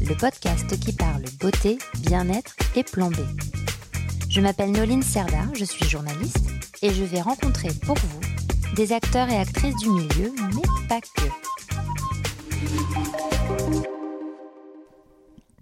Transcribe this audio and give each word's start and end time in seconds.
le 0.00 0.14
podcast 0.14 0.78
qui 0.78 0.92
parle 0.92 1.22
beauté, 1.40 1.78
bien-être 2.00 2.54
et 2.76 2.82
plan. 2.82 3.10
Je 4.28 4.40
m'appelle 4.40 4.72
Noline 4.72 5.02
Serda, 5.02 5.44
je 5.54 5.64
suis 5.64 5.88
journaliste 5.88 6.50
et 6.82 6.92
je 6.92 7.04
vais 7.04 7.20
rencontrer 7.20 7.68
pour 7.84 7.96
vous 7.96 8.20
des 8.74 8.92
acteurs 8.92 9.28
et 9.28 9.36
actrices 9.36 9.76
du 9.76 9.90
milieu, 9.90 10.32
mais 10.54 10.88
pas 10.88 11.00
que. 11.00 11.28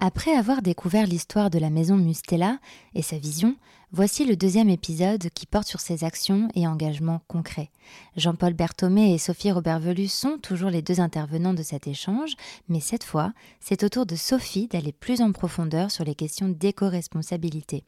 Après 0.04 0.32
avoir 0.32 0.62
découvert 0.62 1.06
l'histoire 1.06 1.48
de 1.48 1.60
la 1.60 1.70
maison 1.70 1.96
Mustela 1.96 2.58
et 2.92 3.02
sa 3.02 3.18
vision, 3.18 3.54
voici 3.92 4.24
le 4.24 4.34
deuxième 4.34 4.68
épisode 4.68 5.30
qui 5.30 5.46
porte 5.46 5.68
sur 5.68 5.78
ses 5.78 6.02
actions 6.02 6.48
et 6.56 6.66
engagements 6.66 7.20
concrets. 7.28 7.70
Jean-Paul 8.16 8.52
Berthomé 8.52 9.14
et 9.14 9.18
Sophie 9.18 9.52
Robert-Velu 9.52 10.08
sont 10.08 10.38
toujours 10.38 10.70
les 10.70 10.82
deux 10.82 10.98
intervenants 10.98 11.54
de 11.54 11.62
cet 11.62 11.86
échange, 11.86 12.34
mais 12.68 12.80
cette 12.80 13.04
fois, 13.04 13.32
c'est 13.60 13.84
au 13.84 13.88
tour 13.88 14.04
de 14.04 14.16
Sophie 14.16 14.66
d'aller 14.66 14.90
plus 14.90 15.20
en 15.20 15.30
profondeur 15.30 15.92
sur 15.92 16.02
les 16.02 16.16
questions 16.16 16.48
d'éco-responsabilité. 16.48 17.84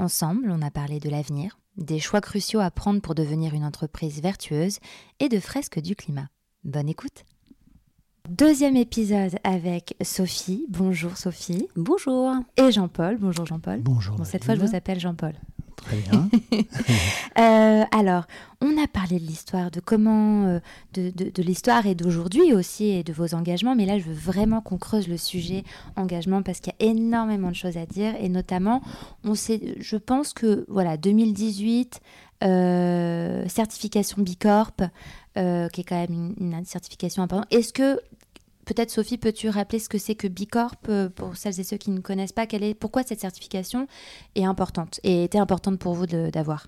Ensemble, 0.00 0.50
on 0.50 0.60
a 0.60 0.72
parlé 0.72 0.98
de 0.98 1.08
l'avenir, 1.08 1.60
des 1.76 2.00
choix 2.00 2.20
cruciaux 2.20 2.58
à 2.58 2.72
prendre 2.72 3.00
pour 3.00 3.14
devenir 3.14 3.54
une 3.54 3.64
entreprise 3.64 4.20
vertueuse 4.20 4.80
et 5.20 5.28
de 5.28 5.38
fresques 5.38 5.78
du 5.78 5.94
climat. 5.94 6.30
Bonne 6.64 6.88
écoute 6.88 7.24
Deuxième 8.34 8.76
épisode 8.76 9.36
avec 9.44 9.96
Sophie. 10.00 10.64
Bonjour 10.70 11.18
Sophie. 11.18 11.68
Bonjour. 11.76 12.32
Et 12.56 12.72
Jean-Paul. 12.72 13.18
Bonjour 13.20 13.44
Jean-Paul. 13.44 13.80
Bonjour. 13.82 14.16
Bon, 14.16 14.24
cette 14.24 14.44
fois, 14.44 14.54
je 14.54 14.60
vous 14.60 14.74
appelle 14.74 14.98
Jean-Paul. 14.98 15.34
Très 15.76 15.96
bien. 15.98 16.28
Euh, 17.36 17.82
alors, 17.90 18.26
on 18.60 18.80
a 18.80 18.86
parlé 18.86 19.18
de 19.18 19.24
l'histoire, 19.26 19.72
de 19.72 19.80
comment, 19.80 20.44
euh, 20.46 20.60
de, 20.92 21.10
de- 21.10 21.30
de 21.30 21.42
l'histoire 21.42 21.84
et 21.84 21.96
d'aujourd'hui 21.96 22.52
aussi, 22.52 22.84
et 22.84 23.02
de 23.02 23.12
vos 23.12 23.34
engagements. 23.34 23.74
Mais 23.74 23.86
là, 23.86 23.98
je 23.98 24.04
veux 24.04 24.14
vraiment 24.14 24.60
qu'on 24.60 24.78
creuse 24.78 25.08
le 25.08 25.16
sujet 25.16 25.64
engagement 25.96 26.42
parce 26.42 26.60
qu'il 26.60 26.72
y 26.78 26.84
a 26.84 26.90
énormément 26.90 27.48
de 27.50 27.56
choses 27.56 27.76
à 27.76 27.86
dire. 27.86 28.14
Et 28.20 28.28
notamment, 28.28 28.82
on 29.24 29.34
sait, 29.34 29.74
je 29.80 29.96
pense 29.96 30.32
que 30.32 30.64
voilà, 30.68 30.96
2018, 30.96 32.00
euh, 32.44 33.46
certification 33.48 34.22
Bicorp, 34.22 34.82
euh, 35.36 35.68
qui 35.68 35.80
est 35.80 35.84
quand 35.84 36.00
même 36.00 36.34
une, 36.38 36.64
certification 36.64 37.22
importante. 37.22 37.52
Est-ce 37.52 37.72
que 37.72 38.00
Peut-être 38.64 38.90
Sophie, 38.90 39.18
peux-tu 39.18 39.50
rappeler 39.50 39.78
ce 39.78 39.90
que 39.90 39.98
c'est 39.98 40.14
que 40.14 40.26
Bicorp 40.26 40.88
euh, 40.88 41.10
pour 41.10 41.36
celles 41.36 41.60
et 41.60 41.64
ceux 41.64 41.76
qui 41.76 41.90
ne 41.90 42.00
connaissent 42.00 42.32
pas 42.32 42.46
quelle 42.46 42.74
Pourquoi 42.74 43.02
cette 43.02 43.20
certification 43.20 43.86
est 44.36 44.44
importante 44.46 45.00
et 45.02 45.24
était 45.24 45.36
importante 45.36 45.78
pour 45.78 45.92
vous 45.92 46.06
d'avoir? 46.06 46.66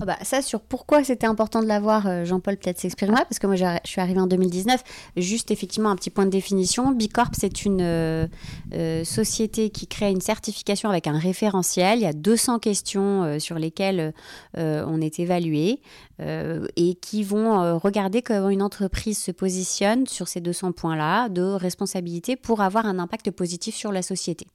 Ah 0.00 0.06
bah, 0.06 0.16
ça, 0.22 0.40
sur 0.40 0.60
pourquoi 0.60 1.04
c'était 1.04 1.26
important 1.26 1.62
de 1.62 1.66
l'avoir, 1.66 2.06
euh, 2.06 2.24
Jean-Paul 2.24 2.56
peut-être 2.56 2.78
s'exprimera, 2.78 3.22
parce 3.24 3.38
que 3.38 3.46
moi 3.46 3.56
je 3.56 3.64
suis 3.84 4.00
arrivée 4.00 4.20
en 4.20 4.26
2019. 4.26 4.82
Juste 5.16 5.50
effectivement 5.50 5.90
un 5.90 5.96
petit 5.96 6.10
point 6.10 6.24
de 6.24 6.30
définition. 6.30 6.92
Bicorp, 6.92 7.32
c'est 7.34 7.64
une 7.64 7.82
euh, 7.82 8.26
euh, 8.72 9.04
société 9.04 9.70
qui 9.70 9.86
crée 9.86 10.10
une 10.10 10.20
certification 10.20 10.88
avec 10.88 11.06
un 11.06 11.18
référentiel. 11.18 11.98
Il 11.98 12.02
y 12.02 12.06
a 12.06 12.12
200 12.12 12.58
questions 12.60 13.38
sur 13.38 13.58
lesquelles 13.58 14.12
on 14.56 15.00
est 15.00 15.18
évalué 15.18 15.80
et 16.18 16.94
qui 17.00 17.22
vont 17.22 17.78
regarder 17.78 18.22
comment 18.22 18.48
une 18.48 18.62
entreprise 18.62 19.18
se 19.18 19.30
positionne 19.30 20.06
sur 20.06 20.28
ces 20.28 20.40
200 20.40 20.72
points-là 20.72 21.28
de 21.28 21.42
responsabilité 21.42 22.36
pour 22.36 22.60
avoir 22.60 22.86
un 22.86 22.98
impact 22.98 23.30
positif 23.30 23.74
sur 23.74 23.92
la 23.92 24.02
société. 24.02 24.46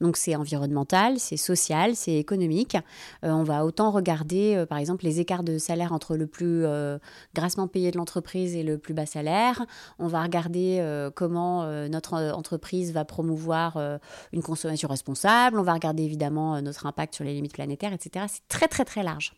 Donc 0.00 0.16
c'est 0.16 0.36
environnemental, 0.36 1.18
c'est 1.18 1.36
social, 1.36 1.96
c'est 1.96 2.14
économique. 2.14 2.76
Euh, 3.24 3.30
on 3.30 3.42
va 3.42 3.64
autant 3.64 3.90
regarder, 3.90 4.54
euh, 4.56 4.66
par 4.66 4.78
exemple, 4.78 5.04
les 5.04 5.20
écarts 5.20 5.42
de 5.42 5.58
salaire 5.58 5.92
entre 5.92 6.16
le 6.16 6.26
plus 6.26 6.64
euh, 6.64 6.98
grassement 7.34 7.68
payé 7.68 7.90
de 7.90 7.98
l'entreprise 7.98 8.54
et 8.54 8.62
le 8.62 8.78
plus 8.78 8.94
bas 8.94 9.06
salaire. 9.06 9.64
On 9.98 10.06
va 10.06 10.22
regarder 10.22 10.82
comment 11.14 11.66
notre 11.88 12.14
entreprise 12.14 12.92
va 12.92 13.04
promouvoir 13.04 13.78
une 14.32 14.42
consommation 14.42 14.88
responsable. 14.88 15.58
On 15.58 15.62
va 15.62 15.72
regarder 15.72 16.02
évidemment 16.02 16.60
notre 16.62 16.86
impact 16.86 17.14
sur 17.14 17.24
les 17.24 17.34
limites 17.34 17.52
planétaires, 17.52 17.92
etc. 17.92 18.26
C'est 18.28 18.46
très 18.48 18.68
très 18.68 18.84
très 18.84 19.02
large. 19.02 19.34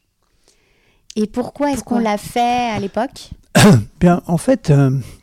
Et 1.17 1.27
pourquoi 1.27 1.73
est-ce 1.73 1.85
qu'on 1.85 1.99
l'a 1.99 2.19
fait 2.19 2.71
à 2.71 2.79
l'époque 2.79 3.31
Bien, 4.01 4.23
en 4.27 4.39
fait, 4.39 4.73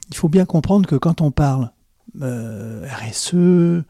il 0.09 0.15
faut 0.15 0.29
bien 0.29 0.45
comprendre 0.45 0.87
que 0.87 0.95
quand 0.95 1.21
on 1.21 1.31
parle 1.31 1.71
RSE, 2.19 3.83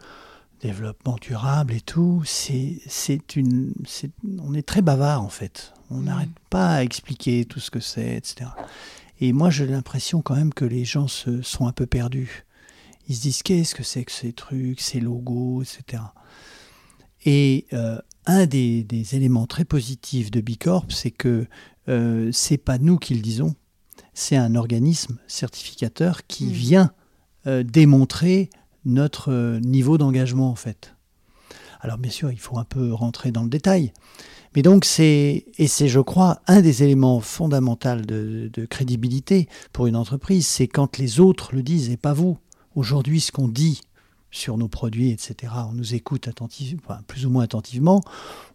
développement 0.61 1.17
durable 1.21 1.73
et 1.73 1.81
tout, 1.81 2.21
c'est, 2.25 2.79
c'est 2.87 3.35
une, 3.35 3.73
c'est- 3.85 4.11
on 4.39 4.53
est 4.53 4.61
très 4.67 4.81
bavard 4.81 5.21
en 5.23 5.29
fait. 5.29 5.73
On 5.89 5.97
Mm. 5.97 6.03
n'arrête 6.05 6.29
pas 6.49 6.75
à 6.75 6.83
expliquer 6.83 7.45
tout 7.45 7.59
ce 7.59 7.71
que 7.71 7.79
c'est, 7.79 8.15
etc. 8.17 8.49
Et 9.19 9.33
moi, 9.33 9.49
j'ai 9.49 9.67
l'impression 9.67 10.21
quand 10.21 10.35
même 10.35 10.53
que 10.53 10.65
les 10.65 10.85
gens 10.85 11.07
se 11.07 11.41
sont 11.41 11.67
un 11.67 11.71
peu 11.73 11.85
perdus. 11.85 12.45
Ils 13.07 13.15
se 13.15 13.21
disent 13.21 13.43
qu'est-ce 13.43 13.75
que 13.75 13.83
c'est 13.83 14.03
que 14.05 14.11
ces 14.11 14.33
trucs, 14.33 14.79
ces 14.81 14.99
logos, 14.99 15.63
etc. 15.63 16.03
Et 17.25 17.65
euh, 17.73 17.99
un 18.25 18.45
des, 18.45 18.83
des 18.83 19.15
éléments 19.15 19.47
très 19.47 19.65
positifs 19.65 20.31
de 20.31 20.41
Bicorp, 20.41 20.85
c'est 20.89 21.11
que 21.11 21.47
euh, 21.89 22.29
c'est 22.31 22.57
pas 22.57 22.77
nous 22.77 22.97
qui 22.97 23.15
le 23.15 23.21
disons, 23.21 23.55
c'est 24.13 24.35
un 24.37 24.55
organisme 24.55 25.17
certificateur 25.27 26.25
qui 26.27 26.45
Mm. 26.45 26.51
vient 26.51 26.91
euh, 27.47 27.63
démontrer 27.63 28.49
notre 28.85 29.31
euh, 29.31 29.59
niveau 29.59 29.97
d'engagement 29.97 30.49
en 30.49 30.55
fait. 30.55 30.95
Alors 31.81 31.97
bien 31.97 32.11
sûr, 32.11 32.31
il 32.31 32.39
faut 32.39 32.57
un 32.57 32.63
peu 32.63 32.93
rentrer 32.93 33.31
dans 33.31 33.43
le 33.43 33.49
détail, 33.49 33.91
mais 34.55 34.61
donc 34.61 34.85
c'est 34.85 35.45
et 35.57 35.67
c'est 35.67 35.87
je 35.87 35.99
crois 35.99 36.41
un 36.47 36.61
des 36.61 36.83
éléments 36.83 37.19
fondamentaux 37.19 38.01
de, 38.01 38.65
crédibilité 38.69 39.47
pour 39.73 39.87
une 39.87 39.95
entreprise, 39.95 40.45
c'est 40.45 40.67
quand 40.67 40.97
les 40.97 41.19
autres 41.19 41.55
le 41.55 41.63
disent 41.63 41.89
et 41.89 41.97
pas 41.97 42.13
vous. 42.13 42.37
Aujourd'hui, 42.75 43.19
ce 43.19 43.31
qu'on 43.31 43.47
dit 43.47 43.81
sur 44.29 44.57
nos 44.57 44.69
produits, 44.69 45.09
etc. 45.09 45.51
On 45.69 45.73
nous 45.73 45.93
écoute 45.93 46.27
attentivement, 46.27 46.81
enfin, 46.85 47.01
plus 47.07 47.25
ou 47.25 47.29
moins 47.29 47.43
attentivement, 47.43 48.01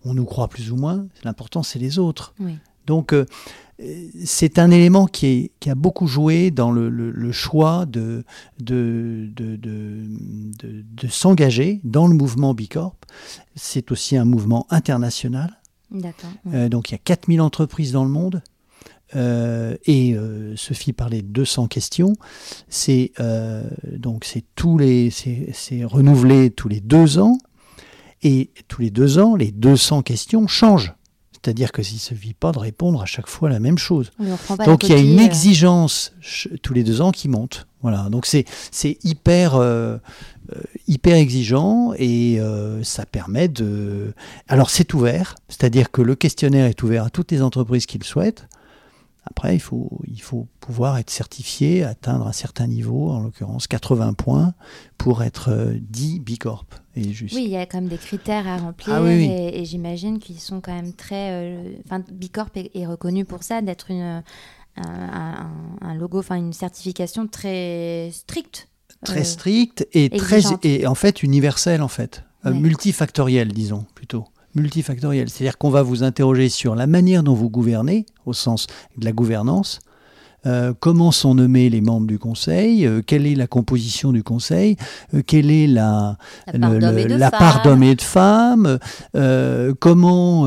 on 0.04 0.14
nous 0.14 0.24
croit 0.24 0.48
plus 0.48 0.72
ou 0.72 0.76
moins. 0.76 1.06
L'important, 1.22 1.62
c'est 1.62 1.78
les 1.78 1.98
autres. 1.98 2.32
Oui. 2.40 2.54
Donc, 2.86 3.12
euh, 3.12 3.24
c'est 4.24 4.58
un 4.58 4.70
élément 4.70 5.06
qui, 5.06 5.26
est- 5.26 5.50
qui 5.60 5.68
a 5.68 5.74
beaucoup 5.74 6.06
joué 6.06 6.50
dans 6.50 6.70
le, 6.70 6.88
le- 6.88 7.10
le 7.10 7.32
choix 7.32 7.84
de, 7.86 8.24
de, 8.58 9.28
de, 9.36 9.56
de, 9.56 10.06
de- 10.58 10.84
de 11.02 11.08
s'engager 11.08 11.80
dans 11.84 12.06
le 12.06 12.14
mouvement 12.14 12.54
Bicorp. 12.54 12.94
C'est 13.54 13.92
aussi 13.92 14.16
un 14.16 14.24
mouvement 14.24 14.66
international. 14.70 15.60
D'accord. 15.90 16.30
Euh, 16.54 16.68
donc, 16.68 16.88
il 16.90 16.92
y 16.92 16.94
a 16.94 16.98
4000 17.04 17.40
entreprises 17.40 17.92
dans 17.92 18.04
le 18.04 18.10
monde. 18.10 18.42
Euh, 19.14 19.76
et 19.84 20.14
euh, 20.14 20.56
Sophie 20.56 20.92
parlait 20.92 21.22
de 21.22 21.28
200 21.28 21.68
questions. 21.68 22.14
C'est 22.68 23.12
donc 23.96 24.24
c'est 24.24 24.42
tous 24.56 24.78
les 24.78 25.10
c'est 25.10 25.50
c'est 25.52 25.84
renouvelé 25.84 26.50
tous 26.50 26.68
les 26.68 26.80
deux 26.80 27.18
ans 27.20 27.38
et 28.22 28.50
tous 28.66 28.80
les 28.80 28.90
deux 28.90 29.18
ans 29.18 29.36
les 29.36 29.52
200 29.52 30.02
questions 30.02 30.48
changent. 30.48 30.92
C'est-à-dire 31.42 31.72
que 31.72 31.82
s'il 31.82 31.96
ne 31.96 32.00
suffit 32.00 32.34
pas 32.34 32.52
de 32.52 32.58
répondre 32.58 33.02
à 33.02 33.06
chaque 33.06 33.28
fois 33.28 33.48
la 33.48 33.60
même 33.60 33.78
chose. 33.78 34.10
Donc 34.64 34.84
il 34.84 34.90
y 34.90 34.94
a 34.94 34.98
une 34.98 35.20
euh, 35.20 35.24
exigence 35.24 36.12
tous 36.62 36.72
les 36.72 36.82
deux 36.82 37.00
ans 37.00 37.12
qui 37.12 37.28
monte. 37.28 37.66
Voilà. 37.82 38.08
Donc 38.10 38.26
c'est 38.26 38.44
hyper 39.04 39.54
euh, 39.54 39.98
euh, 40.52 40.60
hyper 40.86 41.16
exigeant 41.16 41.92
et 41.98 42.38
euh, 42.38 42.82
ça 42.84 43.04
permet 43.04 43.48
de. 43.48 44.12
Alors 44.46 44.70
c'est 44.70 44.94
ouvert, 44.94 45.34
c'est-à-dire 45.48 45.90
que 45.90 46.02
le 46.02 46.14
questionnaire 46.14 46.66
est 46.66 46.82
ouvert 46.84 47.04
à 47.04 47.10
toutes 47.10 47.32
les 47.32 47.42
entreprises 47.42 47.86
qui 47.86 47.98
le 47.98 48.04
souhaitent. 48.04 48.46
Après, 49.28 49.54
il 49.56 49.60
faut, 49.60 50.00
il 50.06 50.22
faut 50.22 50.46
pouvoir 50.60 50.96
être 50.98 51.10
certifié, 51.10 51.82
atteindre 51.84 52.26
un 52.26 52.32
certain 52.32 52.66
niveau, 52.66 53.10
en 53.10 53.20
l'occurrence 53.20 53.66
80 53.66 54.12
points, 54.14 54.54
pour 54.98 55.22
être 55.22 55.50
euh, 55.50 55.76
dit 55.80 56.20
Bicorp. 56.20 56.64
Et 56.94 57.12
juste. 57.12 57.34
Oui, 57.34 57.42
il 57.44 57.50
y 57.50 57.56
a 57.56 57.66
quand 57.66 57.78
même 57.78 57.88
des 57.88 57.98
critères 57.98 58.46
à 58.48 58.56
remplir 58.56 58.94
Ah 58.94 59.02
oui, 59.02 59.16
oui. 59.16 59.24
et, 59.24 59.60
et 59.60 59.64
j'imagine 59.64 60.18
qu'ils 60.18 60.38
sont 60.40 60.60
quand 60.60 60.72
même 60.74 60.92
très. 60.94 61.30
euh, 61.32 61.72
Enfin, 61.84 62.02
Bicorp 62.10 62.50
est, 62.56 62.70
est 62.74 62.86
reconnu 62.86 63.24
pour 63.24 63.42
ça, 63.42 63.60
d'être 63.62 63.90
une 63.90 64.22
un, 64.78 65.94
logo, 65.94 66.18
enfin 66.18 66.36
une 66.36 66.52
certification 66.52 67.26
très 67.26 68.10
stricte. 68.12 68.68
très 69.04 69.20
Euh, 69.20 69.24
strict 69.24 69.86
et 69.92 70.10
très 70.10 70.40
et 70.62 70.86
en 70.86 70.94
fait 70.94 71.22
universel 71.22 71.82
en 71.82 71.88
fait 71.88 72.22
Euh, 72.44 72.50
Ouais. 72.52 72.58
multifactoriel 72.60 73.48
disons 73.52 73.86
plutôt 73.94 74.24
multifactoriel 74.56 75.28
c'est-à-dire 75.30 75.58
qu'on 75.58 75.70
va 75.70 75.82
vous 75.82 76.02
interroger 76.02 76.48
sur 76.48 76.74
la 76.74 76.86
manière 76.86 77.22
dont 77.22 77.34
vous 77.34 77.50
gouvernez 77.50 78.06
au 78.24 78.32
sens 78.32 78.66
de 78.98 79.04
la 79.04 79.12
gouvernance 79.12 79.78
euh, 80.44 80.72
comment 80.78 81.10
sont 81.10 81.34
nommés 81.34 81.68
les 81.70 81.80
membres 81.80 82.06
du 82.06 82.20
conseil, 82.20 82.86
euh, 82.86 83.02
quelle 83.04 83.26
est 83.26 83.34
la 83.34 83.48
composition 83.48 84.12
du 84.12 84.22
conseil, 84.22 84.76
euh, 85.12 85.22
quelle 85.26 85.50
est 85.50 85.66
la, 85.66 86.18
La 86.54 87.32
part 87.32 87.62
d'hommes 87.64 87.82
et 87.82 87.96
de 87.96 88.00
femmes. 88.02 88.78
comment, 89.80 90.46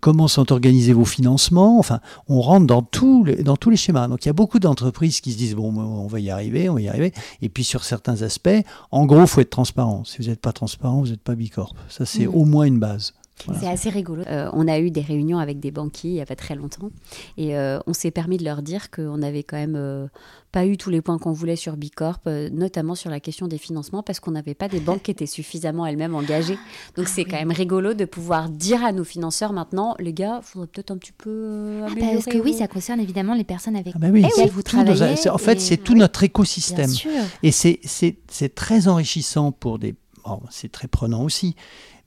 comment 0.00 0.28
sont 0.28 0.50
organisés 0.50 0.94
vos 0.94 1.04
financements. 1.04 1.78
Enfin, 1.78 2.00
on 2.28 2.40
rentre 2.40 2.66
dans, 2.66 2.80
tous 2.80 3.24
les- 3.24 3.42
dans 3.42 3.56
tous 3.56 3.68
les 3.68 3.76
schémas. 3.76 4.08
Donc 4.08 4.24
il 4.24 4.28
y 4.28 4.30
a 4.30 4.34
beaucoup 4.34 4.60
d'entreprises 4.60 5.20
qui 5.20 5.32
se 5.32 5.36
disent, 5.38 5.54
bon, 5.54 5.76
on 5.76 6.06
va 6.06 6.20
y 6.20 6.30
arriver, 6.30 6.70
on 6.70 6.74
va 6.74 6.80
y 6.80 6.88
arriver. 6.88 7.12
Et 7.42 7.50
puis 7.50 7.64
sur 7.64 7.84
certains 7.84 8.22
aspects, 8.22 8.48
en 8.90 9.04
gros, 9.04 9.20
il 9.22 9.26
faut 9.26 9.42
être 9.42 9.50
transparent. 9.50 10.04
Si 10.04 10.22
vous 10.22 10.28
n'êtes 10.28 10.40
pas 10.40 10.52
transparent, 10.52 11.00
vous 11.00 11.08
n'êtes 11.08 11.22
pas 11.22 11.34
Bicorp. 11.34 11.74
Ça, 11.90 12.06
c'est 12.06 12.26
Mhm. 12.26 12.34
au 12.34 12.44
moins 12.46 12.64
une 12.64 12.78
base. 12.78 13.12
Voilà. 13.46 13.60
C'est 13.60 13.68
assez 13.68 13.90
rigolo. 13.90 14.22
Euh, 14.26 14.50
on 14.52 14.66
a 14.68 14.78
eu 14.80 14.90
des 14.90 15.00
réunions 15.00 15.38
avec 15.38 15.60
des 15.60 15.70
banquiers 15.70 16.10
il 16.10 16.14
n'y 16.14 16.20
a 16.20 16.26
pas 16.26 16.34
très 16.36 16.54
longtemps 16.56 16.90
et 17.36 17.56
euh, 17.56 17.78
on 17.86 17.92
s'est 17.92 18.10
permis 18.10 18.36
de 18.36 18.44
leur 18.44 18.62
dire 18.62 18.90
qu'on 18.90 19.18
n'avait 19.18 19.42
quand 19.44 19.56
même 19.56 19.76
euh, 19.76 20.06
pas 20.50 20.66
eu 20.66 20.76
tous 20.76 20.90
les 20.90 21.00
points 21.02 21.18
qu'on 21.18 21.32
voulait 21.32 21.56
sur 21.56 21.76
Bicorp, 21.76 22.18
euh, 22.26 22.48
notamment 22.50 22.94
sur 22.94 23.10
la 23.10 23.20
question 23.20 23.46
des 23.46 23.58
financements, 23.58 24.02
parce 24.02 24.18
qu'on 24.18 24.30
n'avait 24.32 24.54
pas 24.54 24.66
des 24.68 24.80
banques 24.80 25.02
qui 25.02 25.10
étaient 25.10 25.26
suffisamment 25.26 25.86
elles-mêmes 25.86 26.14
engagées. 26.14 26.58
Donc 26.96 27.06
c'est 27.08 27.24
quand 27.24 27.36
même 27.36 27.52
rigolo 27.52 27.94
de 27.94 28.04
pouvoir 28.06 28.48
dire 28.48 28.84
à 28.84 28.92
nos 28.92 29.04
financeurs 29.04 29.52
maintenant, 29.52 29.94
les 29.98 30.12
gars, 30.14 30.40
il 30.42 30.44
faudrait 30.46 30.66
peut-être 30.68 30.90
un 30.90 30.96
petit 30.98 31.12
peu 31.12 31.30
euh, 31.30 31.86
Ah. 31.88 31.94
Parce 32.14 32.24
que 32.26 32.38
oui, 32.38 32.54
ça 32.54 32.66
concerne 32.66 32.98
évidemment 33.00 33.34
les 33.34 33.44
personnes 33.44 33.76
avec 33.76 33.92
Ah 33.94 33.98
bah 34.00 34.08
oui, 34.10 34.22
lesquelles 34.22 34.46
c'est 34.46 34.50
vous 34.50 34.62
travaillez. 34.62 35.28
en 35.30 35.38
fait, 35.38 35.56
et- 35.56 35.60
c'est 35.60 35.76
tout 35.76 35.94
notre 35.94 36.20
Bien 36.20 36.26
écosystème. 36.26 36.88
sûr. 36.90 37.10
Et 37.42 37.52
c'est- 37.52 37.78
c'est 37.84 38.16
c'est 38.30 38.54
très 38.54 38.88
enrichissant 38.88 39.52
pour 39.52 39.78
des. 39.78 39.94
bon, 40.24 40.40
c'est 40.50 40.72
très 40.72 40.88
prenant 40.88 41.22
aussi, 41.24 41.54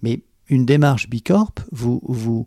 mais 0.01 0.21
une 0.49 0.65
démarche 0.65 1.09
Bicorp, 1.09 1.51
vous, 1.71 2.01
vous, 2.03 2.45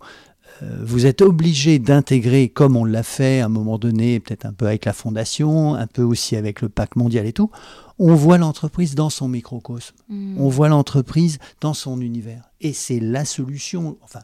euh, 0.62 0.78
vous 0.82 1.06
êtes 1.06 1.22
obligé 1.22 1.78
d'intégrer, 1.78 2.48
comme 2.48 2.76
on 2.76 2.84
l'a 2.84 3.02
fait 3.02 3.40
à 3.40 3.46
un 3.46 3.48
moment 3.48 3.78
donné, 3.78 4.20
peut-être 4.20 4.44
un 4.46 4.52
peu 4.52 4.66
avec 4.66 4.84
la 4.84 4.92
fondation, 4.92 5.74
un 5.74 5.86
peu 5.86 6.02
aussi 6.02 6.36
avec 6.36 6.60
le 6.60 6.68
pacte 6.68 6.96
mondial 6.96 7.26
et 7.26 7.32
tout, 7.32 7.50
on 7.98 8.14
voit 8.14 8.38
l'entreprise 8.38 8.94
dans 8.94 9.10
son 9.10 9.28
microcosme, 9.28 9.94
Mm. 10.08 10.36
on 10.40 10.48
voit 10.48 10.68
l'entreprise 10.68 11.38
dans 11.60 11.74
son 11.74 12.00
univers. 12.00 12.50
Et 12.60 12.72
c'est 12.72 13.00
la 13.00 13.24
solution, 13.24 13.96
enfin, 14.02 14.20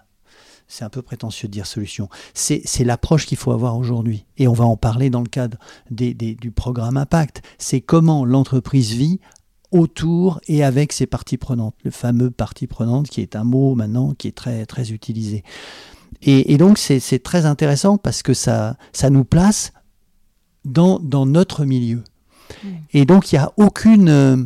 c'est 0.69 0.84
un 0.84 0.88
peu 0.90 1.02
prétentieux 1.02 1.49
de 1.49 1.52
dire 1.52 1.67
solution, 1.67 2.08
c'est 2.34 2.62
c'est 2.64 2.84
l'approche 2.84 3.26
qu'il 3.26 3.38
faut 3.38 3.50
avoir 3.50 3.76
aujourd'hui. 3.76 4.25
Et 4.38 4.46
on 4.46 4.52
va 4.52 4.64
en 4.64 4.76
parler 4.76 5.11
dans 5.11 5.20
le 5.22 5.28
cadre 5.28 5.58
des- 5.90 6.14
des- 6.14 6.37
du 6.37 6.52
programme 6.52 6.96
Impact. 6.96 7.43
C'est 7.58 7.81
comment 7.81 8.25
l'entreprise 8.25 8.93
vit 8.93 9.19
autour 9.72 10.40
et 10.49 10.64
avec 10.64 10.93
ses 10.93 11.06
parties 11.06 11.37
prenantes, 11.37 11.75
le 11.84 11.90
fameux 11.90 12.31
partie 12.31 12.67
prenante 12.67 13.08
qui 13.08 13.20
est 13.20 13.37
un 13.37 13.44
mot 13.44 13.75
maintenant 13.75 14.14
qui 14.14 14.28
est 14.28 14.37
très, 14.37 14.67
très 14.67 14.90
utilisé. 14.90 15.44
Et, 16.22 16.52
et 16.52 16.58
donc 16.58 16.76
c'est 16.78 17.22
très 17.22 17.46
intéressant 17.46 17.96
parce 17.96 18.22
que 18.22 18.34
ça, 18.34 18.76
ça 18.93 19.11
nous 19.11 19.25
place 19.25 19.72
dans, 20.64 20.99
dans 20.99 21.25
notre 21.25 21.64
milieu. 21.64 22.02
Et 22.93 23.05
donc 23.05 23.32
il 23.32 23.37
n'y 23.37 23.44
a 23.44 23.52
aucune... 23.56 24.08
euh, 24.08 24.37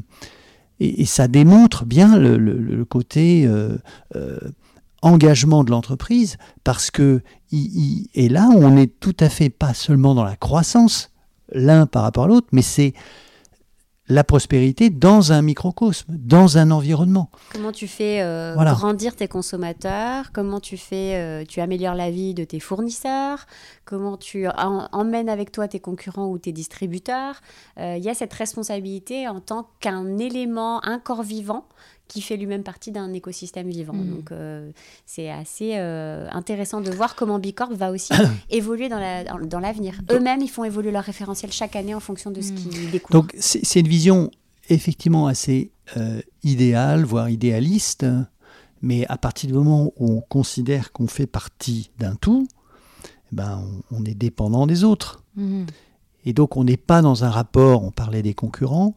et, 0.80 1.02
et 1.02 1.06
ça 1.06 1.26
démontre 1.26 1.84
bien 1.84 2.18
le, 2.18 2.36
le- 2.36 2.58
le 2.58 2.84
côté 2.84 3.46
euh, 3.46 3.78
euh, 4.16 4.38
engagement 5.02 5.64
de 5.64 5.70
l'entreprise 5.70 6.36
parce 6.64 6.90
que 6.90 7.22
il- 7.50 7.70
il- 7.76 8.08
et 8.14 8.28
là 8.28 8.48
on 8.54 8.76
est 8.76 9.00
tout 9.00 9.16
à 9.20 9.28
fait 9.28 9.50
pas 9.50 9.72
seulement 9.72 10.14
dans 10.14 10.24
la 10.24 10.36
croissance 10.36 11.10
l'un 11.52 11.86
par 11.86 12.02
rapport 12.02 12.24
à 12.24 12.26
l'autre, 12.28 12.48
mais 12.52 12.62
c'est 12.62 12.92
la 14.08 14.22
prospérité 14.22 14.90
dans 14.90 15.32
un 15.32 15.40
microcosme, 15.40 16.14
dans 16.16 16.58
un 16.58 16.70
environnement. 16.70 17.30
Comment 17.52 17.72
tu 17.72 17.88
fais 17.88 18.20
euh, 18.20 18.52
Voilà. 18.54 18.72
grandir 18.72 19.16
tes 19.16 19.28
consommateurs? 19.28 20.30
Comment 20.32 20.60
tu 20.60 20.76
fais, 20.76 21.14
euh, 21.14 21.44
tu 21.48 21.60
améliores 21.60 21.94
la 21.94 22.10
vie 22.10 22.34
de 22.34 22.44
tes 22.44 22.60
fournisseurs? 22.60 23.46
Comment 23.86 24.16
tu 24.18 24.46
en- 24.46 24.88
emmènes 24.92 25.28
avec 25.30 25.52
toi 25.52 25.68
tes 25.68 25.80
concurrents 25.80 26.28
ou 26.28 26.36
tes 26.38 26.52
distributeurs? 26.52 27.40
Euh, 27.78 27.96
Il 27.96 28.04
y 28.04 28.10
a 28.10 28.14
cette 28.14 28.32
responsabilité 28.34 29.26
en 29.26 29.40
tant 29.40 29.68
qu'un 29.80 30.18
élément, 30.18 30.84
un 30.84 30.98
corps 30.98 31.22
vivant 31.22 31.64
qui 32.08 32.20
fait 32.20 32.36
lui-même 32.36 32.62
partie 32.62 32.90
d'un 32.92 33.12
écosystème 33.12 33.68
vivant. 33.70 33.94
Mm. 33.94 34.10
Donc 34.10 34.32
euh, 34.32 34.70
c'est 35.06 35.30
assez 35.30 35.72
euh, 35.76 36.28
intéressant 36.30 36.80
de 36.80 36.90
voir 36.90 37.14
comment 37.14 37.38
Bicorp 37.38 37.72
va 37.74 37.90
aussi 37.90 38.12
évoluer 38.50 38.88
dans 38.88 38.98
la- 39.00 39.24
dans 39.24 39.38
dans 39.38 39.60
l'avenir. 39.60 39.94
Eux-mêmes, 40.10 40.40
ils 40.42 40.50
font 40.50 40.64
évoluer 40.64 40.90
leur 40.90 41.04
référentiel 41.04 41.50
chaque 41.52 41.76
année 41.76 41.94
en 41.94 42.00
fonction 42.00 42.30
de 42.30 42.40
ce 42.40 42.52
Mm. 42.52 42.54
qu'ils 42.56 42.90
découvrent. 42.90 43.12
Donc 43.22 43.34
c'est 43.38 43.80
une 43.80 43.88
vision 43.88 44.30
effectivement 44.68 45.26
assez 45.26 45.70
euh, 45.96 46.20
idéale, 46.42 47.04
voire 47.04 47.28
idéaliste, 47.30 48.06
mais 48.82 49.06
à 49.08 49.16
partir 49.18 49.48
du 49.48 49.54
moment 49.54 49.92
où 49.96 50.12
on 50.16 50.20
considère 50.20 50.92
qu'on 50.92 51.06
fait 51.06 51.26
partie 51.26 51.90
d'un 51.98 52.14
tout, 52.16 52.46
eh 53.32 53.36
ben, 53.36 53.62
on, 53.90 53.96
on 54.00 54.04
est 54.04 54.14
dépendant 54.14 54.66
des 54.66 54.84
autres. 54.84 55.22
Mhm. 55.36 55.66
Et 56.26 56.32
donc 56.32 56.56
on 56.56 56.64
n'est 56.64 56.78
pas 56.78 57.02
dans 57.02 57.24
un 57.24 57.30
rapport, 57.30 57.82
on 57.84 57.90
parlait 57.90 58.22
des 58.22 58.32
concurrents, 58.34 58.94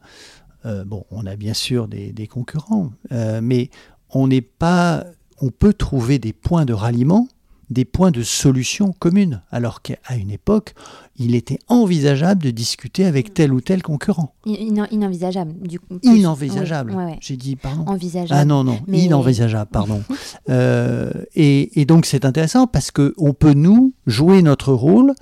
euh, 0.67 0.83
bon, 0.85 1.05
on 1.11 1.25
a 1.25 1.35
bien 1.35 1.53
sûr 1.53 1.87
des, 1.87 2.11
des 2.11 2.27
concurrents, 2.27 2.91
euh, 3.11 3.39
mais 3.41 3.69
on 4.09 4.27
n'est 4.27 4.41
pas, 4.41 5.05
on 5.41 5.49
peut 5.49 5.73
trouver 5.73 6.19
des 6.19 6.33
points 6.33 6.65
de 6.65 6.73
ralliement, 6.73 7.27
des 7.69 7.83
points 7.83 8.11
de 8.11 8.23
solution 8.23 8.93
communes, 8.93 9.41
alors 9.51 9.81
qu'à 9.81 9.97
une 10.17 10.31
époque, 10.31 10.73
il 11.17 11.35
était 11.35 11.59
envisageable 11.67 12.41
de 12.43 12.49
discuter 12.51 13.03
avec 13.03 13.33
tel 13.33 13.51
ou 13.51 13.59
tel 13.59 13.83
concurrent. 13.83 14.33
In- 14.47 14.85
Inenvisageable. 14.89 15.53
Du 15.67 15.79
coup, 15.81 15.99
Inenvisageable. 16.03 16.91
Oui, 16.91 16.97
ouais, 16.97 17.05
ouais. 17.11 17.17
J'ai 17.19 17.35
dit, 17.35 17.57
pardon. 17.57 17.83
Envisageable. 17.87 18.39
Ah 18.39 18.45
non, 18.45 18.63
non, 18.63 18.79
Mais- 18.87 18.99
inenvisageable, 19.03 19.69
pardon. 19.71 20.01
Euh, 20.49 21.11
et, 21.35 21.81
et 21.81 21.85
donc 21.85 22.05
c'est 22.05 22.23
intéressant 22.23 22.67
parce 22.67 22.89
qu'on 22.91 23.33
peut, 23.33 23.53
nous, 23.53 23.93
jouer 24.05 24.41
notre 24.41 24.71
rôle 24.71 25.13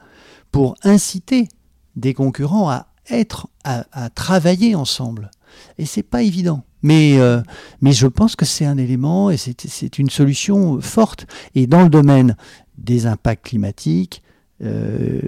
pour 0.51 0.75
inciter 0.83 1.47
des 1.95 2.13
concurrents 2.13 2.69
à 2.69 2.85
être, 3.09 3.47
à, 3.65 3.85
à 3.91 4.09
travailler 4.09 4.75
ensemble. 4.75 5.29
Et 5.77 5.85
c'est 5.85 6.03
pas 6.03 6.21
évident. 6.23 6.63
Mais, 6.81 7.19
euh, 7.19 7.41
mais 7.81 7.93
je 7.93 8.07
pense 8.07 8.35
que 8.35 8.45
c'est 8.45 8.65
un 8.65 8.77
élément 8.77 9.31
et 9.31 9.37
c'est 9.37 9.97
une 9.99 10.09
solution 10.09 10.79
forte. 10.81 11.25
Et 11.55 11.65
dans 11.67 11.81
le 11.83 11.89
domaine 11.89 12.37
des 12.77 13.07
impacts 13.07 13.45
climatiques, 13.45 14.21
euh, 14.63 15.19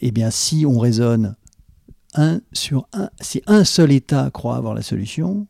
eh 0.00 0.10
bien, 0.12 0.30
si 0.30 0.64
on 0.66 0.78
raisonne 0.78 1.34
un 2.14 2.40
sur 2.52 2.86
un, 2.92 3.10
si 3.20 3.42
un 3.46 3.64
seul 3.64 3.90
État 3.90 4.30
croit 4.32 4.56
avoir 4.56 4.74
la 4.74 4.82
solution, 4.82 5.46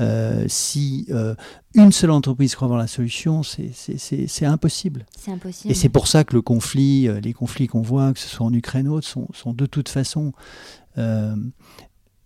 euh, 0.00 0.44
si 0.48 1.06
euh, 1.10 1.34
une 1.74 1.92
seule 1.92 2.10
entreprise 2.10 2.54
croit 2.54 2.66
avoir 2.66 2.78
la 2.80 2.86
solution, 2.86 3.42
c'est- 3.42 4.44
impossible. 4.44 5.06
Impossible. 5.26 5.70
Et 5.72 5.74
c'est 5.74 5.88
pour 5.88 6.06
ça 6.06 6.24
que 6.24 6.34
le 6.34 6.42
conflit, 6.42 7.08
les 7.22 7.32
conflits 7.32 7.66
qu'on 7.66 7.82
voit, 7.82 8.12
que 8.12 8.18
ce 8.18 8.28
soit 8.28 8.46
en 8.46 8.52
Ukraine 8.52 8.88
ou 8.88 8.94
autre, 8.94 9.06
sont, 9.08 9.28
sont 9.34 9.52
de 9.52 9.66
toute 9.66 9.88
façon 9.88 10.32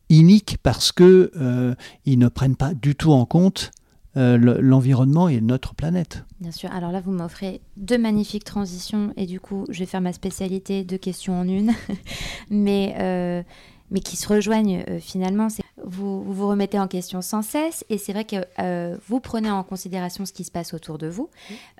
iniques 0.08 0.58
parce 0.62 0.92
que 0.92 1.30
euh, 1.36 1.74
ils 2.04 2.18
ne 2.18 2.28
prennent 2.28 2.56
pas 2.56 2.74
du 2.74 2.94
tout 2.94 3.12
en 3.12 3.24
compte 3.26 3.70
euh, 4.16 4.36
le- 4.38 4.60
l'environnement 4.60 5.28
et 5.28 5.40
notre 5.40 5.74
planète. 5.74 6.24
Bien 6.40 6.52
sûr. 6.52 6.70
Alors 6.72 6.90
là, 6.92 7.00
vous 7.00 7.10
m'offrez 7.12 7.60
deux 7.76 7.98
magnifiques 7.98 8.44
transitions 8.44 9.12
et 9.16 9.26
du 9.26 9.40
coup, 9.40 9.66
je 9.68 9.80
vais 9.80 9.86
faire 9.86 10.00
ma 10.00 10.12
spécialité, 10.12 10.84
deux 10.84 10.96
questions 10.96 11.38
en 11.38 11.46
une, 11.48 11.72
mais, 12.50 12.94
euh, 12.98 13.42
mais 13.90 14.00
qui 14.00 14.16
se 14.16 14.28
rejoignent 14.28 14.84
euh, 14.88 14.98
finalement. 14.98 15.48
Vous, 15.84 16.22
vous 16.22 16.32
vous 16.32 16.48
remettez 16.48 16.78
en 16.78 16.88
question 16.88 17.22
sans 17.22 17.42
cesse 17.42 17.84
et 17.90 17.98
c'est 17.98 18.12
vrai 18.12 18.24
que 18.24 18.36
euh, 18.58 18.96
vous 19.08 19.20
prenez 19.20 19.50
en 19.50 19.62
considération 19.62 20.24
ce 20.26 20.32
qui 20.32 20.44
se 20.44 20.50
passe 20.50 20.74
autour 20.74 20.98
de 20.98 21.06
vous 21.06 21.28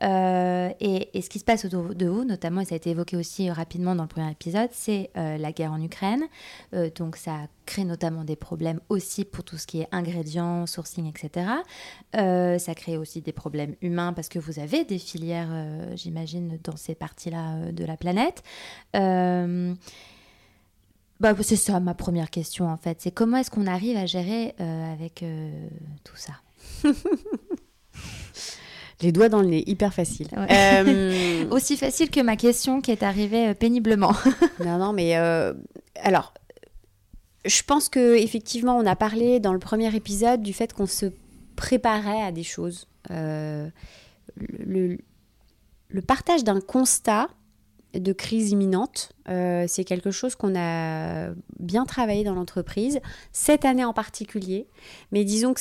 Euh, 0.03 0.71
et, 0.81 1.17
et 1.17 1.23
ce 1.23 1.31
qui 1.31 1.39
se 1.39 1.45
passe 1.45 1.65
autour 1.65 1.95
de 1.95 2.07
vous, 2.07 2.25
notamment, 2.25 2.61
et 2.61 2.65
ça 2.65 2.75
a 2.75 2.77
été 2.77 2.91
évoqué 2.91 3.17
aussi 3.17 3.51
rapidement 3.51 3.95
dans 3.95 4.03
le 4.03 4.09
premier 4.09 4.31
épisode, 4.31 4.69
c'est 4.73 5.11
euh, 5.17 5.39
la 5.39 5.53
guerre 5.53 5.73
en 5.73 5.83
Ukraine. 5.83 6.25
Donc 6.97 7.17
ça 7.17 7.49
crée 7.65 7.85
notamment 7.85 8.25
des 8.25 8.37
problèmes 8.37 8.81
aussi 8.89 9.25
pour 9.25 9.45
tout 9.45 9.57
ce 9.57 9.67
qui 9.67 9.81
est 9.81 9.89
ingrédients, 9.93 10.67
sourcing, 10.67 11.09
etc. 11.09 11.47
Ça 12.13 12.75
crée 12.75 12.97
aussi 12.97 13.23
des 13.23 13.33
problèmes 13.33 13.75
humains 13.81 14.13
parce 14.13 14.29
que 14.29 14.39
vous 14.39 14.59
avez 14.59 14.85
des 14.85 14.99
filières, 14.99 15.49
j'imagine, 15.95 16.59
dans 16.63 16.77
ces 16.77 16.95
parties-là 16.95 17.73
de 17.73 17.85
la 17.85 17.97
planète. 17.97 18.43
Bah, 21.20 21.35
c'est 21.40 21.56
ça 21.56 21.80
ma 21.80 21.94
première 21.94 22.30
question 22.30 22.68
en 22.68 22.76
fait. 22.76 22.99
C'est 23.00 23.11
comment 23.11 23.38
est-ce 23.38 23.50
qu'on 23.50 23.66
arrive 23.66 23.96
à 23.96 24.06
gérer 24.06 24.54
euh, 24.61 24.92
avec 24.92 25.23
euh, 25.23 25.68
tout 26.04 26.16
ça? 26.16 26.35
Les 29.02 29.12
doigts 29.12 29.28
dans 29.28 29.42
le 29.42 29.49
nez, 29.49 29.62
hyper 29.66 29.92
facile. 29.92 30.28
Ouais. 30.37 30.46
Euh, 30.50 31.49
Aussi 31.50 31.76
facile 31.76 32.11
que 32.11 32.20
ma 32.20 32.37
question 32.37 32.80
qui 32.80 32.90
est 32.90 33.02
arrivée 33.02 33.54
péniblement. 33.54 34.14
Non, 34.64 34.78
non, 34.78 34.92
mais 34.94 35.14
alors, 36.02 36.32
je 37.44 37.62
pense 37.62 37.90
que 37.90 38.16
effectivement, 38.16 38.76
on 38.76 38.87
a 38.87 38.96
parlé 38.96 39.38
dans 39.38 39.52
le 39.52 39.58
premier 39.58 39.94
épisode 39.94 40.42
du 40.42 40.54
fait 40.54 40.73
qu'on 40.73 40.87
se 40.87 41.06
préparait 41.56 42.23
à 42.23 42.32
des 42.32 42.42
choses. 42.42 42.88
Le, 43.11 43.70
le 45.88 46.02
partage 46.02 46.42
d'un 46.42 46.61
constat 46.61 47.28
de 47.94 48.12
crise 48.12 48.50
imminente 48.50 49.12
Euh, 49.28 49.64
c'est 49.68 49.85
quelque 49.85 50.11
chose 50.11 50.35
qu'on 50.35 50.54
a 50.56 51.30
bien 51.59 51.85
travaillé 51.85 52.25
dans 52.25 52.35
l'entreprise, 52.35 53.00
cette 53.33 53.64
année 53.64 53.85
en 53.85 53.92
particulier. 53.92 54.68
Mais 55.12 55.25
disons 55.25 55.54
que 55.54 55.61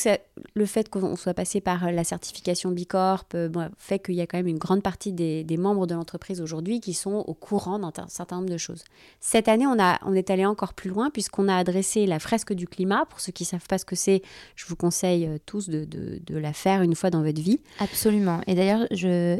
le 0.53 0.65
fait 0.65 0.89
qu'on 0.89 1.15
soit 1.15 1.33
passé 1.33 1.61
par 1.61 1.91
la 1.91 2.03
certification 2.03 2.71
Bicorp 2.71 3.25
euh, 3.33 3.49
fait 3.77 3.99
qu'il 3.99 4.15
y 4.15 4.21
a 4.21 4.27
quand 4.27 4.37
même 4.37 4.47
une 4.47 4.57
grande 4.57 4.83
partie 4.83 5.13
des, 5.13 5.45
membres 5.57 5.87
de 5.87 5.95
l'entreprise 5.95 6.41
aujourd'hui 6.41 6.81
qui 6.81 6.93
sont 6.93 7.23
au 7.27 7.33
courant 7.33 7.79
d'un 7.79 8.07
certain 8.07 8.37
nombre 8.37 8.49
de 8.49 8.57
choses. 8.57 8.83
Cette 9.19 9.47
année, 9.47 9.65
on, 9.65 9.79
a, 9.79 9.99
on 10.05 10.13
est 10.13 10.29
allé 10.29 10.45
encore 10.45 10.73
plus 10.73 10.89
loin 10.89 11.09
puisqu'on 11.09 11.47
a 11.47 11.55
adressé 11.55 12.05
la 12.05 12.19
fresque 12.19 12.53
du 12.53 12.67
climat. 12.67 13.05
Pour 13.05 13.19
ceux 13.19 13.31
qui 13.31 13.43
ne 13.43 13.47
savent 13.47 13.67
pas 13.67 13.77
ce 13.77 13.85
que 13.85 13.95
c'est, 13.95 14.21
je 14.55 14.65
vous 14.65 14.75
conseille 14.75 15.25
euh, 15.25 15.37
tous 15.45 15.69
de, 15.69 15.85
de, 15.85 16.37
la 16.37 16.51
faire 16.51 16.81
une 16.81 16.95
fois 16.95 17.09
dans 17.09 17.23
votre 17.23 17.41
vie. 17.41 17.61
Absolument. 17.79 18.41
Et 18.47 18.55
d'ailleurs, 18.55 18.85
je, 18.91 19.39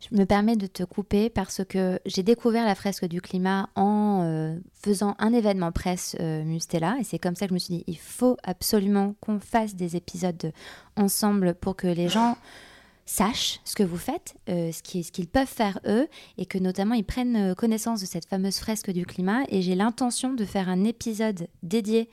je 0.00 0.16
me 0.16 0.24
permets 0.24 0.54
de 0.54 0.66
te 0.66 0.84
couper 0.84 1.30
parce 1.30 1.62
que 1.68 1.98
j'ai 2.06 2.22
découvert 2.22 2.64
la 2.64 2.76
fresque 2.76 3.06
du 3.06 3.20
climat 3.20 3.57
en 3.74 4.22
euh, 4.22 4.58
faisant 4.72 5.14
un 5.18 5.32
événement 5.32 5.72
presse 5.72 6.16
euh, 6.20 6.44
Mustela. 6.44 6.96
Et 7.00 7.04
c'est 7.04 7.18
comme 7.18 7.34
ça 7.34 7.46
que 7.46 7.50
je 7.50 7.54
me 7.54 7.58
suis 7.58 7.74
dit, 7.74 7.84
il 7.86 7.98
faut 7.98 8.36
absolument 8.42 9.14
qu'on 9.20 9.40
fasse 9.40 9.74
des 9.74 9.96
épisodes 9.96 10.52
ensemble 10.96 11.54
pour 11.54 11.76
que 11.76 11.86
les 11.86 12.08
gens 12.08 12.36
sachent 13.06 13.60
ce 13.64 13.74
que 13.74 13.82
vous 13.82 13.96
faites, 13.96 14.36
euh, 14.48 14.70
ce 14.70 14.82
qu'ils 14.82 15.28
peuvent 15.28 15.46
faire 15.46 15.80
eux, 15.86 16.08
et 16.36 16.46
que 16.46 16.58
notamment 16.58 16.94
ils 16.94 17.04
prennent 17.04 17.54
connaissance 17.54 18.00
de 18.00 18.06
cette 18.06 18.26
fameuse 18.26 18.58
fresque 18.58 18.90
du 18.90 19.06
climat. 19.06 19.42
Et 19.48 19.62
j'ai 19.62 19.74
l'intention 19.74 20.34
de 20.34 20.44
faire 20.44 20.68
un 20.68 20.84
épisode 20.84 21.48
dédié 21.62 22.10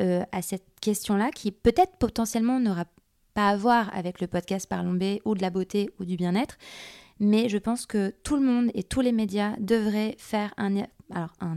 à 0.00 0.42
cette 0.42 0.66
question-là, 0.80 1.30
qui 1.30 1.52
peut-être 1.52 1.96
potentiellement 1.98 2.58
n'aura 2.58 2.84
pas 3.32 3.48
à 3.50 3.56
voir 3.56 3.90
avec 3.94 4.20
le 4.20 4.26
podcast 4.26 4.68
Parlons 4.68 4.94
B 4.94 5.20
ou 5.24 5.36
de 5.36 5.40
la 5.40 5.50
beauté 5.50 5.88
ou 6.00 6.04
du 6.04 6.16
bien-être, 6.16 6.56
mais 7.20 7.48
je 7.48 7.58
pense 7.58 7.86
que 7.86 8.12
tout 8.22 8.36
le 8.36 8.42
monde 8.42 8.70
et 8.74 8.82
tous 8.82 9.00
les 9.00 9.12
médias 9.12 9.54
devraient 9.58 10.16
faire 10.18 10.52
un, 10.56 10.76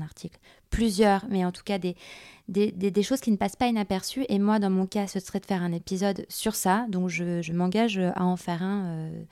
article, 0.02 0.40
plusieurs, 0.70 1.26
mais 1.30 1.46
en 1.46 1.52
tout 1.52 1.64
cas 1.64 1.78
des, 1.80 1.96
des, 2.48 3.04
choses 3.04 3.22
qui 3.22 3.32
ne 3.32 3.38
passent 3.38 3.56
pas 3.56 3.68
inaperçues. 3.68 4.26
Et 4.30 4.40
moi, 4.40 4.60
dans 4.60 4.70
mon 4.70 4.86
cas, 4.86 5.08
ce 5.08 5.20
serait 5.20 5.40
de 5.40 5.46
faire 5.46 5.64
un 5.64 5.72
épisode 5.72 6.26
sur 6.30 6.56
ça, 6.56 6.86
donc 6.90 7.10
je, 7.10 7.52
m'engage 7.54 7.98
à 7.98 8.24
en 8.24 8.38
faire 8.38 8.64
un. 8.64 8.86
Euh, 8.86 9.24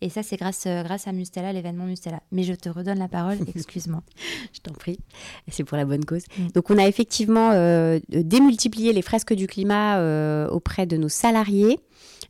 et 0.00 0.08
ça, 0.08 0.22
c'est 0.22 0.36
grâce, 0.36 0.64
euh, 0.66 0.82
grâce 0.82 1.06
à 1.06 1.12
Mustela, 1.12 1.52
l'événement 1.52 1.84
Mustela. 1.84 2.20
Mais 2.32 2.42
je 2.42 2.54
te 2.54 2.68
redonne 2.68 2.98
la 2.98 3.08
parole, 3.08 3.38
excuse-moi. 3.54 4.02
je 4.52 4.60
t'en 4.60 4.72
prie, 4.72 4.98
c'est 5.48 5.64
pour 5.64 5.76
la 5.76 5.84
bonne 5.84 6.04
cause. 6.04 6.24
Mm. 6.38 6.48
Donc, 6.54 6.70
on 6.70 6.78
a 6.78 6.86
effectivement 6.86 7.50
euh, 7.52 7.98
démultiplié 8.08 8.92
les 8.92 9.02
fresques 9.02 9.34
du 9.34 9.46
climat 9.46 10.00
auprès 10.50 10.86
de 10.86 10.96
nos 10.96 11.08
salariés. 11.08 11.80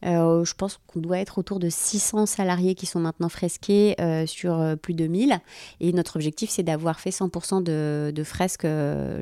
Euh, 0.04 0.44
je 0.44 0.54
pense 0.54 0.78
qu'on 0.86 1.00
doit 1.00 1.18
être 1.18 1.38
autour 1.38 1.58
de 1.58 1.68
600 1.68 2.26
salariés 2.26 2.74
qui 2.74 2.86
sont 2.86 3.00
maintenant 3.00 3.28
fresqués 3.28 3.96
euh, 4.00 4.26
sur 4.26 4.60
euh, 4.60 4.76
plus 4.76 4.94
de 4.94 5.06
1000. 5.06 5.38
Et 5.80 5.92
notre 5.92 6.16
objectif, 6.16 6.50
c'est 6.50 6.62
d'avoir 6.62 7.00
fait 7.00 7.10
100% 7.10 7.62
de, 7.62 8.22
fresques 8.24 8.66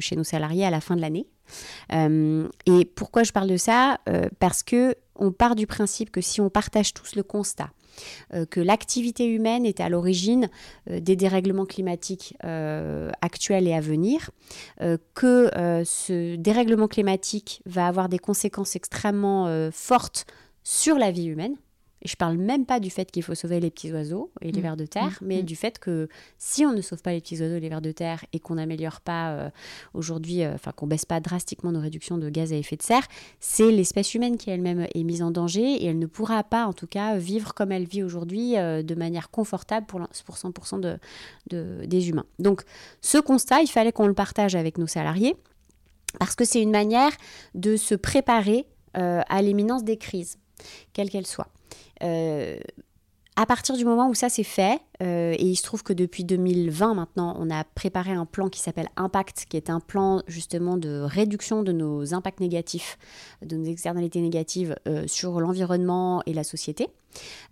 chez 0.00 0.16
nos 0.16 0.24
salariés 0.24 0.64
à 0.64 0.70
la 0.70 0.80
fin 0.80 0.96
de 0.96 1.00
l'année. 1.00 1.26
et 1.92 2.84
pourquoi 2.94 3.22
je 3.22 3.32
parle 3.32 3.48
de 3.48 3.56
ça? 3.56 4.00
Parce 4.38 4.62
que 4.62 4.96
on 5.14 5.32
part 5.32 5.54
du 5.54 5.66
principe 5.66 6.10
que 6.10 6.20
si 6.20 6.40
on 6.40 6.50
partage 6.50 6.92
tous 6.92 7.14
le 7.14 7.22
constat, 7.22 7.70
que 8.50 8.60
l'activité 8.60 9.26
humaine 9.26 9.66
est 9.66 9.80
à 9.80 9.88
l'origine 9.88 10.48
des 10.88 11.16
dérèglements 11.16 11.66
climatiques 11.66 12.36
actuels 12.42 13.66
et 13.66 13.74
à 13.74 13.80
venir, 13.80 14.30
que 15.14 15.50
ce 15.84 16.36
dérèglement 16.36 16.88
climatique 16.88 17.62
va 17.66 17.86
avoir 17.86 18.08
des 18.08 18.18
conséquences 18.18 18.76
extrêmement 18.76 19.70
fortes 19.72 20.26
sur 20.64 20.98
la 20.98 21.10
vie 21.10 21.26
humaine. 21.26 21.56
Et 22.06 22.08
je 22.08 22.16
parle 22.16 22.36
même 22.36 22.66
pas 22.66 22.78
du 22.78 22.88
fait 22.88 23.10
qu'il 23.10 23.24
faut 23.24 23.34
sauver 23.34 23.58
les 23.58 23.68
petits 23.68 23.92
oiseaux 23.92 24.30
et 24.40 24.52
les 24.52 24.60
mm. 24.60 24.62
vers 24.62 24.76
de 24.76 24.86
terre, 24.86 25.18
mm. 25.20 25.26
mais 25.26 25.42
mm. 25.42 25.44
du 25.44 25.56
fait 25.56 25.80
que 25.80 26.08
si 26.38 26.64
on 26.64 26.72
ne 26.72 26.80
sauve 26.80 27.02
pas 27.02 27.10
les 27.10 27.20
petits 27.20 27.40
oiseaux 27.40 27.56
et 27.56 27.60
les 27.60 27.68
vers 27.68 27.80
de 27.80 27.90
terre 27.90 28.24
et 28.32 28.38
qu'on 28.38 28.54
n'améliore 28.54 29.00
pas 29.00 29.32
euh, 29.32 29.50
aujourd'hui, 29.92 30.44
euh, 30.44 30.54
enfin 30.54 30.70
qu'on 30.70 30.86
baisse 30.86 31.04
pas 31.04 31.18
drastiquement 31.18 31.72
nos 31.72 31.80
réductions 31.80 32.16
de 32.16 32.30
gaz 32.30 32.52
à 32.52 32.56
effet 32.56 32.76
de 32.76 32.82
serre, 32.82 33.02
c'est 33.40 33.72
l'espèce 33.72 34.14
humaine 34.14 34.36
qui 34.36 34.50
elle-même 34.50 34.86
est 34.94 35.02
mise 35.02 35.20
en 35.20 35.32
danger 35.32 35.64
et 35.64 35.86
elle 35.86 35.98
ne 35.98 36.06
pourra 36.06 36.44
pas, 36.44 36.66
en 36.66 36.72
tout 36.72 36.86
cas, 36.86 37.16
vivre 37.16 37.54
comme 37.54 37.72
elle 37.72 37.86
vit 37.86 38.04
aujourd'hui 38.04 38.56
euh, 38.56 38.84
de 38.84 38.94
manière 38.94 39.28
confortable 39.28 39.86
pour, 39.86 40.00
pour 40.26 40.36
100% 40.36 40.78
de, 40.78 41.86
des 41.86 42.08
humains. 42.08 42.26
Donc 42.38 42.62
ce 43.00 43.18
constat, 43.18 43.62
il 43.62 43.68
fallait 43.68 43.90
qu'on 43.90 44.06
le 44.06 44.14
partage 44.14 44.54
avec 44.54 44.78
nos 44.78 44.86
salariés 44.86 45.34
parce 46.20 46.36
que 46.36 46.44
c'est 46.44 46.62
une 46.62 46.70
manière 46.70 47.10
de 47.56 47.76
se 47.76 47.96
préparer 47.96 48.64
à 48.94 49.42
l'imminence 49.42 49.84
des 49.84 49.98
crises 49.98 50.38
quelle 50.94 51.10
qu'elle 51.10 51.26
soit. 51.26 51.48
Euh, 52.02 52.58
à 53.38 53.44
partir 53.44 53.76
du 53.76 53.84
moment 53.84 54.08
où 54.08 54.14
ça 54.14 54.30
s'est 54.30 54.42
fait, 54.42 54.80
euh, 55.02 55.34
et 55.38 55.44
il 55.44 55.56
se 55.56 55.62
trouve 55.62 55.82
que 55.82 55.92
depuis 55.92 56.24
2020 56.24 56.94
maintenant, 56.94 57.36
on 57.38 57.50
a 57.50 57.64
préparé 57.64 58.12
un 58.12 58.24
plan 58.24 58.48
qui 58.48 58.60
s'appelle 58.60 58.88
Impact, 58.96 59.44
qui 59.50 59.58
est 59.58 59.68
un 59.68 59.80
plan 59.80 60.22
justement 60.26 60.78
de 60.78 61.00
réduction 61.02 61.62
de 61.62 61.72
nos 61.72 62.14
impacts 62.14 62.40
négatifs, 62.40 62.96
de 63.44 63.56
nos 63.56 63.66
externalités 63.66 64.22
négatives 64.22 64.74
euh, 64.88 65.06
sur 65.06 65.38
l'environnement 65.40 66.22
et 66.24 66.32
la 66.32 66.44
société. 66.44 66.88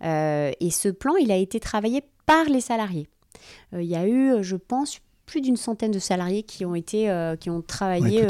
et 0.01 0.69
ce 0.71 0.89
plan, 0.89 1.15
il 1.17 1.31
a 1.31 1.37
été 1.37 1.59
travaillé 1.59 2.01
par 2.25 2.45
les 2.45 2.61
salariés. 2.61 3.07
il 3.73 3.83
y 3.83 3.95
a 3.95 4.07
eu, 4.07 4.43
je 4.43 4.55
pense, 4.55 4.99
plus 5.27 5.41
d'une 5.41 5.57
centaine 5.57 5.91
de 5.91 5.99
salariés 5.99 6.41
qui 6.41 6.65
ont 6.65 6.73
été, 6.73 7.13
qui 7.39 7.51
ont 7.51 7.61
travaillé 7.61 8.25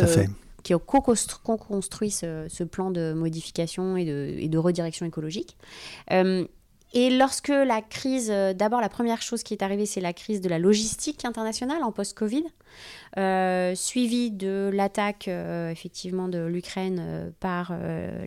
qui 0.66 0.74
ont 0.74 0.80
co-construit 0.80 2.10
ce, 2.10 2.64
plan 2.64 2.90
de 2.90 3.14
modification 3.14 3.98
et 3.98 4.50
de, 4.50 4.58
redirection 4.58 5.06
écologique. 5.06 5.58
Euh, 6.12 6.44
et 6.94 7.12
lorsque 7.12 7.50
la 7.50 7.82
crise, 7.82 8.32
euh, 8.32 8.54
d'abord 8.54 8.82
la 8.82 8.90
première 8.90 9.22
chose 9.22 9.44
qui 9.44 9.54
est 9.54 9.62
arrivée, 9.62 9.86
c'est 9.86 10.02
la 10.02 10.14
crise 10.14 10.42
de 10.42 10.50
la 10.50 10.58
logistique 10.58 11.24
internationale 11.24 11.84
en 11.84 11.92
post-Covid, 11.92 12.46
euh, 13.18 13.76
suivie 13.76 14.32
de 14.32 14.72
l'attaque 14.74 15.28
effectivement 15.28 16.30
de 16.30 16.40
l'Ukraine 16.40 17.32
par 17.40 17.72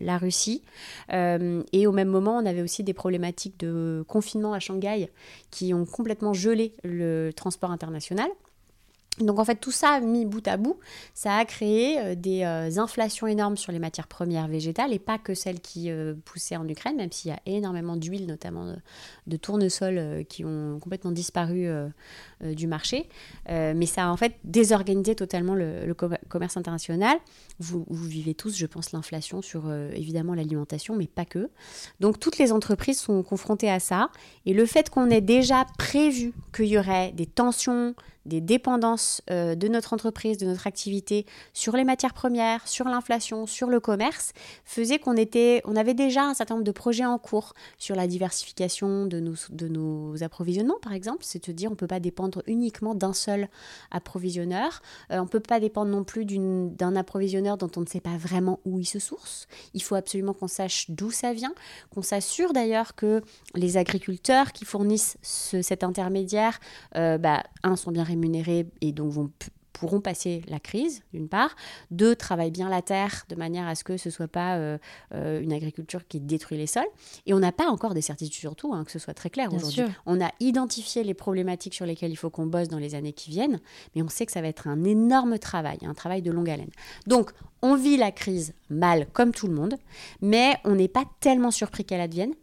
la 0.01 0.17
Russie. 0.17 0.63
et 1.11 1.87
au 1.87 1.91
même 1.91 2.07
moment, 2.07 2.37
on 2.37 2.45
avait 2.45 2.61
aussi 2.61 2.85
des 2.85 2.93
problématiques 2.93 3.59
de 3.59 4.05
confinement 4.07 4.53
à 4.53 4.59
Shanghai 4.59 5.09
qui 5.51 5.73
ont 5.73 5.85
complètement 5.85 6.33
gelé 6.33 6.73
le 6.85 7.31
transport 7.35 7.71
international. 7.71 8.29
Donc 9.19 9.39
en 9.39 9.45
fait, 9.45 9.55
tout 9.55 9.71
ça 9.71 9.99
mis 9.99 10.25
bout 10.25 10.47
à 10.47 10.57
bout, 10.57 10.79
ça 11.13 11.35
a 11.35 11.45
créé 11.45 11.99
euh, 11.99 12.15
des 12.15 12.43
euh, 12.43 12.77
inflations 12.77 13.27
énormes 13.27 13.57
sur 13.57 13.71
les 13.71 13.79
matières 13.79 14.07
premières 14.07 14.47
végétales 14.47 14.93
et 14.93 14.99
pas 14.99 15.17
que 15.17 15.33
celles 15.33 15.59
qui 15.59 15.91
euh, 15.91 16.13
poussaient 16.25 16.55
en 16.55 16.67
Ukraine, 16.67 16.95
même 16.95 17.11
s'il 17.11 17.31
y 17.31 17.33
a 17.33 17.39
énormément 17.45 17.97
d'huile, 17.97 18.27
notamment 18.27 18.75
de, 19.27 19.37
tournesol, 19.37 20.25
qui 20.27 20.43
ont 20.45 20.79
complètement 20.79 21.11
disparu 21.11 21.67
du 22.41 22.67
marché. 22.67 23.07
mais 23.47 23.85
ça 23.85 24.05
a 24.05 24.09
en 24.09 24.17
fait 24.17 24.33
désorganisé 24.43 25.15
totalement 25.15 25.55
le, 25.55 25.93
commerce 25.93 26.57
international. 26.57 27.17
Vous, 27.59 27.85
vous, 27.89 28.05
vivez 28.05 28.33
tous, 28.33 28.55
je 28.55 28.65
pense, 28.65 28.91
l'inflation 28.91 29.41
sur 29.41 29.71
évidemment 29.93 30.33
l'alimentation, 30.33 30.95
mais 30.95 31.07
pas 31.07 31.25
que. 31.25 31.49
Donc 31.99 32.19
toutes 32.19 32.37
les 32.37 32.51
entreprises 32.51 32.99
sont 32.99 33.23
confrontées 33.23 33.69
à 33.69 33.79
ça. 33.79 34.09
Et 34.45 34.53
le 34.53 34.65
fait 34.65 34.89
qu'on 34.89 35.09
ait 35.09 35.21
déjà 35.21 35.65
prévu 35.77 36.33
qu'il 36.53 36.67
y 36.67 36.77
aurait 36.77 37.11
des 37.11 37.25
tensions, 37.25 37.95
des 38.25 38.41
dépendances 38.41 39.21
euh, 39.29 39.55
de 39.55 39.67
notre 39.67 39.93
entreprise, 39.93 40.37
de 40.37 40.45
notre 40.45 40.67
activité 40.67 41.25
sur 41.53 41.75
les 41.75 41.83
matières 41.83 42.13
premières, 42.13 42.67
sur 42.67 42.85
l'inflation, 42.85 43.45
sur 43.45 43.69
le 43.69 43.79
commerce, 43.79 44.33
faisait 44.65 44.99
qu'on 44.99 45.15
était, 45.15 45.61
on 45.65 45.75
avait 45.75 45.93
déjà 45.93 46.23
un 46.23 46.33
certain 46.33 46.55
nombre 46.55 46.65
de 46.65 46.71
projets 46.71 47.05
en 47.05 47.17
cours 47.17 47.53
sur 47.77 47.95
la 47.95 48.07
diversification 48.07 49.05
de 49.05 49.19
nos, 49.19 49.35
de 49.49 49.67
nos 49.67 50.23
approvisionnements, 50.23 50.79
par 50.81 50.93
exemple. 50.93 51.19
C'est 51.21 51.49
à 51.49 51.53
dire, 51.53 51.69
on 51.69 51.73
ne 51.73 51.77
peut 51.77 51.87
pas 51.87 51.99
dépendre 51.99 52.43
uniquement 52.47 52.95
d'un 52.95 53.13
seul 53.13 53.49
approvisionneur. 53.91 54.81
Euh, 55.11 55.19
on 55.19 55.23
ne 55.23 55.27
peut 55.27 55.39
pas 55.39 55.59
dépendre 55.59 55.91
non 55.91 56.03
plus 56.03 56.25
d'un 56.25 56.95
approvisionneur 56.95 57.57
dont 57.57 57.71
on 57.75 57.81
ne 57.81 57.87
sait 57.87 58.01
pas 58.01 58.17
vraiment 58.17 58.59
où 58.65 58.79
il 58.79 58.85
se 58.85 58.99
source. 58.99 59.47
Il 59.73 59.83
faut 59.83 59.95
absolument 59.95 60.33
qu'on 60.33 60.47
sache 60.47 60.89
d'où 60.89 61.11
ça 61.11 61.33
vient, 61.33 61.53
qu'on 61.89 62.01
s'assure 62.01 62.53
d'ailleurs 62.53 62.95
que 62.95 63.21
les 63.55 63.77
agriculteurs 63.77 64.51
qui 64.51 64.65
fournissent 64.65 65.17
cet 65.21 65.83
intermédiaire, 65.83 66.59
euh, 66.95 67.17
bah, 67.17 67.43
un, 67.63 67.75
sont 67.75 67.91
bien 67.91 68.03
rémunérés 68.09 68.67
et 68.81 68.91
donc 68.91 69.11
vont 69.11 69.31
pourront 69.79 70.01
passer 70.01 70.43
la 70.47 70.59
crise, 70.59 71.01
d'une 71.13 71.29
part. 71.29 71.55
Deux, 71.89 72.15
travaillent 72.15 72.51
bien 72.51 72.69
la 72.69 72.81
terre 72.81 73.25
de 73.29 73.35
manière 73.35 73.67
à 73.67 73.75
ce 73.75 73.83
que 73.83 73.97
ce 73.97 74.09
ne 74.09 74.13
soit 74.13 74.27
pas 74.27 74.57
euh, 74.57 74.77
euh, 75.13 75.41
une 75.41 75.53
agriculture 75.53 76.05
qui 76.07 76.19
détruit 76.19 76.57
les 76.57 76.67
sols. 76.67 76.83
Et 77.25 77.33
on 77.33 77.39
n'a 77.39 77.53
pas 77.53 77.69
encore 77.69 77.93
des 77.93 78.01
certitudes 78.01 78.39
sur 78.39 78.55
tout, 78.55 78.73
hein, 78.73 78.83
que 78.83 78.91
ce 78.91 78.99
soit 78.99 79.13
très 79.13 79.29
clair 79.29 79.53
aujourd'hui. 79.53 79.83
On 80.05 80.21
a 80.21 80.31
identifié 80.41 81.03
les 81.03 81.13
problématiques 81.13 81.73
sur 81.73 81.85
lesquelles 81.85 82.11
il 82.11 82.17
faut 82.17 82.29
qu'on 82.29 82.45
bosse 82.45 82.67
dans 82.67 82.77
les 82.77 82.93
années 82.93 83.13
qui 83.13 83.31
viennent, 83.31 83.59
mais 83.95 84.01
on 84.01 84.09
sait 84.09 84.25
que 84.25 84.33
ça 84.33 84.41
va 84.41 84.49
être 84.49 84.67
un 84.67 84.83
énorme 84.83 85.39
travail, 85.39 85.79
un 85.83 85.93
travail 85.93 86.21
de 86.21 86.31
longue 86.31 86.49
haleine. 86.49 86.71
Donc, 87.07 87.31
on 87.61 87.75
vit 87.75 87.97
la 87.97 88.11
crise 88.11 88.53
mal, 88.69 89.07
comme 89.13 89.31
tout 89.31 89.47
le 89.47 89.53
monde, 89.53 89.75
mais 90.21 90.57
on 90.65 90.75
n'est 90.75 90.87
pas 90.87 91.05
tellement 91.21 91.51
surpris 91.51 91.85
qu'elle 91.85 92.01
advienne 92.01 92.33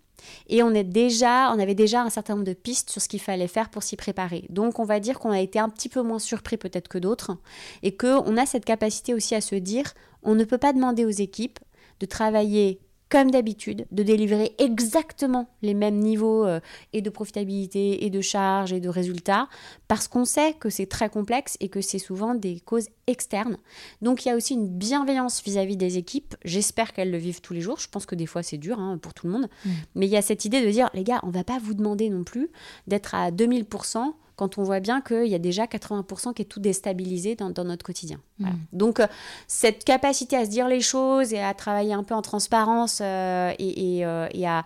et 0.49 0.63
on, 0.63 0.69
avait 0.69 0.85
déjà 0.85 2.03
un 2.03 2.11
certain 2.11 2.35
nombre 2.35 2.47
de 2.47 2.53
pistes 2.53 2.91
sur 2.91 3.03
ce 3.03 3.09
qu'il 3.09 3.21
fallait 3.21 3.49
faire 3.49 3.69
pour 3.69 3.83
s'y 3.83 3.97
préparer. 3.97 4.47
Donc 4.49 4.79
on 4.79 4.85
va 4.85 5.01
dire 5.01 5.19
qu'on 5.19 5.31
a 5.31 5.41
été 5.41 5.59
un 5.59 5.69
petit 5.69 5.89
peu 5.89 6.03
moins 6.03 6.19
surpris 6.19 6.57
peut-être 6.57 6.89
que 6.89 6.99
d'autres 6.99 7.37
et 7.83 7.97
qu'on 7.97 8.37
a 8.37 8.47
cette 8.47 8.65
capacité 8.65 9.15
aussi 9.15 9.35
à 9.35 9.41
se 9.41 9.55
dire 9.55 9.93
on 10.23 10.35
ne 10.35 10.45
peut 10.45 10.59
pas 10.59 10.73
demander 10.73 11.05
aux 11.05 11.11
équipes 11.11 11.59
de 12.01 12.07
travailler 12.07 12.81
comme 13.09 13.31
d'habitude, 13.31 13.87
de 13.93 14.03
délivrer 14.03 14.55
exactement 14.59 15.49
les 15.63 15.75
mêmes 15.75 15.99
niveaux 15.99 16.45
euh, 16.45 16.61
et 16.93 17.03
de 17.03 17.11
profitabilité 17.11 18.05
et 18.05 18.11
de 18.11 18.21
charges 18.21 18.73
et 18.73 18.81
de 18.81 18.89
résultats, 18.89 19.49
parce 19.87 20.09
qu'on 20.09 20.25
sait 20.25 20.55
que 20.55 20.71
c'est 20.71 20.87
très 20.87 21.09
complexe 21.09 21.57
et 21.61 21.69
que 21.69 21.81
c'est 21.81 21.99
souvent 21.99 22.35
des 22.35 22.61
causes 22.61 22.89
externes. 23.07 23.59
Donc 24.03 24.25
il 24.25 24.29
y 24.29 24.31
a 24.33 24.37
aussi 24.37 24.55
une 24.55 24.69
bienveillance 24.69 25.43
vis-à-vis 25.43 25.77
des 25.77 25.99
équipes. 25.99 26.35
J'espère 26.45 26.93
qu'elles 26.93 27.13
le 27.13 27.19
vivent 27.19 27.41
tous 27.41 27.53
les 27.53 27.61
jours. 27.61 27.79
Je 27.79 27.89
pense 27.89 28.07
que 28.07 28.17
des 28.17 28.27
fois 28.27 28.43
c'est 28.43 28.59
dur 28.59 28.81
hein, 28.81 28.99
pour 28.99 29.15
tout 29.15 29.27
le 29.27 29.33
monde. 29.33 29.49
Mm. 29.65 29.71
Mais 29.95 30.07
il 30.07 30.11
y 30.11 30.17
a 30.17 30.23
cette 30.23 30.45
idée 30.45 30.65
de 30.65 30.71
dire, 30.71 30.91
les 30.95 31.05
gars, 31.05 31.21
on 31.23 31.31
va 31.31 31.45
pas 31.45 31.59
vous 31.59 31.75
demander 31.75 32.11
non 32.11 32.25
plus 32.25 32.51
d'être 32.89 33.15
à 33.15 33.31
2000% 33.31 34.15
quand 34.37 34.59
on 34.59 34.63
voit 34.63 34.81
bien 34.81 35.01
qu'il 35.01 35.27
y 35.27 35.35
a 35.35 35.39
déjà 35.39 35.65
80% 35.65 36.35
qui 36.35 36.43
est 36.43 36.47
tout 36.47 36.61
déstabilisé 36.61 37.35
dans, 37.35 37.65
notre 37.65 37.85
quotidien. 37.85 38.21
Mm. 38.39 38.51
Donc, 38.73 39.01
euh, 39.01 39.07
cette 39.49 39.85
capacité 39.85 40.37
à 40.37 40.45
se 40.45 40.51
dire 40.51 40.69
les 40.69 40.83
choses 40.83 41.33
et 41.33 41.41
à 41.41 41.55
travailler 41.55 41.95
un 41.95 42.05
peu 42.05 42.15
en 42.15 42.23
transparence 42.23 43.01
euh, 43.03 43.53
euh, 43.59 44.29
et, 44.33 44.47
à 44.47 44.65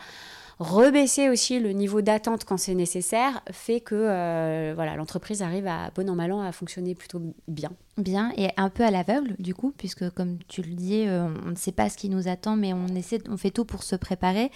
rebaisser 0.58 1.30
aussi 1.30 1.58
le 1.58 1.70
niveau 1.70 2.02
d'attente 2.02 2.44
quand 2.44 2.58
c'est 2.58 2.74
nécessaire 2.74 3.40
fait 3.50 3.80
que 3.80 4.74
voilà 4.74 4.94
l'entreprise 4.94 5.40
arrive 5.40 5.66
à 5.66 5.90
bon 5.94 6.10
an 6.10 6.14
mal 6.14 6.32
an 6.32 6.42
à 6.42 6.52
fonctionner 6.52 6.94
plutôt 6.94 7.22
bien. 7.48 7.70
Bien 7.96 8.30
et 8.36 8.50
un 8.58 8.68
peu 8.68 8.84
à 8.84 8.90
l'aveugle 8.90 9.36
du 9.38 9.54
coup 9.54 9.72
puisque 9.74 10.10
comme 10.10 10.36
tu 10.48 10.60
le 10.60 10.74
dis 10.74 11.06
on 11.08 11.50
ne 11.52 11.56
sait 11.56 11.72
pas 11.72 11.88
ce 11.88 11.96
qui 11.96 12.10
nous 12.10 12.28
attend 12.28 12.56
mais 12.56 12.74
on 12.74 12.88
essaie 12.88 13.22
on 13.30 13.38
fait 13.38 13.50
tout 13.50 13.64
pour 13.64 13.82
se 13.82 13.96
préparer. 13.96 14.50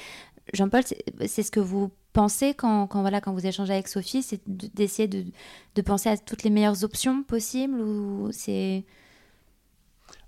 Jean-Paul 0.52 0.82
c'est 1.26 1.42
ce 1.42 1.50
que 1.50 1.60
vous 1.60 1.90
pensez 2.14 2.54
quand, 2.54 2.86
quand, 2.86 3.02
voilà, 3.02 3.20
quand 3.20 3.34
vous 3.34 3.44
échangez 3.44 3.74
avec 3.74 3.88
Sophie 3.88 4.22
C'est 4.22 4.40
d'essayer 4.46 5.08
de, 5.08 5.82
penser 5.82 6.08
à 6.08 6.16
toutes 6.16 6.44
les 6.44 6.50
meilleures 6.50 6.82
options 6.82 7.22
possibles 7.22 7.78
ou 7.78 8.30
c'est... 8.32 8.84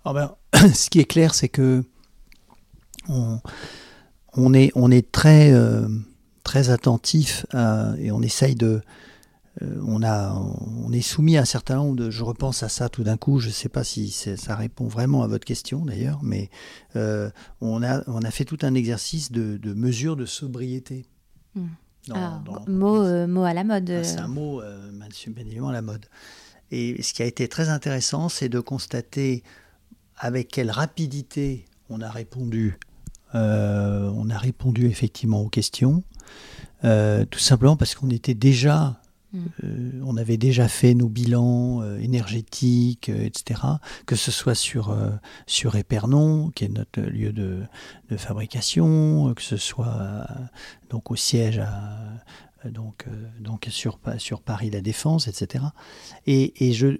Oh 0.05 0.12
ben, 0.12 0.35
ce 0.75 0.90
qui 0.90 1.00
est 1.00 1.07
clair, 1.07 1.35
c'est 1.35 1.49
que 1.49 1.83
on, 3.09 4.52
est, 4.52 5.12
très, 5.12 5.52
euh, 5.52 5.88
attentif 6.45 7.47
et 7.99 8.11
on 8.11 8.21
essaye 8.21 8.55
de... 8.55 8.83
Euh, 9.62 9.81
on, 9.87 10.93
est 10.93 11.00
soumis 11.00 11.38
à 11.38 11.43
un 11.43 11.47
certain 11.47 11.76
nombre 11.76 11.97
de... 11.97 12.11
Je 12.11 12.25
repense 12.25 12.62
à 12.62 12.69
ça 12.69 12.88
tout 12.88 13.05
d'un 13.05 13.16
coup, 13.16 13.38
je 13.38 13.47
ne 13.47 13.52
sais 13.52 13.71
pas 13.71 13.85
si 13.85 14.11
ça 14.11 14.55
répond 14.55 14.87
vraiment 14.87 15.23
à 15.23 15.28
votre 15.28 15.47
question 15.47 15.85
d'ailleurs, 15.85 16.19
mais 16.23 16.50
euh, 16.97 17.31
on, 17.61 17.83
a, 17.83 18.31
fait 18.31 18.45
tout 18.45 18.59
un 18.62 18.75
exercice 18.75 19.31
de 19.31 19.73
mesure 19.73 20.16
de 20.16 20.26
sobriété. 20.26 21.07
Ah, 22.14 22.40
mot, 22.68 23.02
euh, 23.02 23.26
mot 23.26 23.42
à 23.42 23.52
la 23.52 23.64
mode. 23.64 23.90
Ah, 23.90 24.04
c'est 24.04 24.18
un 24.18 24.28
mot, 24.28 24.60
euh, 24.60 24.90
bien 25.28 25.68
à 25.68 25.72
la 25.72 25.82
mode. 25.82 26.06
Et 26.70 27.02
ce 27.02 27.12
qui 27.12 27.22
a 27.22 27.26
été 27.26 27.48
très 27.48 27.68
intéressant, 27.68 28.28
c'est 28.28 28.48
de 28.48 28.60
constater 28.60 29.42
avec 30.16 30.48
quelle 30.48 30.70
rapidité 30.70 31.64
on 31.90 32.00
a 32.00 32.10
répondu. 32.10 32.78
Euh, 33.34 34.10
on 34.14 34.30
a 34.30 34.38
répondu 34.38 34.86
effectivement 34.86 35.40
aux 35.40 35.48
questions, 35.48 36.02
euh, 36.84 37.25
tout 37.25 37.38
simplement 37.38 37.76
parce 37.76 37.94
qu'on 37.94 38.10
était 38.10 38.34
déjà. 38.34 39.00
Euh, 39.35 40.00
on 40.04 40.16
avait 40.16 40.37
déjà 40.37 40.68
fait 40.68 40.95
nos 40.95 41.09
bilans 41.09 41.83
euh, 41.83 41.99
énergétiques, 41.99 43.09
euh, 43.09 43.25
etc. 43.25 43.61
Que 44.06 44.16
ce 44.16 44.30
soit 44.30 44.54
sur, 44.54 44.97
sur 45.47 45.76
Épernon, 45.76 46.50
qui 46.50 46.64
est 46.64 46.68
notre 46.68 47.00
lieu 47.00 47.33
de, 47.33 47.62
fabrication, 48.16 49.35
que 49.35 49.42
ce 49.42 49.56
soit 49.56 50.26
donc 50.90 51.11
au 51.11 51.16
siège 51.16 51.61
donc, 52.64 53.06
donc 53.40 53.66
sur, 53.71 53.99
sur 54.18 54.40
Paris 54.40 54.71
La 54.71 54.80
Défense, 54.80 55.28
etc. 55.28 55.64
Et, 56.26 56.73
je, 56.73 56.97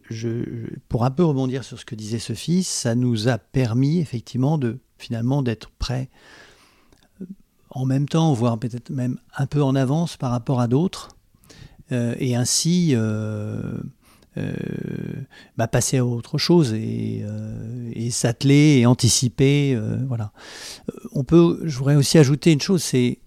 pour 0.89 1.05
un 1.05 1.11
peu 1.11 1.25
rebondir 1.25 1.65
sur 1.65 1.79
ce 1.79 1.85
que 1.85 1.95
disait 1.95 2.19
Sophie, 2.19 2.63
ça 2.63 2.95
nous 2.95 3.29
a 3.29 3.39
permis 3.39 3.99
effectivement 3.99 4.59
de 4.59 4.79
finalement 4.99 5.43
d'être 5.43 5.71
prêts 5.71 6.11
en 7.71 7.85
même 7.85 8.09
temps, 8.09 8.33
voire 8.33 8.59
peut-être 8.59 8.91
même 8.91 9.19
un 9.37 9.47
peu 9.47 9.63
en 9.63 9.75
avance 9.75 10.17
par 10.17 10.31
rapport 10.31 10.61
à 10.61 10.67
d'autres, 10.67 11.16
et 11.91 12.35
ainsi 12.35 12.91
euh, 12.95 13.79
euh, 14.39 14.53
bah, 15.57 15.69
passer 15.69 15.99
à 15.99 16.05
autre 16.05 16.39
chose 16.39 16.73
et, 16.75 17.25
s'atteler 18.11 18.79
et 18.79 18.87
anticiper. 18.87 19.79
voilà. 20.09 20.33
On 21.13 21.25
peut, 21.25 21.61
je 21.65 21.77
voudrais 21.79 21.97
aussi 21.97 22.19
ajouter 22.19 22.53
une 22.53 22.61
chose, 22.61 22.83
c'est 22.83 23.19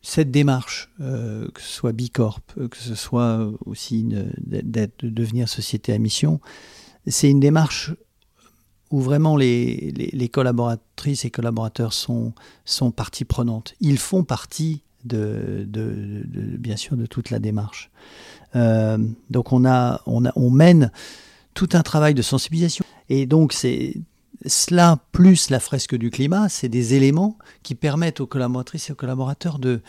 cette 0.00 0.30
démarche, 0.30 0.90
que 0.98 1.60
ce 1.60 1.68
soit 1.68 1.92
Bicorp, 1.92 2.40
que 2.70 2.76
ce 2.76 2.94
soit 2.94 3.50
aussi 3.66 4.04
de 4.04 4.88
devenir 5.02 5.48
société 5.48 5.92
à 5.92 5.98
mission, 5.98 6.40
c'est 7.06 7.30
une 7.30 7.40
démarche 7.40 7.92
où 8.90 9.00
vraiment 9.00 9.36
les, 9.36 9.92
les, 9.92 10.28
collaboratrices 10.28 11.24
et 11.24 11.30
collaborateurs 11.30 11.92
sont, 11.92 12.32
sont 12.64 12.90
partie 12.90 13.24
prenante. 13.24 13.74
Ils 13.80 13.98
font 13.98 14.24
partie 14.24 14.82
de, 15.04 15.66
bien 16.58 16.76
sûr 16.76 16.96
de 16.96 17.06
toute 17.06 17.30
la 17.30 17.38
démarche. 17.38 17.90
Euh, 18.56 18.98
donc 19.30 19.52
on, 19.52 19.64
a, 19.64 20.00
on, 20.06 20.24
a, 20.24 20.32
on 20.36 20.50
mène 20.50 20.90
tout 21.54 21.68
un 21.72 21.82
travail 21.82 22.14
de 22.14 22.22
sensibilisation. 22.22 22.84
Et 23.08 23.26
donc 23.26 23.52
c'est 23.52 23.94
cela 24.46 24.98
plus 25.12 25.50
la 25.50 25.60
fresque 25.60 25.96
du 25.96 26.10
climat, 26.10 26.48
c'est 26.48 26.68
des 26.68 26.94
éléments 26.94 27.36
qui 27.62 27.74
permettent 27.74 28.20
aux 28.20 28.26
collaboratrices 28.26 28.88
et 28.88 28.92
aux 28.92 28.96
collaborateurs 28.96 29.58
de 29.58 29.80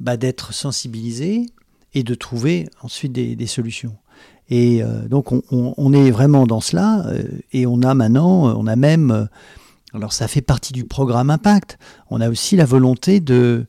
bah, 0.00 0.16
d'être 0.16 0.52
sensibilisés 0.52 1.46
et 1.94 2.02
de 2.02 2.14
trouver 2.14 2.68
ensuite 2.82 3.12
des, 3.12 3.46
solutions. 3.46 3.96
Et 4.50 4.82
euh, 4.82 5.06
donc 5.08 5.32
on, 5.50 5.92
est 5.92 6.10
vraiment 6.10 6.46
dans 6.46 6.60
cela 6.60 7.06
euh, 7.06 7.22
et 7.52 7.66
on 7.66 7.82
a 7.82 7.94
maintenant, 7.94 8.54
on 8.58 8.66
a 8.66 8.76
même, 8.76 9.28
alors 9.94 10.12
ça 10.12 10.28
fait 10.28 10.42
partie 10.42 10.72
du 10.72 10.84
programme 10.84 11.30
Impact, 11.30 11.78
on 12.10 12.20
a 12.20 12.28
aussi 12.28 12.56
la 12.56 12.64
volonté 12.64 13.20
de 13.20 13.66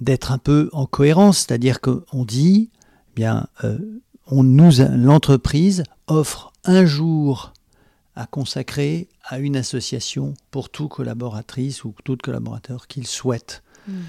d'être 0.00 0.32
un 0.32 0.38
peu 0.38 0.68
en 0.72 0.86
cohérence, 0.86 1.38
c'est-à-dire 1.38 1.80
qu'on 1.80 2.24
dit, 2.24 2.70
eh 3.10 3.14
bien, 3.16 3.46
euh, 3.64 3.78
on 4.26 4.42
nous, 4.42 4.70
l'entreprise 4.96 5.82
offre 6.06 6.52
un 6.64 6.84
jour 6.84 7.52
à 8.14 8.26
consacrer 8.26 9.08
à 9.24 9.38
une 9.38 9.56
association 9.56 10.34
pour 10.50 10.70
toute 10.70 10.90
collaboratrice 10.90 11.84
ou 11.84 11.94
tout 12.04 12.16
collaborateur 12.22 12.86
qu'il 12.86 13.06
souhaite. 13.06 13.62
Hmm. 13.86 14.00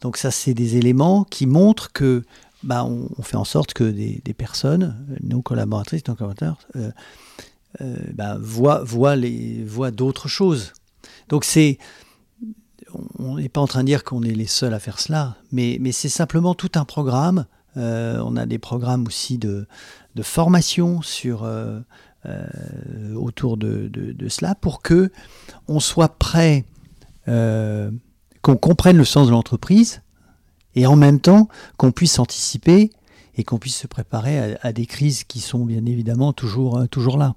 Donc 0.00 0.16
ça, 0.16 0.30
c'est 0.30 0.54
des 0.54 0.76
éléments 0.76 1.24
qui 1.24 1.46
montrent 1.46 1.92
que 1.92 2.24
bah, 2.62 2.84
on, 2.84 3.22
fait 3.22 3.36
en 3.36 3.44
sorte 3.44 3.72
que 3.72 3.84
des, 3.84 4.34
personnes, 4.34 4.96
nos 5.22 5.42
collaboratrices, 5.42 6.06
nos 6.08 6.14
collaborateurs, 6.14 6.58
euh, 6.76 6.90
euh, 7.80 7.96
bah, 8.14 8.36
voient, 8.40 8.82
voient, 8.82 9.16
les, 9.16 9.62
voient 9.64 9.90
d'autres 9.90 10.28
choses. 10.28 10.72
Donc 11.28 11.44
c'est 11.44 11.78
on 13.18 13.36
n'est 13.36 13.48
pas 13.48 13.60
en 13.60 13.66
train 13.66 13.80
de 13.80 13.86
dire 13.86 14.04
qu'on 14.04 14.22
est 14.22 14.34
les 14.34 14.46
seuls 14.46 14.74
à 14.74 14.78
faire 14.78 14.98
cela, 15.00 15.36
mais, 15.52 15.80
c'est 15.92 16.08
simplement 16.08 16.54
tout 16.54 16.72
un 16.74 16.84
programme. 16.84 17.46
Euh, 17.76 18.20
on 18.24 18.36
a 18.36 18.46
des 18.46 18.58
programmes 18.58 19.06
aussi 19.06 19.38
de, 19.38 19.66
formation 20.22 21.02
sur, 21.02 21.44
euh, 21.44 21.80
euh, 22.26 23.14
autour 23.14 23.56
de, 23.56 23.90
cela 24.28 24.54
pour 24.54 24.82
que 24.82 25.10
on 25.68 25.80
soit 25.80 26.18
prêt, 26.18 26.64
qu'on 27.26 28.56
comprenne 28.56 28.96
le 28.96 29.04
sens 29.04 29.26
de 29.26 29.32
l'entreprise 29.32 30.00
et 30.74 30.86
en 30.86 30.96
même 30.96 31.20
temps 31.20 31.48
qu'on 31.76 31.92
puisse 31.92 32.18
anticiper 32.18 32.90
et 33.36 33.44
qu'on 33.44 33.58
puisse 33.58 33.76
se 33.76 33.86
préparer 33.86 34.56
à, 34.62 34.72
des 34.72 34.86
crises 34.86 35.24
qui 35.24 35.40
sont 35.40 35.64
bien 35.64 35.84
évidemment 35.84 36.32
toujours, 36.32 36.88
toujours 36.88 37.18
là. 37.18 37.34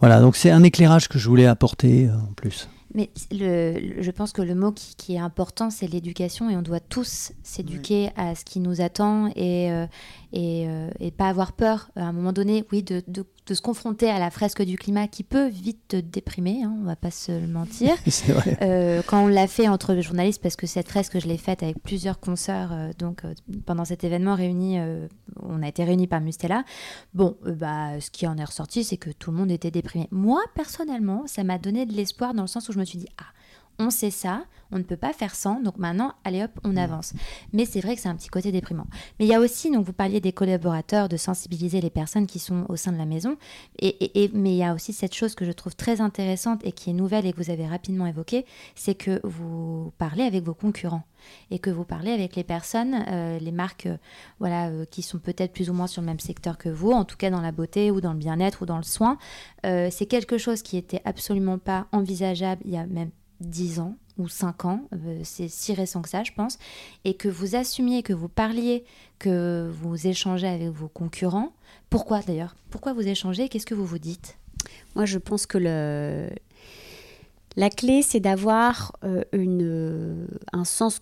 Voilà, 0.00 0.20
donc 0.20 0.36
c'est 0.36 0.50
un 0.50 0.64
éclairage 0.64 1.08
que 1.08 1.18
je 1.18 1.28
voulais 1.28 1.46
apporter 1.46 2.10
en 2.10 2.32
plus. 2.34 2.68
Mais 2.94 3.10
le, 3.32 4.00
je 4.00 4.10
pense 4.10 4.32
que 4.32 4.42
le 4.42 4.54
mot 4.54 4.72
qui, 4.72 5.14
est 5.14 5.18
important, 5.18 5.70
c'est 5.70 5.86
l'éducation 5.86 6.48
et 6.50 6.56
on 6.56 6.62
doit 6.62 6.80
tous 6.80 7.32
s'éduquer 7.42 8.10
à 8.16 8.34
ce 8.34 8.44
qui 8.44 8.60
nous 8.60 8.80
attend 8.80 9.28
et, 9.34 9.70
euh, 9.70 9.86
euh, 10.34 10.90
et, 11.00 11.10
pas 11.10 11.28
avoir 11.28 11.52
peur. 11.52 11.90
À 11.96 12.04
un 12.04 12.12
moment 12.12 12.32
donné, 12.32 12.64
oui, 12.72 12.82
de, 12.82 13.02
de, 13.08 13.24
se 13.54 13.60
confronter 13.60 14.10
à 14.10 14.18
la 14.18 14.30
fresque 14.30 14.62
du 14.62 14.76
climat 14.76 15.08
qui 15.08 15.22
peut 15.22 15.48
vite 15.48 15.88
te 15.88 15.96
déprimer, 15.96 16.62
hein, 16.64 16.76
on 16.80 16.84
va 16.84 16.96
pas 16.96 17.10
se 17.10 17.32
le 17.32 17.46
mentir. 17.46 17.94
vrai. 18.28 18.58
Euh, 18.62 19.02
quand 19.06 19.24
on 19.24 19.28
l'a 19.28 19.46
fait 19.46 19.68
entre 19.68 19.98
journalistes, 20.00 20.42
parce 20.42 20.56
que 20.56 20.66
cette 20.66 20.88
fresque, 20.88 21.18
je 21.20 21.26
l'ai 21.26 21.38
faite 21.38 21.62
avec 21.62 21.82
plusieurs 21.82 22.20
consoeurs, 22.20 22.72
donc 22.98 23.22
pendant 23.64 23.84
cet 23.84 24.04
événement 24.04 24.34
réuni, 24.34 24.78
on 25.42 25.62
a 25.62 25.68
été 25.68 25.84
réunis 25.84 26.06
par 26.06 26.20
Mustela. 26.20 26.64
Bon, 27.14 27.36
bah, 27.44 28.00
ce 28.00 28.10
qui 28.10 28.26
en 28.26 28.36
est 28.36 28.44
ressorti, 28.44 28.84
c'est 28.84 28.96
que 28.96 29.10
tout 29.10 29.30
le 29.30 29.36
monde 29.36 29.50
était 29.50 29.70
déprimé. 29.70 30.08
Moi, 30.10 30.42
personnellement, 30.54 31.24
ça 31.26 31.44
m'a 31.44 31.58
donné 31.58 31.86
de 31.86 31.92
l'espoir 31.92 32.34
dans 32.34 32.42
le 32.42 32.48
sens 32.48 32.68
où 32.68 32.72
je 32.72 32.78
me 32.78 32.84
suis 32.84 32.98
dit, 32.98 33.08
ah, 33.18 33.26
on 33.78 33.90
sait 33.90 34.10
ça, 34.10 34.44
on 34.72 34.78
ne 34.78 34.82
peut 34.82 34.96
pas 34.96 35.12
faire 35.12 35.34
sans, 35.34 35.60
donc 35.60 35.78
maintenant, 35.78 36.14
allez 36.24 36.42
hop, 36.42 36.50
on 36.64 36.72
mm. 36.72 36.78
avance. 36.78 37.12
Mais 37.52 37.64
c'est 37.64 37.80
vrai 37.80 37.94
que 37.94 38.02
c'est 38.02 38.08
un 38.08 38.16
petit 38.16 38.28
côté 38.28 38.52
déprimant. 38.52 38.86
Mais 39.18 39.26
il 39.26 39.28
y 39.28 39.34
a 39.34 39.40
aussi, 39.40 39.70
donc 39.70 39.84
vous 39.84 39.92
parliez 39.92 40.20
des 40.20 40.32
collaborateurs, 40.32 41.08
de 41.08 41.16
sensibiliser 41.16 41.80
les 41.80 41.90
personnes 41.90 42.26
qui 42.26 42.38
sont 42.38 42.66
au 42.68 42.76
sein 42.76 42.92
de 42.92 42.98
la 42.98 43.06
maison, 43.06 43.36
et, 43.80 44.30
mais 44.34 44.52
il 44.52 44.58
y 44.58 44.64
a 44.64 44.74
aussi 44.74 44.92
cette 44.92 45.14
chose 45.14 45.34
que 45.34 45.44
je 45.44 45.52
trouve 45.52 45.76
très 45.76 46.00
intéressante 46.00 46.60
et 46.64 46.72
qui 46.72 46.90
est 46.90 46.94
nouvelle 46.94 47.26
et 47.26 47.32
que 47.32 47.42
vous 47.42 47.50
avez 47.50 47.66
rapidement 47.66 48.06
évoquée, 48.06 48.44
c'est 48.74 48.94
que 48.94 49.20
vous 49.24 49.92
parlez 49.98 50.24
avec 50.24 50.44
vos 50.44 50.54
concurrents 50.54 51.04
et 51.50 51.58
que 51.58 51.70
vous 51.70 51.84
parlez 51.84 52.12
avec 52.12 52.36
les 52.36 52.44
personnes, 52.44 53.04
euh, 53.08 53.38
les 53.38 53.52
marques 53.52 53.86
euh, 53.86 53.96
voilà, 54.38 54.68
euh, 54.68 54.84
qui 54.84 55.02
sont 55.02 55.18
peut-être 55.18 55.52
plus 55.52 55.70
ou 55.70 55.72
moins 55.72 55.86
sur 55.86 56.02
le 56.02 56.06
même 56.06 56.20
secteur 56.20 56.58
que 56.58 56.68
vous, 56.68 56.92
en 56.92 57.04
tout 57.04 57.16
cas 57.16 57.30
dans 57.30 57.40
la 57.40 57.52
beauté 57.52 57.90
ou 57.90 58.00
dans 58.00 58.12
le 58.12 58.18
bien-être 58.18 58.62
ou 58.62 58.66
dans 58.66 58.76
le 58.76 58.82
soin. 58.82 59.18
c'est 59.62 60.06
quelque 60.08 60.38
chose 60.38 60.62
qui 60.62 60.76
était 60.76 61.02
absolument 61.04 61.58
pas 61.58 61.86
envisageable 61.92 62.62
il 62.64 62.72
y 62.72 62.76
a 62.76 62.86
même 62.86 63.10
10 63.40 63.80
ans 63.80 63.96
ou 64.18 64.28
5 64.28 64.64
ans, 64.64 64.88
euh, 64.94 65.20
c'est 65.24 65.48
si 65.48 65.74
récent 65.74 66.02
que 66.02 66.08
ça, 66.08 66.22
je 66.24 66.32
pense, 66.32 66.58
et 67.04 67.14
que 67.14 67.28
vous 67.28 67.54
assumiez, 67.54 68.02
que 68.02 68.12
vous 68.12 68.28
parliez, 68.28 68.84
que 69.18 69.70
vous 69.70 70.06
échangez 70.06 70.46
avec 70.46 70.68
vos 70.70 70.88
concurrents. 70.88 71.52
Pourquoi 71.90 72.22
d'ailleurs 72.22 72.56
Pourquoi 72.70 72.92
vous 72.92 73.06
échangez 73.06 73.48
Qu'est-ce 73.48 73.66
que 73.66 73.74
vous 73.74 73.84
vous 73.86 73.98
dites? 73.98 74.38
Moi, 74.94 75.04
je 75.04 75.18
pense 75.18 75.46
que 75.46 75.58
le... 75.58 76.30
la 77.56 77.70
clé, 77.70 78.02
c'est 78.02 78.20
d'avoir 78.20 78.96
euh, 79.04 79.22
une, 79.32 80.26
un 80.52 80.64
sens 80.64 81.00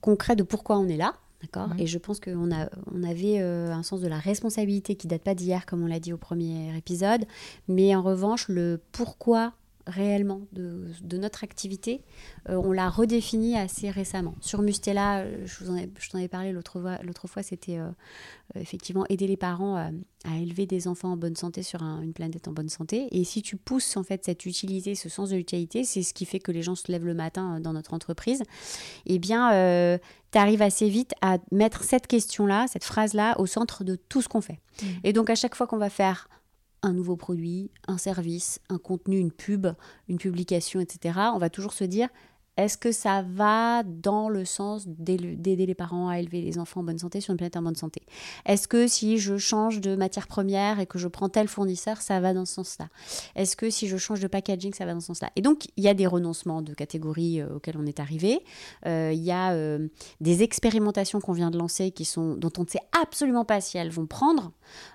concret 0.00 0.36
de 0.36 0.42
pourquoi 0.42 0.78
on 0.78 0.88
est 0.88 0.96
là. 0.96 1.14
D'accord? 1.40 1.68
Mhm. 1.68 1.80
Et 1.80 1.86
je 1.86 1.98
pense 1.98 2.18
qu'on 2.18 2.50
a, 2.50 2.68
on 2.92 3.04
avait 3.04 3.40
euh, 3.40 3.72
un 3.72 3.84
sens 3.84 4.00
de 4.00 4.08
la 4.08 4.18
responsabilité 4.18 4.96
qui 4.96 5.06
date 5.06 5.22
pas 5.22 5.34
d'hier, 5.34 5.66
comme 5.66 5.82
on 5.84 5.86
l'a 5.86 6.00
dit 6.00 6.12
au 6.12 6.16
premier 6.16 6.76
épisode, 6.76 7.26
mais 7.68 7.94
en 7.94 8.02
revanche, 8.02 8.48
le 8.48 8.80
pourquoi 8.90 9.52
réellement 9.88 10.42
de, 10.52 10.86
de 11.02 11.18
notre 11.18 11.42
activité, 11.42 12.04
euh, 12.48 12.54
on 12.54 12.70
l'a 12.72 12.88
redéfini 12.88 13.56
assez 13.58 13.90
récemment. 13.90 14.34
Sur 14.40 14.62
Mustela, 14.62 15.20
euh, 15.22 15.44
je 15.46 15.64
vous 15.64 15.70
en 15.70 15.76
ai, 15.76 15.90
je 15.98 16.10
t'en 16.10 16.18
ai 16.18 16.28
parlé 16.28 16.52
l'autre 16.52 16.80
fois, 16.80 16.98
l'autre 17.02 17.26
fois 17.26 17.42
c'était 17.42 17.78
euh, 17.78 17.88
effectivement 18.54 19.04
aider 19.08 19.26
les 19.26 19.36
parents 19.36 19.76
à, 19.76 19.90
à 20.24 20.36
élever 20.36 20.66
des 20.66 20.86
enfants 20.86 21.12
en 21.12 21.16
bonne 21.16 21.36
santé 21.36 21.62
sur 21.62 21.82
un- 21.82 22.00
une 22.02 22.12
planète 22.12 22.46
en 22.48 22.52
bonne 22.52 22.68
santé. 22.68 23.08
Et 23.10 23.24
si 23.24 23.42
tu 23.42 23.56
pousses 23.56 23.96
en 23.96 24.02
fait 24.04 24.24
cette 24.24 24.46
utilité, 24.46 24.94
ce 24.94 25.08
sens 25.08 25.30
de 25.30 25.36
l'utilité, 25.36 25.82
c'est 25.84 26.02
ce 26.02 26.12
qui 26.14 26.24
fait 26.26 26.38
que 26.38 26.52
les 26.52 26.62
gens 26.62 26.74
se 26.74 26.92
lèvent 26.92 27.06
le 27.06 27.14
matin 27.14 27.58
dans 27.60 27.72
notre 27.72 27.94
entreprise. 27.94 28.42
Eh 29.06 29.18
bien, 29.18 29.98
tu 30.30 30.38
arrives 30.38 30.62
assez 30.62 30.88
vite 30.88 31.12
à 31.22 31.38
mettre 31.52 31.82
cette 31.82 32.06
question-là, 32.06 32.66
cette 32.68 32.84
phrase-là, 32.84 33.38
au 33.40 33.46
centre 33.46 33.84
de 33.84 33.96
tout 33.96 34.20
ce 34.22 34.28
qu'on 34.28 34.40
fait. 34.42 34.60
Mm. 34.82 34.86
Et 35.04 35.12
donc, 35.12 35.30
à 35.30 35.34
chaque 35.34 35.54
fois 35.54 35.66
qu'on 35.66 35.78
va 35.78 35.90
faire 35.90 36.28
un 36.82 36.92
nouveau 36.92 37.16
produit, 37.16 37.70
un 37.86 37.98
service, 37.98 38.60
un 38.68 38.78
contenu, 38.78 39.18
une 39.18 39.32
pub, 39.32 39.68
une 40.08 40.18
publication, 40.18 40.80
etc., 40.80 41.18
on 41.34 41.38
va 41.38 41.50
toujours 41.50 41.72
se 41.72 41.84
dire 41.84 42.08
est-ce 42.58 42.76
que 42.76 42.90
ça 42.90 43.22
va 43.22 43.84
dans 43.84 44.28
le 44.28 44.44
sens 44.44 44.88
d'aider 44.88 45.64
les 45.64 45.74
parents 45.76 46.08
à 46.08 46.18
élever 46.18 46.42
les 46.42 46.58
enfants 46.58 46.80
en 46.80 46.82
bonne 46.82 46.98
santé 46.98 47.20
sur 47.20 47.30
une 47.30 47.36
planète 47.36 47.56
en 47.56 47.62
bonne 47.62 47.76
santé? 47.76 48.02
Est-ce 48.46 48.66
que 48.66 48.88
si 48.88 49.18
je 49.18 49.36
change 49.36 49.80
de 49.80 49.94
matière 49.94 50.26
première 50.26 50.80
et 50.80 50.86
que 50.86 50.98
je 50.98 51.06
prends 51.06 51.28
tel 51.28 51.46
fournisseur, 51.46 52.02
ça 52.02 52.18
va 52.18 52.34
dans 52.34 52.44
ce 52.44 52.54
sens-là? 52.54 52.88
Est-ce 53.36 53.56
que 53.56 53.70
si 53.70 53.86
je 53.86 53.96
change 53.96 54.18
de 54.18 54.26
packaging, 54.26 54.74
ça 54.74 54.86
va 54.86 54.92
dans 54.92 55.00
ce 55.00 55.06
sens-là? 55.06 55.30
Et 55.36 55.40
donc, 55.40 55.68
il 55.76 55.84
y 55.84 55.88
a 55.88 55.94
des 55.94 56.08
renoncements 56.08 56.60
de 56.60 56.74
catégories 56.74 57.40
euh, 57.40 57.54
auxquelles 57.54 57.76
on 57.78 57.86
est 57.86 58.00
arrivé. 58.00 58.40
Euh, 58.86 59.12
Il 59.14 59.22
y 59.22 59.30
a 59.30 59.52
euh, 59.52 59.86
des 60.20 60.42
expérimentations 60.42 61.20
qu'on 61.20 61.32
vient 61.32 61.52
de 61.52 61.58
lancer 61.58 61.92
qui 61.92 62.04
sont, 62.04 62.34
dont 62.34 62.52
on 62.58 62.62
ne 62.62 62.68
sait 62.68 62.82
absolument 63.00 63.44
pas 63.44 63.60
si 63.60 63.78
elles 63.78 63.90
vont 63.90 64.06
prendre, 64.06 64.50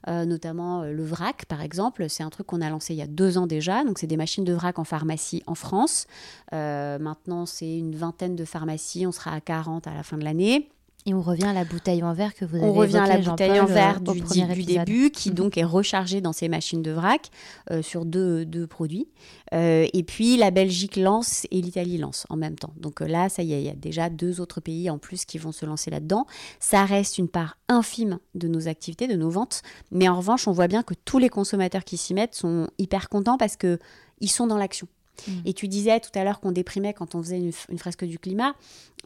notamment 0.07 0.83
le 0.83 1.03
vrac, 1.03 1.45
par 1.45 1.61
exemple. 1.61 2.09
C'est 2.09 2.23
un 2.23 2.29
truc 2.29 2.47
qu'on 2.47 2.59
a 2.59 2.69
lancé 2.69 2.93
il 2.93 2.97
y 2.97 3.01
a 3.01 3.07
deux 3.07 3.37
ans 3.37 3.47
déjà. 3.47 3.85
Donc, 3.85 3.99
c'est 3.99 4.07
des 4.07 4.17
machines 4.17 4.43
de 4.43 4.53
vrac 4.53 4.79
en 4.79 4.83
pharmacie 4.83 5.43
en 5.47 5.55
France. 5.55 6.07
Maintenant, 6.51 7.45
c'est 7.53 7.77
une 7.77 7.95
vingtaine 7.95 8.35
de 8.35 8.45
pharmacies. 8.45 9.05
On 9.05 9.11
sera 9.11 9.31
à 9.31 9.41
40 9.41 9.87
à 9.87 9.93
la 9.93 10.03
fin 10.03 10.17
de 10.17 10.23
l'année. 10.23 10.69
Et 11.05 11.13
on 11.13 11.21
revient 11.21 11.43
à 11.43 11.53
la 11.53 11.65
bouteille 11.65 12.01
en 12.01 12.13
verre 12.13 12.33
que 12.33 12.45
vous 12.45 12.55
avez 12.55 12.65
On 12.65 12.71
revient 12.71 12.95
à 12.95 13.07
la 13.07 13.17
bouteille 13.17 13.59
en 13.59 13.65
verre 13.65 13.99
euh, 14.07 14.13
du, 14.55 14.63
début, 14.63 15.11
qui 15.11 15.29
Mhm. 15.29 15.35
donc 15.35 15.57
est 15.57 15.65
rechargée 15.65 16.21
dans 16.21 16.31
ces 16.31 16.47
machines 16.47 16.81
de 16.81 16.91
vrac 16.91 17.29
euh, 17.71 17.81
sur 17.81 18.05
deux, 18.05 18.45
deux 18.45 18.67
produits. 18.67 19.09
Euh, 19.53 19.85
et 19.91 20.03
puis 20.03 20.37
la 20.37 20.49
Belgique 20.49 20.95
lance 20.95 21.45
et 21.51 21.61
l'Italie 21.61 21.97
lance 21.97 22.25
en 22.29 22.37
même 22.37 22.55
temps. 22.55 22.73
Donc 22.77 23.01
euh, 23.01 23.05
là, 23.07 23.27
ça 23.27 23.43
y 23.43 23.51
est, 23.51 23.61
il 23.61 23.65
y 23.65 23.69
a 23.69 23.75
déjà 23.75 24.09
deux 24.09 24.39
autres 24.39 24.61
pays 24.61 24.89
en 24.89 24.97
plus 24.97 25.25
qui 25.25 25.37
vont 25.37 25.51
se 25.51 25.65
lancer 25.65 25.91
là-dedans. 25.91 26.25
Ça 26.61 26.85
reste 26.85 27.17
une 27.17 27.27
part 27.27 27.57
infime 27.67 28.19
de 28.33 28.47
nos 28.47 28.69
activités, 28.69 29.07
de 29.07 29.15
nos 29.15 29.29
ventes. 29.29 29.61
Mais 29.91 30.07
en 30.07 30.15
revanche, 30.15 30.47
on 30.47 30.53
voit 30.53 30.69
bien 30.69 30.83
que 30.83 30.93
tous 31.03 31.19
les 31.19 31.29
consommateurs 31.29 31.83
qui 31.83 31.97
s'y 31.97 32.13
mettent 32.13 32.35
sont 32.35 32.69
hyper 32.77 33.09
contents 33.09 33.37
parce 33.37 33.57
que 33.57 33.77
ils 34.21 34.31
sont 34.31 34.47
dans 34.47 34.57
l'action. 34.57 34.87
Mhm. 35.27 35.41
Et 35.45 35.53
tu 35.53 35.67
disais 35.67 35.99
tout 35.99 36.11
à 36.15 36.23
l'heure 36.23 36.39
qu'on 36.39 36.51
déprimait 36.51 36.93
quand 36.93 37.15
on 37.15 37.21
faisait 37.21 37.39
une, 37.39 37.51
une 37.69 37.79
fresque 37.79 38.05
du 38.05 38.19
climat. 38.19 38.55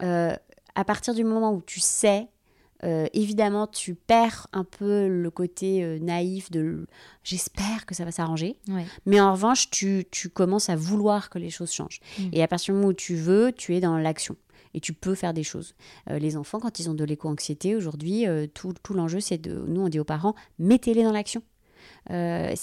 Euh, 0.04 0.36
à 0.76 0.86
partir 0.86 1.14
du 1.14 1.24
moment 1.24 1.54
où 1.54 1.62
tu 1.62 1.80
sais 1.80 2.28
euh, 2.84 3.08
évidemment, 3.14 3.68
tu 3.68 3.96
perds 3.96 4.48
un 4.54 4.64
peu 4.64 5.08
le 5.08 5.32
côté 5.32 5.84
euh, 5.84 6.00
naïf 6.00 6.52
de 6.52 6.86
j'espère 7.24 7.86
que 7.86 7.96
ça 7.96 8.06
va 8.06 8.12
s'arranger. 8.12 8.56
Ouais. 8.68 8.86
Mais 9.06 9.20
en 9.20 9.34
revanche, 9.34 9.70
tu, 9.70 10.06
tu 10.12 10.30
commences 10.30 10.70
à 10.70 10.76
vouloir 10.76 11.30
que 11.30 11.40
les 11.40 11.50
choses 11.50 11.72
changent. 11.72 12.00
Mm. 12.20 12.30
Et 12.34 12.44
à 12.44 12.48
partir 12.48 12.74
du 12.74 12.80
moment 12.80 12.92
où 12.92 12.94
tu 12.94 13.16
veux, 13.16 13.52
tu 13.52 13.76
es 13.76 13.80
dans 13.80 13.98
l'action. 13.98 14.36
Et 14.74 14.80
tu 14.80 14.94
peux 14.94 15.16
faire 15.16 15.34
des 15.34 15.44
choses. 15.44 15.74
Euh, 16.10 16.20
les 16.20 16.38
enfants, 16.38 16.60
quand 16.60 16.80
ils 16.80 16.90
ont 16.90 16.94
de 16.94 17.04
l'éco-anxiété, 17.04 17.76
aujourd'hui, 17.76 18.26
tout, 18.54 18.74
tout 18.84 18.94
l'enjeu, 18.94 19.20
c'est 19.20 19.40
de. 19.40 19.64
Nous, 19.68 19.82
on 19.82 19.90
dit 19.90 20.00
aux 20.00 20.04
parents, 20.04 20.36
mettez-les 20.60 21.04
dans 21.04 21.14
l'action. 21.14 21.42
Euh, 22.10 22.54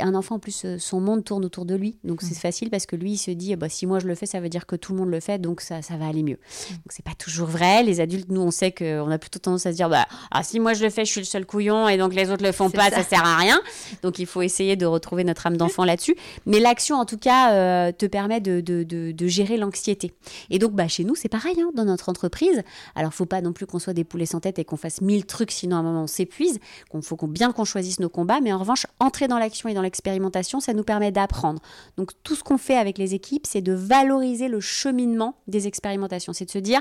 un 0.00 0.14
enfant, 0.14 0.36
en 0.36 0.38
plus, 0.38 0.62
euh, 0.64 0.78
son 0.78 1.00
monde 1.00 1.24
tourne 1.24 1.44
autour 1.44 1.66
de 1.66 1.74
lui. 1.74 1.98
Donc, 2.04 2.22
c'est 2.22 2.34
facile 2.34 2.70
parce 2.70 2.86
que 2.86 2.96
lui, 2.96 3.12
il 3.12 3.18
se 3.18 3.30
dit 3.30 3.54
bah, 3.56 3.68
si 3.68 3.86
moi 3.86 3.98
je 3.98 4.06
le 4.06 4.14
fais, 4.14 4.24
ça 4.26 4.40
veut 4.40 4.48
dire 4.48 4.64
que 4.66 4.76
tout 4.76 4.92
le 4.92 4.98
monde 4.98 5.10
le 5.10 5.20
fait, 5.20 5.38
donc 5.38 5.60
ça, 5.60 5.82
ça 5.82 5.96
va 5.96 6.06
aller 6.06 6.22
mieux. 6.22 6.38
Donc, 6.70 6.86
c'est 6.88 7.04
pas 7.04 7.14
toujours 7.18 7.46
vrai. 7.48 7.82
Les 7.82 8.00
adultes, 8.00 8.30
nous, 8.30 8.40
on 8.40 8.50
sait 8.50 8.72
qu'on 8.72 9.10
a 9.10 9.18
plutôt 9.18 9.38
tendance 9.38 9.66
à 9.66 9.72
se 9.72 9.76
dire 9.76 9.90
bah, 9.90 10.06
ah, 10.30 10.42
si 10.42 10.58
moi 10.58 10.72
je 10.72 10.82
le 10.84 10.90
fais, 10.90 11.04
je 11.04 11.10
suis 11.10 11.20
le 11.20 11.26
seul 11.26 11.44
couillon 11.44 11.86
et 11.88 11.98
donc 11.98 12.14
les 12.14 12.30
autres 12.30 12.42
le 12.44 12.52
font 12.52 12.70
pas, 12.70 12.88
ça. 12.90 12.96
ça. 12.96 13.02
sert 13.04 13.24
à 13.24 13.36
rien. 13.36 13.60
Donc, 14.02 14.18
il 14.18 14.26
faut 14.26 14.40
essayer 14.42 14.76
de 14.76 14.86
retrouver 14.86 15.24
notre 15.24 15.46
âme 15.46 15.56
d'enfant 15.58 15.84
là-dessus. 15.84 16.16
Mais 16.46 16.58
l'action, 16.60 16.96
en 16.96 17.04
tout 17.04 17.18
cas, 17.18 17.52
euh, 17.52 17.92
te 17.92 18.06
permet 18.06 18.40
de, 18.40 18.60
de- 18.60 18.82
de- 18.84 19.12
de 19.12 19.26
gérer 19.26 19.56
l'anxiété. 19.58 20.12
Et 20.50 20.58
donc, 20.58 20.72
bah, 20.72 20.88
chez 20.88 21.04
nous, 21.04 21.14
c'est 21.14 21.28
pareil, 21.28 21.56
hein, 21.60 21.70
dans 21.74 21.84
notre 21.84 22.08
entreprise. 22.08 22.62
Alors, 22.94 23.12
faut 23.12 23.26
pas 23.26 23.42
non 23.42 23.52
plus 23.52 23.66
qu'on 23.66 23.78
soit 23.78 23.92
des 23.92 24.04
poulets 24.04 24.26
sans 24.26 24.40
tête 24.40 24.58
et 24.58 24.64
qu'on 24.64 24.76
fasse 24.76 25.00
mille 25.00 25.26
trucs, 25.26 25.50
sinon 25.50 25.76
à 25.76 25.80
un 25.80 25.82
moment 25.82 26.02
on 26.04 26.06
s'épuise. 26.06 26.58
Il 26.94 27.02
faut 27.02 27.16
qu'on, 27.16 27.28
bien 27.28 27.52
qu'on 27.52 27.64
choisisse 27.64 28.00
nos 28.00 28.08
combats. 28.08 28.40
Mais 28.40 28.52
en 28.52 28.58
revanche, 28.58 28.73
entrer 29.00 29.28
dans 29.28 29.38
l'action 29.38 29.68
et 29.68 29.74
dans 29.74 29.82
l'expérimentation, 29.82 30.60
ça 30.60 30.72
nous 30.72 30.84
permet 30.84 31.12
d'apprendre. 31.12 31.60
Donc, 31.96 32.12
tout 32.22 32.34
ce 32.34 32.42
qu'on 32.42 32.58
fait 32.58 32.76
avec 32.76 32.98
les 32.98 33.14
équipes, 33.14 33.46
c'est 33.46 33.62
de 33.62 33.72
valoriser 33.72 34.48
le 34.48 34.60
cheminement 34.60 35.36
des 35.46 35.66
expérimentations. 35.66 36.32
C'est 36.32 36.44
de 36.44 36.50
se 36.50 36.58
dire, 36.58 36.80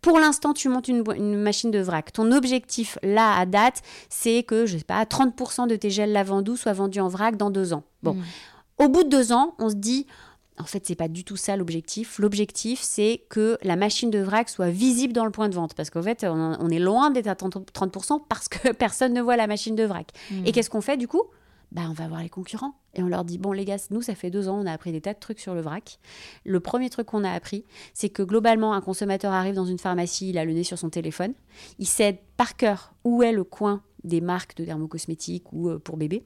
pour 0.00 0.18
l'instant, 0.18 0.54
tu 0.54 0.68
montes 0.68 0.88
une, 0.88 1.02
machine 1.36 1.70
de 1.70 1.78
vrac. 1.78 2.12
Ton 2.12 2.32
objectif, 2.32 2.98
là, 3.02 3.36
à 3.36 3.46
date, 3.46 3.82
c'est 4.08 4.42
que, 4.42 4.66
je 4.66 4.78
sais 4.78 4.84
pas, 4.84 5.04
30% 5.04 5.68
de 5.68 5.76
tes 5.76 5.90
gels 5.90 6.12
lavandou 6.12 6.56
soient 6.56 6.72
vendus 6.72 7.00
en 7.00 7.08
vrac 7.08 7.36
dans 7.36 7.50
deux 7.50 7.72
ans. 7.72 7.82
Bon. 8.02 8.14
Mm. 8.14 8.22
Au 8.78 8.88
bout 8.88 9.04
de 9.04 9.08
deux 9.10 9.32
ans, 9.32 9.54
on 9.58 9.68
se 9.68 9.74
dit, 9.74 10.06
en 10.60 10.64
fait, 10.64 10.86
c'est 10.86 10.94
pas 10.94 11.08
du 11.08 11.24
tout 11.24 11.36
ça 11.36 11.56
l'objectif. 11.56 12.18
L'objectif, 12.18 12.80
c'est 12.80 13.24
que 13.28 13.58
la 13.62 13.76
machine 13.76 14.10
de 14.10 14.20
vrac 14.20 14.48
soit 14.48 14.70
visible 14.70 15.12
dans 15.12 15.24
le 15.24 15.30
point 15.30 15.48
de 15.48 15.54
vente. 15.54 15.74
Parce 15.74 15.90
qu'en 15.90 16.02
fait, 16.02 16.24
on, 16.24 16.56
on 16.58 16.68
est 16.68 16.78
loin 16.78 17.10
d'être 17.10 17.28
à 17.28 17.34
30% 17.34 17.64
30% 17.66 18.22
parce 18.28 18.48
que 18.48 18.72
personne 18.78 19.12
ne 19.12 19.20
voit 19.20 19.36
la 19.36 19.46
machine 19.46 19.74
de 19.74 19.84
vrac. 19.84 20.12
Mm. 20.30 20.46
Et 20.46 20.52
qu'est-ce 20.52 20.70
qu'on 20.70 20.80
fait 20.80 20.96
du 20.96 21.08
coup? 21.08 21.22
Bah, 21.72 21.82
on 21.88 21.92
va 21.92 22.08
voir 22.08 22.20
les 22.20 22.28
concurrents 22.28 22.74
et 22.94 23.02
on 23.02 23.06
leur 23.06 23.24
dit 23.24 23.38
bon 23.38 23.52
les 23.52 23.64
gars 23.64 23.76
nous 23.90 24.02
ça 24.02 24.16
fait 24.16 24.28
deux 24.28 24.48
ans 24.48 24.60
on 24.60 24.66
a 24.66 24.72
appris 24.72 24.90
des 24.90 25.00
tas 25.00 25.14
de 25.14 25.20
trucs 25.20 25.38
sur 25.38 25.54
le 25.54 25.60
vrac 25.60 26.00
le 26.44 26.58
premier 26.58 26.90
truc 26.90 27.06
qu'on 27.06 27.22
a 27.22 27.30
appris 27.30 27.64
c'est 27.94 28.08
que 28.08 28.24
globalement 28.24 28.72
un 28.72 28.80
consommateur 28.80 29.32
arrive 29.32 29.54
dans 29.54 29.66
une 29.66 29.78
pharmacie 29.78 30.30
il 30.30 30.38
a 30.38 30.44
le 30.44 30.52
nez 30.52 30.64
sur 30.64 30.78
son 30.78 30.90
téléphone 30.90 31.32
il 31.78 31.86
sait 31.86 32.22
par 32.36 32.56
cœur 32.56 32.94
où 33.04 33.22
est 33.22 33.30
le 33.30 33.44
coin 33.44 33.84
des 34.02 34.20
marques 34.20 34.56
de 34.56 34.64
dermocosmétiques 34.64 35.52
ou 35.52 35.68
euh, 35.68 35.78
pour 35.78 35.96
bébé 35.96 36.24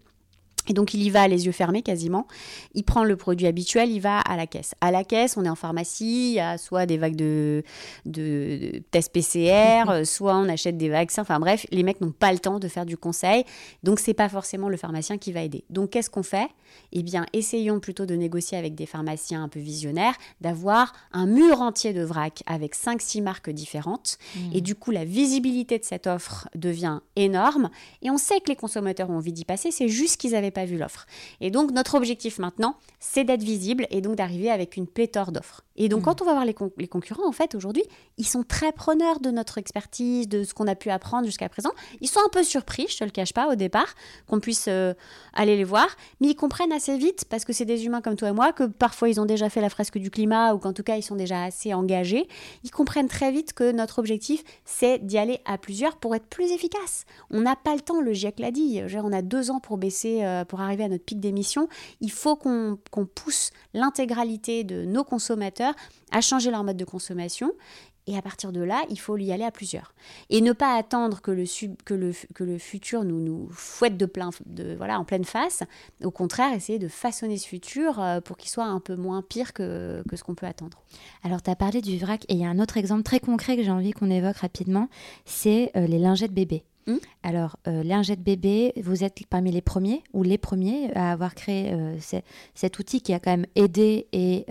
et 0.69 0.73
donc, 0.73 0.95
il 0.95 1.03
y 1.03 1.11
va 1.11 1.29
les 1.29 1.47
yeux 1.47 1.53
fermés 1.53 1.83
quasiment. 1.83 2.27
Il 2.75 2.85
prend 2.85 3.05
le 3.05 3.17
produit 3.17 3.47
habituel, 3.47 3.91
il 3.91 4.01
va 4.01 4.21
à 4.21 4.37
la 4.37 4.47
caisse. 4.47 4.75
À 4.81 4.91
la 4.91 5.05
caisse, 5.05 5.37
on 5.37 5.45
est 5.45 5.49
en 5.49 5.55
pharmacie, 5.55 6.31
il 6.31 6.35
y 6.35 6.41
a 6.41 6.59
soit 6.59 6.87
des 6.87 6.97
vagues 6.97 7.17
de, 7.17 7.63
de, 8.07 8.73
de 8.73 8.83
tests 8.91 9.13
PCR, 9.13 10.05
soit 10.05 10.37
on 10.37 10.49
achète 10.49 10.77
des 10.77 10.89
vaccins. 10.89 11.23
Enfin 11.23 11.39
bref, 11.39 11.67
les 11.71 11.83
mecs 11.83 12.01
n'ont 12.01 12.13
pas 12.13 12.33
le 12.33 12.39
temps 12.39 12.59
de 12.59 12.69
faire 12.69 12.87
du 12.87 12.97
conseil. 12.97 13.45
Donc, 13.83 14.01
c'est 14.01 14.15
pas 14.15 14.29
forcément 14.29 14.69
le 14.69 14.77
pharmacien 14.77 15.19
qui 15.19 15.33
va 15.33 15.43
aider. 15.43 15.65
Donc, 15.71 15.91
qu'est-ce 15.91 16.11
qu'on 16.11 16.23
fait? 16.23 16.49
Eh 16.93 17.03
bien, 17.03 17.27
essayons 17.33 17.81
plutôt 17.81 18.07
de 18.07 18.15
négocier 18.15 18.59
avec 18.59 18.75
des 18.75 18.87
pharmaciens 18.87 19.45
un 19.45 19.49
peu 19.49 19.61
visionnaires, 19.61 20.15
d'avoir 20.41 20.93
un 21.13 21.27
mur 21.27 21.61
entier 21.61 21.93
de 21.93 22.03
vrac 22.03 22.43
avec 22.47 22.75
5-6 22.75 23.23
marques 23.23 23.51
différentes. 23.51 24.19
Et 24.53 24.61
du 24.61 24.75
coup, 24.75 24.91
la 24.91 25.05
visibilité 25.05 25.79
de 25.79 25.85
cette 25.85 26.07
offre 26.07 26.49
devient 26.55 27.01
énorme. 27.17 27.71
Et 28.03 28.11
on 28.11 28.19
sait 28.19 28.41
que 28.41 28.49
les 28.49 28.57
consommateurs 28.57 29.11
ont 29.11 29.17
envie 29.17 29.33
d'y 29.33 29.45
passer, 29.45 29.71
c'est 29.71 29.89
juste 29.89 30.17
qu'ils 30.21 30.33
n'avaient 30.33 30.51
pas 30.55 30.65
vu 30.65 30.79
l'offre. 30.79 31.05
Et 31.43 31.51
donc, 31.51 31.71
notre 31.73 31.95
objectif 31.97 32.39
maintenant, 32.39 32.77
c'est 32.99 33.25
d'être 33.25 33.43
visible 33.43 33.87
et 33.91 34.01
donc 34.01 34.17
d'arriver 34.17 34.51
avec 34.51 34.79
une 34.79 34.87
pléthore 34.87 35.33
d'offres. 35.33 35.63
Et 35.77 35.89
donc, 35.89 36.03
quand 36.03 36.23
on 36.23 36.25
va 36.25 36.33
voir 36.33 36.45
les, 36.45 36.55
con- 36.55 36.73
les 36.79 36.87
concurrents, 36.87 37.29
en 37.29 37.33
fait, 37.33 37.57
aujourd'hui, 37.57 37.83
ils 38.17 38.27
sont 38.27 38.45
très 38.45 38.71
preneurs 38.71 39.19
de 39.19 39.31
notre 39.33 39.59
expertise, 39.59 40.29
de 40.29 40.45
ce 40.45 40.55
qu'on 40.55 40.69
a 40.69 40.77
pu 40.77 40.89
apprendre 40.89 41.27
jusqu'à 41.27 41.49
présent. 41.49 41.73
Ils 42.01 42.09
sont 42.09 42.21
un 42.25 42.29
peu 42.31 42.45
surpris, 42.45 42.87
je 42.89 42.97
te 42.99 43.05
le 43.05 43.11
cache 43.11 43.33
pas, 43.33 43.51
au 43.51 43.57
départ, 43.57 43.95
qu'on 44.29 44.39
puisse 44.39 44.67
euh, 44.69 44.95
aller 45.33 45.57
les 45.57 45.65
voir, 45.65 45.89
mais 46.21 46.29
ils 46.29 46.37
comprennent 46.37 46.73
assez 46.73 46.97
vite, 46.97 47.25
parce 47.29 47.45
que 47.45 47.53
c'est 47.53 47.65
des 47.65 47.87
humains 47.87 48.01
comme 48.01 48.15
toi 48.15 48.29
et 48.29 48.33
moi, 48.33 48.53
que 48.53 48.63
parfois 48.65 49.09
ils 49.09 49.21
ont 49.21 49.25
déjà 49.27 49.51
fait 49.51 49.61
la 49.61 49.69
fresque 49.69 49.99
du 49.99 50.13
climat, 50.13 50.55
ou 50.55 50.59
qu'en 50.59 50.73
tout 50.73 50.85
cas 50.85 50.97
ils 50.97 51.03
sont 51.03 51.17
déjà 51.17 51.43
assez 51.43 51.75
engagés. 51.75 52.29
Ils 52.63 52.71
comprennent 52.71 53.09
très 53.09 53.33
vite 53.33 53.53
que 53.53 53.73
notre 53.73 53.99
objectif, 53.99 54.45
c'est 54.65 55.05
d'y 55.05 55.19
aller 55.19 55.41
à 55.45 55.59
plusieurs 55.59 55.97
pour 55.97 56.15
être 56.15 56.27
plus 56.27 56.53
efficace. 56.53 57.05
On 57.31 57.41
n'a 57.41 57.57
pas 57.57 57.75
le 57.75 57.81
temps, 57.81 58.01
le 58.01 58.13
GIEC 58.13 58.39
l'a 58.39 58.53
dit, 58.53 58.81
on 59.03 59.13
a 59.13 59.23
deux 59.23 59.51
ans 59.51 59.59
pour 59.59 59.77
baisser, 59.77 60.23
euh, 60.23 60.44
pour 60.45 60.61
arriver 60.61 60.85
à 60.85 60.89
notre 60.89 61.05
pic 61.05 61.21
d'émissions. 61.21 61.69
Il 62.01 62.11
faut 62.11 62.37
qu'on 62.37 62.79
pousse 63.15 63.51
l'intégralité 63.73 64.65
de 64.65 64.85
nos 64.85 65.05
consommateurs 65.05 65.75
à 66.11 66.21
changer 66.21 66.51
leur 66.51 66.65
mode 66.65 66.77
de 66.77 66.85
consommation 66.85 67.53
Et 68.07 68.19
à 68.19 68.23
partir 68.23 68.53
de 68.53 68.61
là, 68.61 68.83
il 68.91 69.01
faut 69.01 69.17
y 69.17 69.33
aller 69.33 69.45
à 69.45 69.51
plusieurs. 69.51 69.95
Et 70.29 70.43
ne 70.43 70.53
pas 70.53 70.77
attendre 70.77 71.23
que 71.23 71.31
le, 71.31 72.59
futur 72.59 73.05
nous, 73.05 73.19
nous 73.19 73.49
fouette 73.51 73.97
de 73.97 74.05
plein, 74.05 74.31
de, 74.45 74.75
voilà, 74.77 75.01
en 75.01 75.05
pleine 75.05 75.25
face. 75.25 75.63
Au 76.03 76.11
contraire, 76.11 76.53
essayer 76.53 76.79
de 76.79 76.89
façonner 76.89 77.39
ce 77.39 77.49
futur 77.49 78.01
euh, 78.01 78.21
pour 78.21 78.37
qu'il 78.37 78.51
soit 78.51 78.65
un 78.67 78.81
peu 78.81 78.95
moins 78.95 79.23
pire 79.23 79.55
que, 79.55 80.03
que 80.09 80.17
ce 80.17 80.23
qu'on 80.23 80.35
peut 80.35 80.47
attendre. 80.47 80.83
Alors, 81.23 81.43
tu 81.43 81.51
as 81.51 81.57
parlé 81.57 81.81
du 81.81 81.97
vrac, 81.99 82.25
et 82.29 82.35
il 82.35 82.41
y 82.41 82.45
a 82.45 82.49
un 82.49 82.59
autre 82.59 82.77
exemple 82.77 83.05
très 83.05 83.21
concret 83.21 83.57
que 83.57 83.63
j'ai 83.63 83.71
envie 83.71 83.93
qu'on 83.93 84.11
évoque 84.11 84.37
rapidement, 84.37 84.89
c'est 85.25 85.71
euh, 85.75 85.87
les 85.87 85.99
lingettes 85.99 86.35
bébés. 86.35 86.65
Hmm 86.87 86.97
Alors, 87.23 87.57
euh, 87.67 87.83
lingettes 87.83 88.23
bébés, 88.23 88.73
vous 88.83 89.05
êtes 89.05 89.19
parmi 89.31 89.51
les 89.51 89.63
premiers 89.63 90.03
ou 90.13 90.23
les 90.23 90.39
premiers 90.39 90.93
à 90.95 91.13
avoir 91.13 91.35
créé 91.35 91.73
euh, 91.73 91.97
cet 92.55 92.79
outil 92.79 93.01
qui 93.01 93.13
a 93.15 93.19
quand 93.21 93.31
même 93.31 93.47
aidé 93.57 94.07
et 94.13 94.45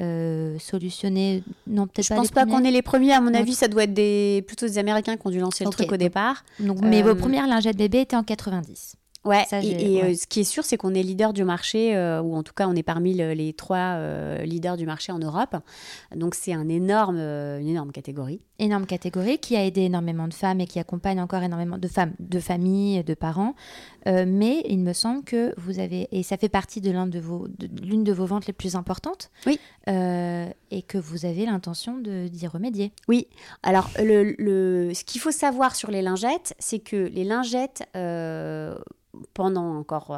euh, 0.00 0.58
solutionner 0.58 1.42
Non, 1.66 1.86
peut-être 1.86 2.08
pas. 2.08 2.14
Je 2.16 2.20
pense 2.20 2.30
pas 2.30 2.46
qu'on 2.46 2.64
est 2.64 2.70
les 2.70 2.82
premiers. 2.82 3.12
À 3.12 3.20
mon 3.20 3.30
Donc, 3.30 3.40
avis, 3.40 3.54
ça 3.54 3.68
doit 3.68 3.84
être 3.84 3.94
des 3.94 4.42
plutôt 4.46 4.66
des 4.66 4.78
Américains 4.78 5.16
qui 5.16 5.26
ont 5.26 5.30
dû 5.30 5.38
lancer 5.40 5.64
le 5.64 5.70
truc 5.70 5.90
au 5.92 5.96
départ. 5.96 6.44
Donc, 6.60 6.78
mais 6.82 7.02
vos 7.02 7.10
Euh, 7.10 7.14
premières 7.14 7.46
lingettes 7.46 7.76
bébés 7.76 8.00
étaient 8.00 8.16
en 8.16 8.24
90. 8.24 8.96
Ouais. 9.24 9.44
Ça, 9.48 9.62
et 9.62 9.68
et, 9.68 10.02
euh, 10.02 10.06
ouais. 10.08 10.14
ce 10.16 10.26
qui 10.26 10.40
est 10.40 10.44
sûr, 10.44 10.64
c'est 10.64 10.76
qu'on 10.76 10.92
est 10.92 11.02
leader 11.02 11.32
du 11.32 11.44
marché, 11.44 11.96
euh, 11.96 12.20
ou 12.20 12.34
en 12.36 12.42
tout 12.42 12.52
cas, 12.52 12.68
on 12.68 12.74
est 12.74 12.82
parmi 12.82 13.14
le- 13.14 13.32
les 13.32 13.54
trois 13.54 13.78
euh, 13.96 14.42
leaders 14.44 14.76
du 14.76 14.84
marché 14.84 15.12
en 15.12 15.18
Europe. 15.18 15.56
Donc, 16.14 16.34
c'est 16.34 16.52
un 16.52 16.68
énorme, 16.68 17.16
euh, 17.18 17.58
une 17.58 17.68
énorme 17.68 17.90
catégorie. 17.90 18.40
Énorme 18.60 18.86
catégorie 18.86 19.38
qui 19.38 19.56
a 19.56 19.64
aidé 19.64 19.80
énormément 19.80 20.28
de 20.28 20.34
femmes 20.34 20.60
et 20.60 20.66
qui 20.66 20.78
accompagne 20.78 21.20
encore 21.20 21.42
énormément 21.42 21.76
de 21.76 21.88
femmes, 21.88 22.12
de 22.20 22.38
familles, 22.38 23.02
de 23.02 23.14
parents. 23.14 23.54
Euh, 24.06 24.24
mais 24.28 24.62
il 24.68 24.78
me 24.78 24.92
semble 24.92 25.24
que 25.24 25.52
vous 25.58 25.80
avez, 25.80 26.06
et 26.12 26.22
ça 26.22 26.36
fait 26.36 26.48
partie 26.48 26.80
de 26.80 26.92
l'un 26.92 27.08
de 27.08 27.18
vos, 27.18 27.48
de- 27.48 27.68
l'une 27.84 28.04
de 28.04 28.12
vos 28.12 28.26
ventes 28.26 28.46
les 28.46 28.52
plus 28.52 28.76
importantes. 28.76 29.32
Oui. 29.46 29.58
Euh, 29.88 30.46
et 30.70 30.82
que 30.82 30.98
vous 30.98 31.26
avez 31.26 31.46
l'intention 31.46 31.98
de- 31.98 32.28
d'y 32.28 32.46
remédier. 32.46 32.92
Oui, 33.08 33.26
alors 33.64 33.90
le, 33.98 34.36
le- 34.38 34.94
ce 34.94 35.02
qu'il 35.02 35.20
faut 35.20 35.32
savoir 35.32 35.74
sur 35.74 35.90
les 35.90 36.00
lingettes, 36.02 36.54
c'est 36.60 36.78
que 36.78 36.96
les 37.12 37.24
lingettes, 37.24 37.82
euh, 37.96 38.76
pendant 39.32 39.76
encore 39.76 40.16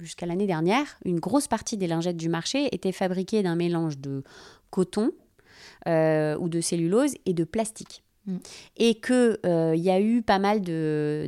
jusqu'à 0.00 0.26
l'année 0.26 0.46
dernière, 0.46 0.86
une 1.04 1.20
grosse 1.20 1.46
partie 1.46 1.76
des 1.76 1.86
lingettes 1.86 2.16
du 2.16 2.28
marché 2.28 2.68
étaient 2.74 2.92
fabriquées 2.92 3.42
d'un 3.44 3.56
mélange 3.56 3.98
de 3.98 4.24
coton 4.70 5.12
euh, 5.88 6.36
ou 6.38 6.48
de 6.48 6.60
cellulose 6.60 7.14
et 7.26 7.34
de 7.34 7.44
plastique. 7.44 8.02
Mm. 8.26 8.36
Et 8.76 8.94
qu'il 9.00 9.38
y 9.74 9.90
a 9.90 10.00
eu 10.00 10.22
pas 10.22 10.38
mal 10.38 10.60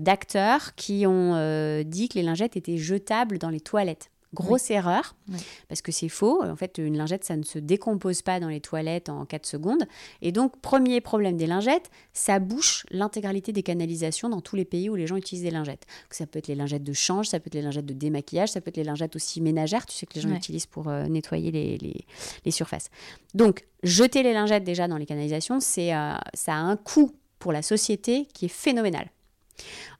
d'acteurs 0.00 0.74
qui 0.74 1.06
ont 1.06 1.34
euh, 1.34 1.82
dit 1.82 2.08
que 2.08 2.14
les 2.14 2.22
lingettes 2.22 2.56
étaient 2.56 2.78
jetables 2.78 3.38
dans 3.38 3.50
les 3.50 3.60
toilettes. 3.60 4.10
Grosse 4.34 4.70
erreur, 4.70 5.14
Oui. 5.28 5.38
parce 5.68 5.80
que 5.80 5.92
c'est 5.92 6.08
faux. 6.08 6.42
En 6.44 6.56
fait, 6.56 6.78
une 6.78 6.96
lingette, 6.96 7.24
ça 7.24 7.36
ne 7.36 7.42
se 7.42 7.58
décompose 7.58 8.22
pas 8.22 8.40
dans 8.40 8.48
les 8.48 8.60
toilettes 8.60 9.08
en 9.08 9.24
4 9.24 9.46
secondes. 9.46 9.84
Et 10.22 10.32
donc, 10.32 10.60
premier 10.60 11.00
problème 11.00 11.36
des 11.36 11.46
lingettes, 11.46 11.90
ça 12.12 12.38
bouche 12.40 12.84
l'intégralité 12.90 13.52
des 13.52 13.62
canalisations 13.62 14.28
dans 14.28 14.40
tous 14.40 14.56
les 14.56 14.64
pays 14.64 14.90
où 14.90 14.96
les 14.96 15.06
gens 15.06 15.16
utilisent 15.16 15.44
des 15.44 15.50
lingettes. 15.50 15.86
Donc, 16.04 16.12
ça 16.14 16.26
peut 16.26 16.38
être 16.38 16.48
les 16.48 16.54
lingettes 16.54 16.84
de 16.84 16.92
change, 16.92 17.28
ça 17.28 17.40
peut 17.40 17.46
être 17.48 17.54
les 17.54 17.62
lingettes 17.62 17.86
de 17.86 17.94
démaquillage, 17.94 18.50
ça 18.50 18.60
peut 18.60 18.68
être 18.68 18.76
les 18.76 18.84
lingettes 18.84 19.16
aussi 19.16 19.40
ménagères, 19.40 19.86
tu 19.86 19.94
sais 19.96 20.06
que 20.06 20.14
les 20.14 20.20
gens 20.20 20.30
Ouais. 20.30 20.36
utilisent 20.36 20.66
pour 20.66 20.88
euh, 20.88 21.06
nettoyer 21.06 21.50
les, 21.50 21.78
les- 21.78 22.04
les 22.44 22.50
surfaces. 22.50 22.90
Donc, 23.34 23.64
jeter 23.82 24.22
les 24.22 24.32
lingettes 24.32 24.64
déjà 24.64 24.88
dans 24.88 24.96
les 24.98 25.06
canalisations, 25.06 25.60
c'est, 25.60 25.94
euh, 25.94 26.14
ça 26.34 26.54
a 26.54 26.58
un 26.58 26.76
coût 26.76 27.12
pour 27.38 27.52
la 27.52 27.62
société 27.62 28.26
qui 28.32 28.46
est 28.46 28.48
phénoménal. 28.48 29.10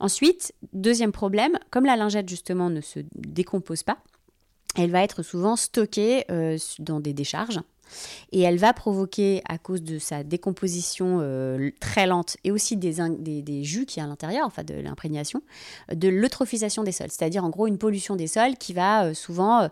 Ensuite, 0.00 0.52
deuxième 0.72 1.12
problème, 1.12 1.58
comme 1.70 1.84
la 1.84 1.96
lingette 1.96 2.28
justement 2.28 2.70
ne 2.70 2.80
se 2.80 3.00
décompose 3.14 3.82
pas, 3.82 3.98
elle 4.76 4.90
va 4.90 5.02
être 5.02 5.22
souvent 5.22 5.56
stockée 5.56 6.24
euh, 6.30 6.58
dans 6.78 7.00
des 7.00 7.12
décharges 7.12 7.60
et 8.32 8.40
elle 8.40 8.56
va 8.56 8.72
provoquer, 8.72 9.42
à 9.48 9.58
cause 9.58 9.82
de 9.82 9.98
sa 10.00 10.24
décomposition 10.24 11.18
euh, 11.20 11.70
très 11.80 12.06
lente 12.06 12.36
et 12.42 12.50
aussi 12.50 12.76
des, 12.76 12.92
jus 13.62 13.86
qui 13.86 14.00
y 14.00 14.02
a 14.02 14.06
à 14.06 14.08
l'intérieur, 14.08 14.46
enfin 14.46 14.64
de 14.64 14.74
l'imprégnation, 14.74 15.42
de 15.92 16.08
l'eutrophisation 16.08 16.82
des 16.82 16.90
sols, 16.90 17.10
c'est-à-dire 17.10 17.44
en 17.44 17.50
gros 17.50 17.68
une 17.68 17.78
pollution 17.78 18.16
des 18.16 18.26
sols 18.26 18.56
qui 18.56 18.72
va 18.72 19.04
euh, 19.04 19.14
souvent 19.14 19.68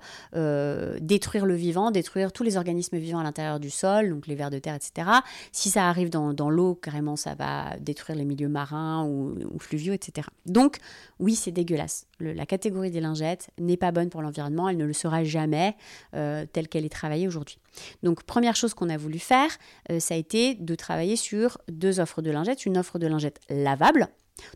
détruire 1.01 1.47
le 1.47 1.55
vivant, 1.55 1.91
détruire 1.91 2.33
tous 2.33 2.45
les 2.45 2.57
organismes 2.57 2.99
vivants 2.99 3.19
à 3.19 3.25
l'intérieur 3.25 3.59
du 3.59 3.71
sol, 3.71 4.11
donc 4.11 4.27
les 4.27 4.37
vers 4.37 4.51
de 4.51 4.59
terre, 4.59 4.77
etc. 4.77 5.09
Si 5.51 5.71
ça 5.71 5.89
arrive 5.89 6.11
dans, 6.11 6.33
dans 6.33 6.51
l'eau, 6.51 6.75
carrément, 6.75 7.17
ça 7.17 7.35
va 7.35 7.77
détruire 7.81 8.17
les 8.17 8.25
milieux 8.25 8.49
marins 8.49 9.05
ou, 9.05 9.35
ou 9.53 9.59
fluviaux, 9.59 9.95
etc. 9.95 10.29
Donc, 10.47 10.79
oui, 11.23 11.35
c'est 11.37 11.53
dégueulasse. 11.53 12.07
Le- 12.19 12.33
la 12.35 12.45
catégorie 12.45 12.91
des 12.91 13.01
lingettes 13.01 13.49
n'est 13.59 13.79
pas 13.79 13.93
bonne 13.93 14.11
pour 14.11 14.21
l'environnement, 14.21 14.69
elle 14.69 14.77
ne 14.77 14.85
le 14.85 14.93
sera 14.93 15.25
jamais 15.25 15.75
euh, 16.15 16.45
telle 16.53 16.69
qu'elle 16.69 16.85
est 16.85 16.89
travaillée 16.93 17.27
aujourd'hui. 17.29 17.59
Donc, 18.03 18.25
première 18.25 18.57
chose 18.57 18.75
qu'on 18.75 18.91
a 18.91 18.97
voulu 18.99 19.19
faire, 19.19 19.51
euh, 19.91 20.01
ça 20.01 20.15
a 20.15 20.17
été 20.19 20.55
de 20.55 20.75
travailler 20.75 21.17
sur 21.17 21.57
deux 21.71 22.01
offres 22.01 22.21
de 22.21 22.31
lingettes. 22.31 22.67
Une 22.67 22.77
offre 22.77 22.99
de 22.99 23.07
lingettes 23.07 23.41
lavable. 23.49 24.09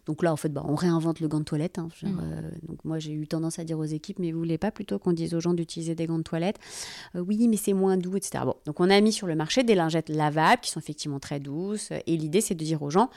Donc 0.07 0.23
là, 0.23 0.33
en 0.33 0.37
fait, 0.37 0.49
bah, 0.49 0.65
on 0.67 0.75
réinvente 0.75 1.21
le 1.21 1.29
gant 1.29 1.39
de 1.39 1.45
toilette. 1.45 1.79
hein. 1.79 1.89
Genre, 2.01 2.11
Mm. 2.11 2.21
euh, 2.23 2.51
donc 2.67 2.85
moi, 2.85 2.99
j'ai 2.99 3.13
eu 3.13 3.29
tendance 3.29 3.59
à 3.59 3.65
dire 3.65 3.79
aux 3.79 3.85
équipes, 3.85 4.19
mais 4.19 4.33
vous 4.33 4.39
voulez 4.39 4.59
pas 4.59 4.71
plutôt 4.73 4.99
qu'on 4.99 5.13
dise 5.13 5.35
aux 5.35 5.41
gens 5.41 5.53
d'utiliser 5.55 5.95
des 5.95 6.07
gants 6.07 6.19
de 6.19 6.23
toilette? 6.25 6.57
Euh, 7.15 7.21
Oui, 7.21 7.47
mais 7.47 7.57
c'est 7.59 7.75
moins 7.75 7.97
doux, 7.97 8.17
etc. 8.17 8.43
Bon, 8.47 8.55
donc 8.65 8.81
on 8.81 8.89
a 8.91 9.01
mis 9.01 9.13
sur 9.13 9.27
le 9.27 9.37
marché 9.37 9.63
des 9.65 9.75
lingettes 9.75 10.09
lavables 10.09 10.61
qui 10.63 10.71
sont 10.71 10.81
effectivement 10.81 11.21
très 11.21 11.41
douces. 11.41 11.91
Et 12.07 12.17
l'idée, 12.17 12.41
c'est 12.41 12.55
de 12.55 12.65
dire 12.65 12.83
aux 12.83 12.91
gens, 12.91 13.11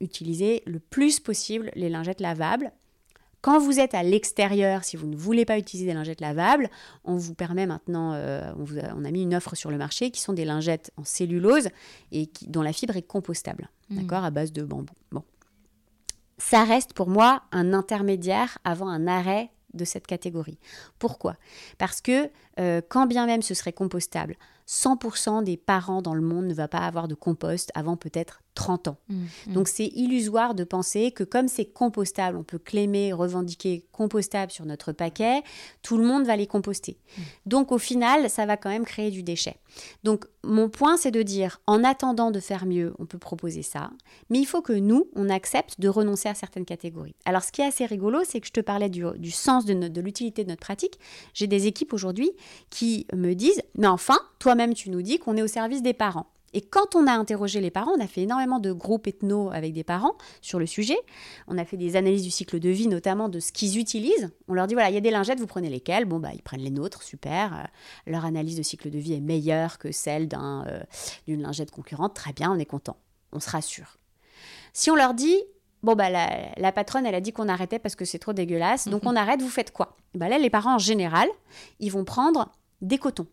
utilisez 0.00 0.62
le 0.66 0.78
plus 0.78 1.20
possible 1.20 1.70
les 1.74 1.88
lingettes 1.88 2.20
lavables. 2.20 2.72
Quand 3.40 3.58
vous 3.58 3.78
êtes 3.78 3.92
à 3.94 4.02
l'extérieur, 4.02 4.84
si 4.84 4.96
vous 4.96 5.06
ne 5.06 5.16
voulez 5.16 5.44
pas 5.44 5.58
utiliser 5.58 5.86
des 5.86 5.92
lingettes 5.94 6.22
lavables, 6.22 6.70
on 7.04 7.16
vous 7.16 7.34
permet 7.34 7.66
maintenant, 7.66 8.14
euh, 8.14 8.50
on, 8.56 8.64
vous 8.64 8.78
a, 8.78 8.94
on 8.96 9.04
a 9.04 9.10
mis 9.10 9.22
une 9.22 9.34
offre 9.34 9.54
sur 9.54 9.70
le 9.70 9.76
marché 9.76 10.10
qui 10.10 10.20
sont 10.22 10.32
des 10.32 10.46
lingettes 10.46 10.92
en 10.96 11.04
cellulose 11.04 11.68
et 12.10 12.26
qui, 12.26 12.46
dont 12.46 12.62
la 12.62 12.72
fibre 12.72 12.96
est 12.96 13.02
compostable, 13.02 13.68
Mhm. 13.90 13.98
d'accord, 14.00 14.24
à 14.24 14.30
base 14.30 14.50
de 14.52 14.62
bambou. 14.62 14.94
Bon. 15.12 15.22
Ça 16.38 16.64
reste 16.64 16.94
pour 16.94 17.08
moi 17.08 17.42
un 17.52 17.72
intermédiaire 17.74 18.58
avant 18.64 18.88
un 18.88 19.06
arrêt 19.06 19.50
de 19.74 19.84
cette 19.84 20.06
catégorie. 20.06 20.58
Pourquoi? 20.98 21.36
Parce 21.78 22.00
que 22.00 22.30
euh, 22.60 22.80
quand 22.88 23.06
bien 23.06 23.26
même 23.26 23.42
ce 23.42 23.54
serait 23.54 23.72
compostable, 23.72 24.36
100% 24.66 25.42
des 25.44 25.56
parents 25.56 26.00
dans 26.00 26.14
le 26.14 26.22
monde 26.22 26.46
ne 26.46 26.54
va 26.54 26.68
pas 26.68 26.78
avoir 26.78 27.08
de 27.08 27.14
compost 27.14 27.70
avant 27.74 27.96
peut-être 27.96 28.40
30 28.54 28.88
ans. 28.88 28.96
Mm, 29.08 29.14
mm. 29.46 29.52
Donc 29.52 29.68
c'est 29.68 29.86
illusoire 29.86 30.54
de 30.54 30.64
penser 30.64 31.10
que 31.10 31.24
comme 31.24 31.48
c'est 31.48 31.64
compostable, 31.64 32.36
on 32.36 32.44
peut 32.44 32.58
clémer, 32.58 33.12
revendiquer 33.12 33.84
compostable 33.92 34.52
sur 34.52 34.64
notre 34.64 34.92
paquet, 34.92 35.42
tout 35.82 35.96
le 35.96 36.04
monde 36.04 36.24
va 36.24 36.36
les 36.36 36.46
composter. 36.46 36.96
Donc 37.46 37.72
au 37.72 37.78
final, 37.78 38.30
ça 38.30 38.46
va 38.46 38.56
quand 38.56 38.70
même 38.70 38.84
créer 38.84 39.10
du 39.10 39.22
déchet. 39.22 39.56
Donc 40.02 40.26
mon 40.44 40.68
point, 40.68 40.96
c'est 40.96 41.10
de 41.10 41.22
dire, 41.22 41.60
en 41.66 41.82
attendant 41.84 42.30
de 42.30 42.40
faire 42.40 42.66
mieux, 42.66 42.94
on 42.98 43.06
peut 43.06 43.18
proposer 43.18 43.62
ça, 43.62 43.90
mais 44.30 44.38
il 44.38 44.44
faut 44.44 44.62
que 44.62 44.72
nous, 44.72 45.08
on 45.14 45.28
accepte 45.30 45.80
de 45.80 45.88
renoncer 45.88 46.28
à 46.28 46.34
certaines 46.34 46.64
catégories. 46.64 47.14
Alors 47.24 47.42
ce 47.42 47.52
qui 47.52 47.60
est 47.60 47.66
assez 47.66 47.86
rigolo, 47.86 48.20
c'est 48.24 48.40
que 48.40 48.46
je 48.46 48.52
te 48.52 48.60
parlais 48.60 48.88
du, 48.88 49.04
du 49.16 49.30
sens 49.30 49.64
de, 49.64 49.74
de 49.74 50.00
l'utilité 50.00 50.44
de 50.44 50.50
notre 50.50 50.60
pratique. 50.60 50.98
J'ai 51.32 51.46
des 51.46 51.66
équipes 51.66 51.92
aujourd'hui 51.92 52.30
qui 52.70 53.06
me 53.12 53.34
disent, 53.34 53.62
mais 53.76 53.86
enfin, 53.88 54.18
toi-même 54.38 54.74
tu 54.74 54.90
nous 54.90 55.02
dis 55.02 55.18
qu'on 55.18 55.36
est 55.36 55.42
au 55.42 55.48
service 55.48 55.82
des 55.82 55.94
parents. 55.94 56.26
Et 56.54 56.60
quand 56.62 56.94
on 56.94 57.06
a 57.06 57.12
interrogé 57.12 57.60
les 57.60 57.70
parents, 57.70 57.92
on 57.96 58.00
a 58.00 58.06
fait 58.06 58.22
énormément 58.22 58.60
de 58.60 58.72
groupes 58.72 59.06
ethno 59.08 59.50
avec 59.50 59.72
des 59.72 59.84
parents 59.84 60.14
sur 60.40 60.58
le 60.58 60.66
sujet. 60.66 60.96
On 61.48 61.58
a 61.58 61.64
fait 61.64 61.76
des 61.76 61.96
analyses 61.96 62.22
du 62.22 62.30
cycle 62.30 62.60
de 62.60 62.68
vie, 62.70 62.86
notamment 62.86 63.28
de 63.28 63.40
ce 63.40 63.52
qu'ils 63.52 63.76
utilisent. 63.78 64.30
On 64.48 64.54
leur 64.54 64.66
dit 64.68 64.74
voilà, 64.74 64.88
il 64.88 64.94
y 64.94 64.98
a 64.98 65.00
des 65.00 65.10
lingettes, 65.10 65.40
vous 65.40 65.46
prenez 65.48 65.68
lesquelles? 65.68 66.04
Bon, 66.04 66.20
bah, 66.20 66.30
ils 66.32 66.42
prennent 66.42 66.62
les 66.62 66.70
nôtres, 66.70 67.02
super. 67.02 67.52
Euh, 67.54 68.10
leur 68.10 68.24
analyse 68.24 68.56
de 68.56 68.62
cycle 68.62 68.88
de 68.88 68.98
vie 68.98 69.14
est 69.14 69.20
meilleure 69.20 69.78
que 69.78 69.90
celle 69.92 70.28
d'un, 70.28 70.64
euh, 70.68 70.80
d'une 71.26 71.42
lingette 71.42 71.72
concurrente. 71.72 72.14
Très 72.14 72.32
bien, 72.32 72.52
on 72.52 72.58
est 72.58 72.64
content. 72.66 72.96
On 73.32 73.40
se 73.40 73.50
rassure. 73.50 73.96
Si 74.72 74.90
on 74.90 74.94
leur 74.94 75.12
dit 75.14 75.36
bon, 75.82 75.94
bah, 75.94 76.08
la, 76.08 76.30
la 76.56 76.72
patronne, 76.72 77.04
elle 77.04 77.14
a 77.16 77.20
dit 77.20 77.32
qu'on 77.32 77.48
arrêtait 77.48 77.78
parce 77.78 77.96
que 77.96 78.04
c'est 78.04 78.18
trop 78.18 78.32
dégueulasse, 78.32 78.88
donc 78.88 79.02
on 79.04 79.16
arrête, 79.16 79.42
vous 79.42 79.48
faites 79.50 79.70
quoi? 79.72 79.96
Bah, 80.14 80.28
Là, 80.28 80.38
les 80.38 80.50
parents, 80.50 80.76
en 80.76 80.78
général, 80.78 81.28
ils 81.80 81.90
vont 81.90 82.04
prendre 82.04 82.50
des 82.80 82.98
cotons, 82.98 83.26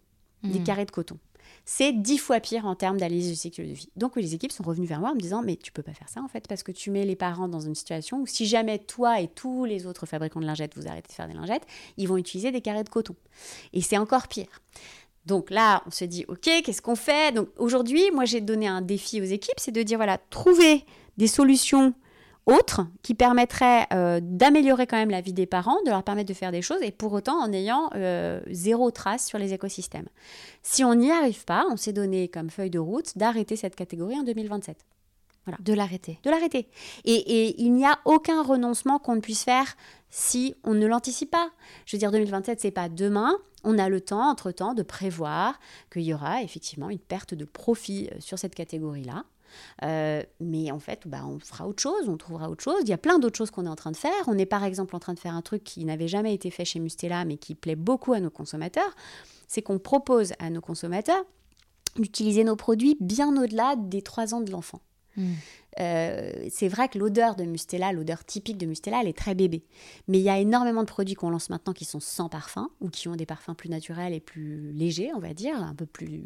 des 0.44 0.60
Mm. 0.60 0.64
carrés 0.64 0.86
de 0.86 0.92
coton. 0.92 1.18
C'est 1.66 1.94
dix 1.94 2.18
fois 2.18 2.40
pire 2.40 2.66
en 2.66 2.76
termes 2.76 2.98
d'analyse 2.98 3.30
du 3.30 3.36
cycle 3.36 3.62
de 3.62 3.74
vie. 3.74 3.90
Donc 3.96 4.16
les 4.16 4.34
équipes 4.34 4.52
sont 4.52 4.64
revenues 4.64 4.88
vers 4.88 5.00
moi 5.00 5.12
en 5.12 5.16
me 5.16 5.20
disant 5.20 5.42
mais 5.44 5.56
tu 5.56 5.72
peux 5.72 5.84
pas 5.84 5.94
faire 5.94 6.10
ça 6.10 6.22
en 6.22 6.28
fait 6.28 6.48
parce 6.48 6.64
que 6.64 6.72
tu 6.72 6.92
mets 6.92 7.06
les 7.06 7.16
parents 7.16 7.48
dans 7.48 7.60
une 7.60 7.76
situation 7.76 8.22
où 8.22 8.28
si 8.28 8.46
jamais 8.46 8.80
toi 8.80 9.22
et 9.22 9.28
tous 9.28 9.66
les 9.66 9.86
autres 9.86 10.06
fabricants 10.06 10.40
de 10.40 10.46
lingettes 10.46 10.76
vous 10.76 10.88
arrêtez 10.88 11.10
de 11.10 11.14
faire 11.14 11.28
des 11.28 11.34
lingettes, 11.34 11.66
ils 11.98 12.08
vont 12.08 12.18
utiliser 12.18 12.52
des 12.52 12.62
carrés 12.62 12.84
de 12.84 12.90
coton. 12.90 13.16
Et 13.74 13.82
c'est 13.82 13.98
encore 13.98 14.28
pire. 14.28 14.62
Donc 15.26 15.52
là, 15.52 15.84
on 15.86 15.92
se 15.92 16.04
dit 16.04 16.26
ok, 16.28 16.50
qu'est-ce 16.64 16.82
qu'on 16.82 16.96
fait? 16.96 17.34
Donc 17.34 17.50
aujourd'hui, 17.58 18.10
moi 18.12 18.26
j'ai 18.26 18.42
donné 18.42 18.68
un 18.68 18.82
défi 18.82 19.22
aux 19.22 19.26
équipes, 19.26 19.60
c'est 19.60 19.72
de 19.72 19.84
dire 19.84 19.98
voilà, 19.98 20.18
trouver 20.18 20.84
des 21.18 21.28
solutions 21.28 21.94
autres 22.46 22.82
qui 23.04 23.14
permettraient 23.14 23.88
euh, 23.94 24.20
d'améliorer 24.22 24.88
quand 24.88 24.98
même 24.98 25.10
la 25.10 25.22
vie 25.22 25.34
des 25.34 25.46
parents, 25.46 25.78
de 25.86 25.90
leur 25.90 26.04
permettre 26.04 26.30
de 26.30 26.34
faire 26.34 26.52
des 26.52 26.62
choses, 26.62 26.82
et 26.82 26.92
pour 26.92 27.14
autant 27.14 27.40
en 27.40 27.52
ayant 27.54 27.90
euh, 27.96 28.42
zéro 28.50 28.92
trace 28.92 29.26
sur 29.26 29.38
les 29.38 29.54
écosystèmes. 29.54 30.08
Si 30.64 30.84
on 30.84 30.96
n'y 30.96 31.12
arrive 31.12 31.46
pas, 31.46 31.66
on 31.70 31.78
s'est 31.78 31.94
donné 31.94 32.28
comme 32.28 32.50
feuille 32.50 32.70
de 32.70 32.80
route 32.80 33.18
d'arrêter 33.18 33.56
cette 33.56 33.76
catégorie 33.76 34.16
en 34.16 34.24
2027. 34.24 34.78
De 35.60 35.74
l'arrêter. 35.74 36.20
De 36.24 36.30
l'arrêter. 36.30 36.70
Et, 37.04 37.16
et 37.16 37.62
il 37.62 37.74
n'y 37.74 37.86
a 37.86 38.00
aucun 38.06 38.44
renoncement 38.44 39.00
qu'on 39.00 39.16
ne 39.16 39.22
puisse 39.22 39.44
faire 39.44 39.76
si 40.12 40.56
on 40.64 40.76
ne 40.76 40.86
l'anticipe 40.86 41.32
pas. 41.32 41.50
Je 41.86 41.96
veux 41.96 42.00
dire, 42.00 42.12
2027, 42.12 42.62
c'est 42.62 42.72
pas 42.72 42.90
demain. 42.90 43.36
on 43.64 43.80
a 43.80 43.90
le 43.90 44.02
temps, 44.02 44.30
entre-temps, 44.30 44.76
de 44.76 44.84
prévoir 44.84 45.60
qu'il 45.92 46.04
y 46.04 46.14
aura 46.14 46.44
effectivement 46.44 46.92
une 46.92 47.00
perte 47.00 47.34
de 47.34 47.46
profit 47.46 48.10
euh, 48.12 48.18
sur 48.20 48.38
cette 48.38 48.54
catégorie-là. 48.54 49.24
Euh, 49.84 50.24
mais 50.40 50.72
en 50.72 50.80
fait, 50.80 51.08
bah, 51.08 51.22
on 51.26 51.40
fera 51.40 51.68
autre 51.68 51.82
chose, 51.82 52.08
on 52.08 52.18
trouvera 52.18 52.50
autre 52.50 52.64
chose. 52.64 52.82
Il 52.82 52.90
y 52.90 52.94
a 52.94 52.98
plein 52.98 53.20
d'autres 53.20 53.38
choses 53.38 53.52
qu'on 53.52 53.66
est 53.66 53.70
en 53.70 53.76
train 53.76 53.92
de 53.92 53.98
faire. 53.98 54.12
On 54.28 54.38
est 54.38 54.46
par 54.46 54.64
exemple 54.64 54.96
en 54.96 55.00
train 55.00 55.14
de 55.14 55.20
faire 55.20 55.36
un 55.36 55.42
truc 55.42 55.64
qui 55.64 55.86
n'avait 55.86 56.08
jamais 56.08 56.34
été 56.34 56.52
fait 56.52 56.66
chez 56.66 56.80
Mustela, 56.80 57.26
mais 57.26 57.38
qui 57.38 57.56
plaît 57.56 57.76
beaucoup 57.76 58.14
à 58.14 58.20
nos 58.20 58.30
consommateurs. 58.30 58.96
C'est 59.48 59.62
qu'on 59.62 59.80
propose 59.80 60.34
à 60.40 60.50
nos 60.50 60.62
consommateurs 60.62 61.24
d'utiliser 61.98 62.44
nos 62.44 62.56
produits 62.56 62.98
bien 63.02 63.36
au-delà 63.42 63.76
des 63.76 64.02
3 64.02 64.34
ans 64.34 64.42
de 64.42 64.52
l'enfant. 64.52 64.82
Hmm. 65.18 65.34
Euh, 65.80 66.32
c'est 66.50 66.68
vrai 66.68 66.90
que 66.90 67.00
l'odeur 67.00 67.36
de 67.36 67.44
Mustela, 67.44 67.94
l'odeur 67.94 68.26
typique 68.26 68.58
de 68.58 68.66
Mustela, 68.66 69.02
elle 69.02 69.08
est 69.08 69.18
très 69.18 69.36
bébé. 69.36 69.64
Mais 70.08 70.20
il 70.20 70.24
y 70.24 70.30
a 70.30 70.38
énormément 70.40 70.82
de 70.82 70.88
produits 70.88 71.16
qu'on 71.16 71.30
lance 71.30 71.50
maintenant 71.50 71.74
qui 71.74 71.86
sont 71.86 72.00
sans 72.00 72.30
parfum 72.30 72.70
ou 72.82 72.90
qui 72.90 73.08
ont 73.08 73.16
des 73.16 73.26
parfums 73.26 73.56
plus 73.56 73.70
naturels 73.70 74.14
et 74.14 74.20
plus 74.20 74.72
légers, 74.74 75.12
on 75.16 75.20
va 75.20 75.34
dire, 75.34 75.56
un 75.56 75.74
peu 75.74 75.86
plus 75.86 76.24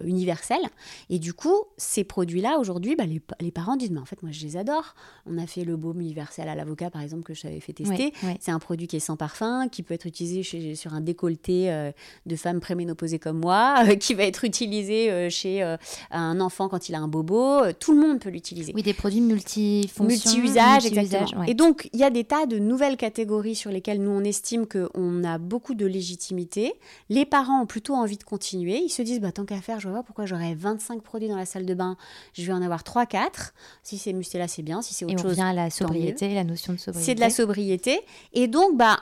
euh, 0.00 0.06
universels. 0.06 0.66
Et 1.10 1.18
du 1.18 1.32
coup, 1.32 1.64
ces 1.76 2.04
produits-là, 2.04 2.58
aujourd'hui, 2.58 2.96
bah, 2.96 3.04
les, 3.06 3.52
parents 3.52 3.76
disent, 3.76 3.90
mais 3.90 4.00
en 4.00 4.04
fait, 4.04 4.22
moi, 4.22 4.32
je 4.32 4.42
les 4.42 4.56
adore. 4.56 4.94
On 5.26 5.38
a 5.38 5.46
fait 5.46 5.64
le 5.64 5.76
baume 5.76 6.00
universel 6.00 6.48
à 6.48 6.54
l'avocat, 6.54 6.90
par 6.90 7.02
exemple, 7.02 7.22
que 7.22 7.34
je 7.34 7.42
t'avais 7.42 7.60
fait 7.60 7.72
tester. 7.72 8.12
C'est 8.40 8.50
un 8.50 8.58
produit 8.58 8.88
qui 8.88 8.96
est 8.96 9.00
sans 9.00 9.16
parfum, 9.16 9.68
qui 9.68 9.82
peut 9.82 9.94
être 9.94 10.06
utilisé 10.06 10.74
sur 10.74 10.94
un 10.94 11.00
décolleté 11.00 11.70
euh, 11.70 11.92
de 12.26 12.36
femmes 12.36 12.60
préménopausées 12.60 13.18
comme 13.18 13.38
moi, 13.38 13.84
qui 14.00 14.14
va 14.14 14.24
être 14.24 14.44
utilisé 14.44 15.30
chez 15.30 15.62
un 16.10 16.40
enfant 16.40 16.68
quand 16.68 16.88
il 16.88 16.94
a 16.94 17.00
un 17.00 17.08
bobo. 17.08 17.72
Tout 17.78 17.92
le 17.92 18.00
monde 18.00 18.18
peut 18.18 18.30
l'utiliser. 18.30 18.71
Oui, 18.74 18.82
des 18.82 18.94
produits 18.94 19.20
multifonctions. 19.20 20.04
Multi-usages, 20.04 20.86
exactement. 20.86 21.44
Et 21.44 21.54
donc, 21.54 21.88
il 21.92 22.00
y 22.00 22.04
a 22.04 22.10
des 22.10 22.24
tas 22.24 22.46
de 22.46 22.58
nouvelles 22.58 22.96
catégories 22.96 23.54
sur 23.54 23.70
lesquelles 23.70 24.02
nous, 24.02 24.10
on 24.10 24.24
estime 24.24 24.66
qu'on 24.66 25.24
a 25.24 25.38
beaucoup 25.38 25.74
de 25.74 25.86
légitimité. 25.86 26.74
Les 27.08 27.24
parents 27.24 27.62
ont 27.62 27.66
plutôt 27.66 27.94
envie 27.94 28.16
de 28.16 28.24
continuer. 28.24 28.78
Ils 28.78 28.90
se 28.90 29.02
disent, 29.02 29.20
bah, 29.20 29.32
tant 29.32 29.44
qu'à 29.44 29.60
faire, 29.60 29.80
je 29.80 29.88
vois 29.88 29.98
pas 29.98 30.02
pourquoi 30.02 30.26
j'aurais 30.26 30.54
25 30.54 31.02
produits 31.02 31.28
dans 31.28 31.36
la 31.36 31.46
salle 31.46 31.66
de 31.66 31.74
bain. 31.74 31.96
Je 32.34 32.44
vais 32.44 32.52
en 32.52 32.62
avoir 32.62 32.82
3-4. 32.82 33.52
Si 33.82 33.98
c'est 33.98 34.12
Mustela, 34.12 34.48
c'est 34.48 34.62
bien. 34.62 34.82
Si 34.82 34.94
c'est 34.94 35.04
autre 35.04 35.14
et 35.14 35.26
on 35.26 35.28
chose. 35.30 35.40
à 35.40 35.52
la 35.52 35.70
sobriété, 35.70 36.34
la 36.34 36.44
notion 36.44 36.72
de 36.72 36.78
sobriété. 36.78 37.06
C'est 37.06 37.14
de 37.14 37.20
la 37.20 37.30
sobriété. 37.30 38.00
Et 38.32 38.48
donc, 38.48 38.76
bah, 38.76 39.00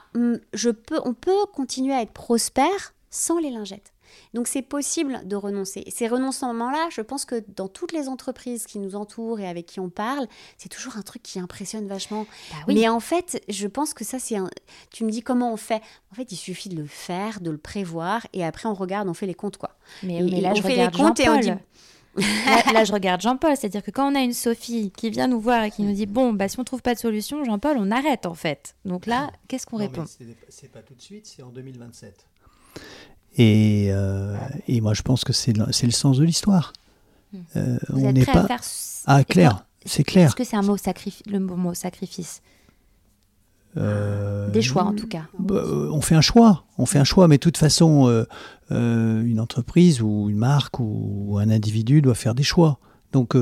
je 0.52 0.70
peux, 0.70 1.00
on 1.04 1.14
peut 1.14 1.46
continuer 1.52 1.94
à 1.94 2.02
être 2.02 2.12
prospère 2.12 2.94
sans 3.11 3.38
les 3.38 3.50
lingettes. 3.50 3.92
Donc 4.35 4.49
c'est 4.49 4.62
possible 4.62 5.20
de 5.25 5.37
renoncer. 5.37 5.85
ces 5.88 6.09
renoncements-là, 6.09 6.88
je 6.90 7.01
pense 7.01 7.25
que 7.25 7.42
dans 7.57 7.68
toutes 7.68 7.92
les 7.92 8.09
entreprises 8.09 8.66
qui 8.66 8.79
nous 8.79 8.96
entourent 8.96 9.40
et 9.40 9.49
avec 9.49 9.66
qui 9.66 9.81
on 9.81 9.90
parle, 9.90 10.27
c'est 10.59 10.68
toujours 10.68 10.96
un 10.96 11.03
truc 11.03 11.23
qui 11.23 11.38
impressionne 11.38 11.87
vachement. 11.87 12.27
Bah 12.51 12.57
Mais 12.68 12.88
en 12.88 13.01
fait, 13.01 13.42
je 13.49 13.66
pense 13.66 13.94
que 13.94 14.05
ça, 14.05 14.18
c'est 14.18 14.37
un... 14.37 14.49
Tu 14.92 15.05
me 15.05 15.11
dis 15.11 15.23
comment 15.23 15.53
on 15.53 15.57
fait 15.57 15.83
En 16.12 16.14
fait, 16.14 16.31
il 16.33 16.37
suffit 16.37 16.68
de 16.68 16.77
le 16.77 16.87
faire, 16.87 17.40
de 17.40 17.51
le 17.51 17.59
prévoir, 17.59 18.27
et 18.33 18.44
après 18.44 18.68
on 18.68 18.75
regarde, 18.75 19.09
on 19.09 19.14
fait 19.14 19.27
les 19.27 19.35
comptes, 19.35 19.57
quoi. 19.57 19.77
Mais, 20.03 20.20
là, 20.23 20.55
je 20.55 20.62
regarde 20.62 20.94
les 20.94 21.03
comptes 21.03 21.20
et 21.20 21.29
on 21.29 21.38
dit... 21.38 21.53
là, 22.73 22.85
je 22.85 22.92
regarde 22.92 23.20
Jean-Paul, 23.20 23.57
c'est-à-dire 23.57 23.83
que 23.83 23.90
quand 23.90 24.11
on 24.11 24.14
a 24.14 24.20
une 24.20 24.33
Sophie 24.33 24.90
qui 24.96 25.11
vient 25.11 25.29
nous 25.29 25.40
voir 25.40 25.64
et 25.64 25.70
qui 25.70 25.83
nous 25.83 25.92
dit 25.92 26.07
bon, 26.07 26.33
bah, 26.33 26.49
si 26.49 26.59
on 26.59 26.64
trouve 26.64 26.83
pas 26.83 26.94
de 26.94 26.99
solution, 26.99 27.44
Jean-Paul, 27.44 27.77
on 27.79 27.90
arrête 27.90 28.27
en 28.27 28.35
fait. 28.35 28.75
Donc 28.85 29.07
là, 29.07 29.31
qu'est-ce 29.49 29.66
qu'on 29.66 29.77
répond 29.77 30.05
C'est 30.49 30.73
pas 30.73 30.83
tout 30.83 30.94
de 30.94 31.01
suite, 31.03 31.27
c'est 31.27 31.42
en 31.42 31.51
2027. 31.51 32.27
Et, 33.37 33.88
euh, 33.90 34.37
et, 34.66 34.81
moi, 34.81 34.95
je 34.95 35.03
pense 35.03 35.25
que 35.25 35.33
c'est 35.33 35.53
le, 35.53 35.66
le, 35.66 35.90
sens 35.90 36.19
de 36.19 36.25
l'histoire. 36.25 36.73
Hmm. 37.33 37.38
Euh, 37.57 37.79
on 37.93 38.12
n'est 38.12 38.25
pas. 38.25 38.47
Faire... 38.47 38.61
Ah, 39.07 39.25
clair, 39.25 39.64
c'est 39.85 40.03
clair. 40.03 40.27
Est-ce 40.27 40.37
que 40.37 40.45
c'est 40.45 40.57
un 40.57 40.62
mot 40.62 40.77
sacrifice, 40.77 41.23
le 41.27 41.38
mot 41.38 41.75
sacrifice 41.75 42.43
euh, 43.77 44.51
Des 44.51 44.62
choix, 44.62 44.83
en 44.83 44.95
tout 44.95 45.07
cas. 45.07 45.23
Bah, 45.38 45.62
on 45.64 46.01
fait 46.01 46.16
un 46.16 46.21
choix. 46.21 46.64
On 46.77 46.87
fait 46.87 46.99
un 46.99 47.05
choix, 47.05 47.29
mais 47.29 47.37
de 47.37 47.40
toute 47.40 47.57
façon, 47.57 48.27
une 48.71 49.40
entreprise 49.40 50.03
ou 50.03 50.29
une 50.29 50.38
marque 50.38 50.81
ou, 50.81 51.38
un 51.40 51.51
individu 51.51 52.03
doit 52.03 52.16
faire 52.16 52.35
des 52.35 52.43
choix. 52.43 52.79
Donc, 53.12 53.37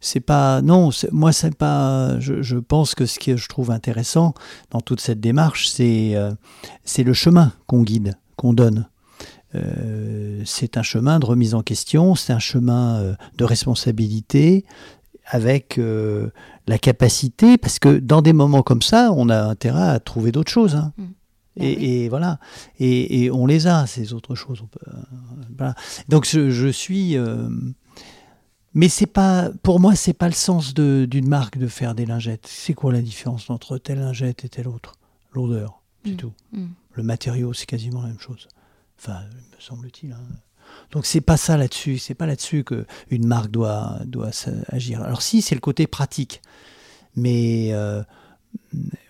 c'est 0.00 0.20
pas. 0.20 0.60
Non, 0.60 0.90
moi, 1.10 1.32
c'est 1.32 1.56
pas. 1.56 2.20
Je, 2.20 2.42
je, 2.42 2.58
pense 2.58 2.94
que 2.94 3.06
ce 3.06 3.18
que 3.18 3.38
je 3.38 3.48
trouve 3.48 3.70
intéressant 3.70 4.34
dans 4.70 4.82
toute 4.82 5.00
cette 5.00 5.20
démarche, 5.20 5.68
c'est 5.68 6.14
c'est 6.84 7.02
le 7.02 7.14
chemin 7.14 7.54
qu'on 7.66 7.82
guide, 7.82 8.18
qu'on 8.36 8.52
donne. 8.52 8.86
Euh, 9.54 10.42
c'est 10.44 10.76
un 10.76 10.82
chemin 10.82 11.18
de 11.18 11.26
remise 11.26 11.54
en 11.54 11.62
question, 11.62 12.14
c'est 12.14 12.32
un 12.32 12.38
chemin 12.38 13.00
euh, 13.00 13.14
de 13.36 13.44
responsabilité 13.44 14.64
avec 15.26 15.78
euh, 15.78 16.30
la 16.66 16.78
capacité, 16.78 17.58
parce 17.58 17.78
que 17.78 17.98
dans 17.98 18.22
des 18.22 18.32
moments 18.32 18.62
comme 18.62 18.82
ça, 18.82 19.12
on 19.14 19.28
a 19.28 19.42
intérêt 19.42 19.88
à 19.88 20.00
trouver 20.00 20.32
d'autres 20.32 20.50
choses. 20.50 20.76
Hein. 20.76 20.92
Mmh. 20.96 21.04
Bah 21.54 21.64
et, 21.66 22.08
voilà, 22.08 22.38
et, 22.80 23.30
on 23.30 23.44
les 23.44 23.66
a, 23.66 23.86
ces 23.86 24.14
autres 24.14 24.34
choses. 24.34 24.62
Donc 26.08 26.24
je, 26.24 26.68
suis... 26.70 27.14
mais 28.72 28.88
c'est 28.88 29.04
pas, 29.04 29.50
pour 29.62 29.78
moi, 29.78 29.94
c'est 29.94 30.14
pas 30.14 30.28
le 30.28 30.34
sens 30.34 30.72
d'une 30.72 31.28
marque 31.28 31.58
de 31.58 31.66
faire 31.66 31.94
des 31.94 32.06
lingettes. 32.06 32.46
C'est 32.46 32.72
quoi 32.72 32.90
la 32.90 33.02
différence 33.02 33.50
entre 33.50 33.76
telle 33.76 34.00
lingette 34.00 34.46
et 34.46 34.48
telle 34.48 34.66
autre? 34.66 34.94
L'odeur, 35.34 35.82
c'est 36.06 36.12
mmh. 36.12 36.16
tout. 36.16 36.32
Mmh. 36.52 36.66
Le 36.94 37.02
matériau, 37.02 37.52
c'est 37.52 37.66
quasiment 37.66 38.00
la 38.00 38.08
même 38.08 38.18
chose. 38.18 38.48
Enfin, 39.02 39.20
me 39.56 39.60
semble-t-il. 39.60 40.12
Hein. 40.12 40.20
Donc 40.92 41.06
c'est 41.06 41.20
pas 41.20 41.36
ça 41.36 41.56
là-dessus, 41.56 41.98
c'est 41.98 42.14
pas 42.14 42.26
là-dessus 42.26 42.62
que 42.62 42.86
une 43.10 43.26
marque 43.26 43.50
doit 43.50 43.98
doit 44.04 44.30
agir. 44.68 45.02
Alors 45.02 45.22
si 45.22 45.42
c'est 45.42 45.54
le 45.54 45.60
côté 45.60 45.86
pratique, 45.86 46.40
mais 47.16 47.70
euh, 47.72 48.02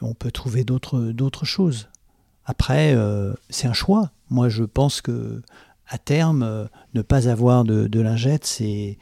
on 0.01 0.15
peut 0.15 0.31
trouver 0.31 0.65
d'autres 0.65 1.01
d'autres 1.13 1.45
choses. 1.45 1.89
Après, 2.45 2.95
euh, 2.95 3.35
c'est 3.51 3.69
un 3.69 3.73
choix. 3.73 4.11
Moi, 4.31 4.49
je 4.49 4.65
pense 4.65 5.01
que 5.01 5.43
à 5.87 5.99
terme, 5.99 6.43
euh, 6.43 6.65
ne 6.95 7.03
pas 7.03 7.29
avoir 7.29 7.65
de, 7.65 7.87
de 7.87 8.01
lingettes, 8.01 8.47
c'est 8.47 8.99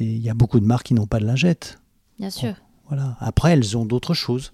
il 0.00 0.18
y 0.18 0.30
a 0.30 0.34
beaucoup 0.34 0.60
de 0.60 0.64
marques 0.64 0.86
qui 0.86 0.94
n'ont 0.94 1.06
pas 1.06 1.18
de 1.18 1.26
lingettes. 1.26 1.80
Bien 2.18 2.30
sûr. 2.30 2.54
voilà. 2.86 3.16
Après, 3.18 3.52
elles 3.52 3.76
ont 3.76 3.84
d'autres 3.84 4.14
choses. 4.14 4.52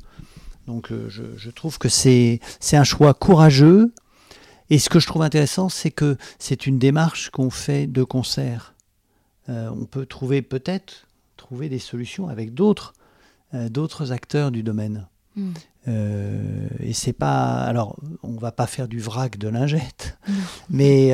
Donc 0.67 0.91
je, 0.91 1.37
je, 1.37 1.51
trouve 1.51 1.77
que 1.77 1.91
c'est 1.91 2.41
un 2.73 2.85
choix 2.85 3.13
courageux, 3.13 3.93
et 4.71 4.79
ce 4.79 4.89
que 4.89 4.99
je 4.99 5.07
trouve 5.07 5.23
intéressant, 5.23 5.69
c'est 5.69 5.91
que 5.91 6.17
c'est 6.39 6.67
une 6.67 6.79
démarche 6.79 7.31
qu'on 7.31 7.51
fait 7.51 7.87
de 7.87 8.03
concert. 8.03 8.75
Euh, 9.49 9.69
on 9.71 9.85
peut 9.85 10.07
trouver 10.07 10.43
peut-être 10.43 11.07
trouver 11.37 11.69
des 11.69 11.79
solutions 11.79 12.29
avec 12.29 12.55
d'autres 12.55 12.95
euh, 13.53 13.69
d'autres 13.69 14.13
acteurs 14.13 14.51
du 14.51 14.63
domaine. 14.63 15.07
Hmm. 15.37 15.53
Euh, 15.87 16.69
et 16.81 16.95
c'est 16.95 17.13
pas 17.13 17.57
alors 17.65 17.97
on 18.23 18.37
va 18.37 18.53
pas 18.53 18.67
faire 18.67 18.89
du 18.89 19.01
vrac 19.01 19.37
de 19.37 19.49
lingettes, 19.49 20.17
mais 20.71 21.13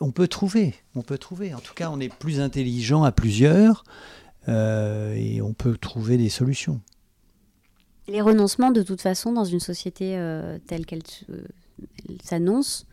on 0.00 0.12
peut 0.12 0.28
trouver, 0.28 0.74
on 0.94 1.02
peut 1.02 1.18
trouver. 1.18 1.54
En 1.54 1.60
tout 1.60 1.74
cas, 1.74 1.90
on 1.90 1.98
est 1.98 2.14
plus 2.14 2.40
intelligent 2.40 3.02
à 3.02 3.10
plusieurs 3.12 3.84
et 4.46 5.42
on 5.42 5.52
peut 5.52 5.76
trouver 5.76 6.16
des 6.16 6.30
solutions. 6.30 6.80
Les 8.06 8.22
renoncements, 8.22 8.70
de 8.70 8.82
toute 8.82 9.02
façon, 9.02 9.32
dans 9.32 9.44
une 9.44 9.60
société 9.60 10.18
telle 10.66 10.86
qu'elle 10.86 11.02
s'annonce, 12.22 12.86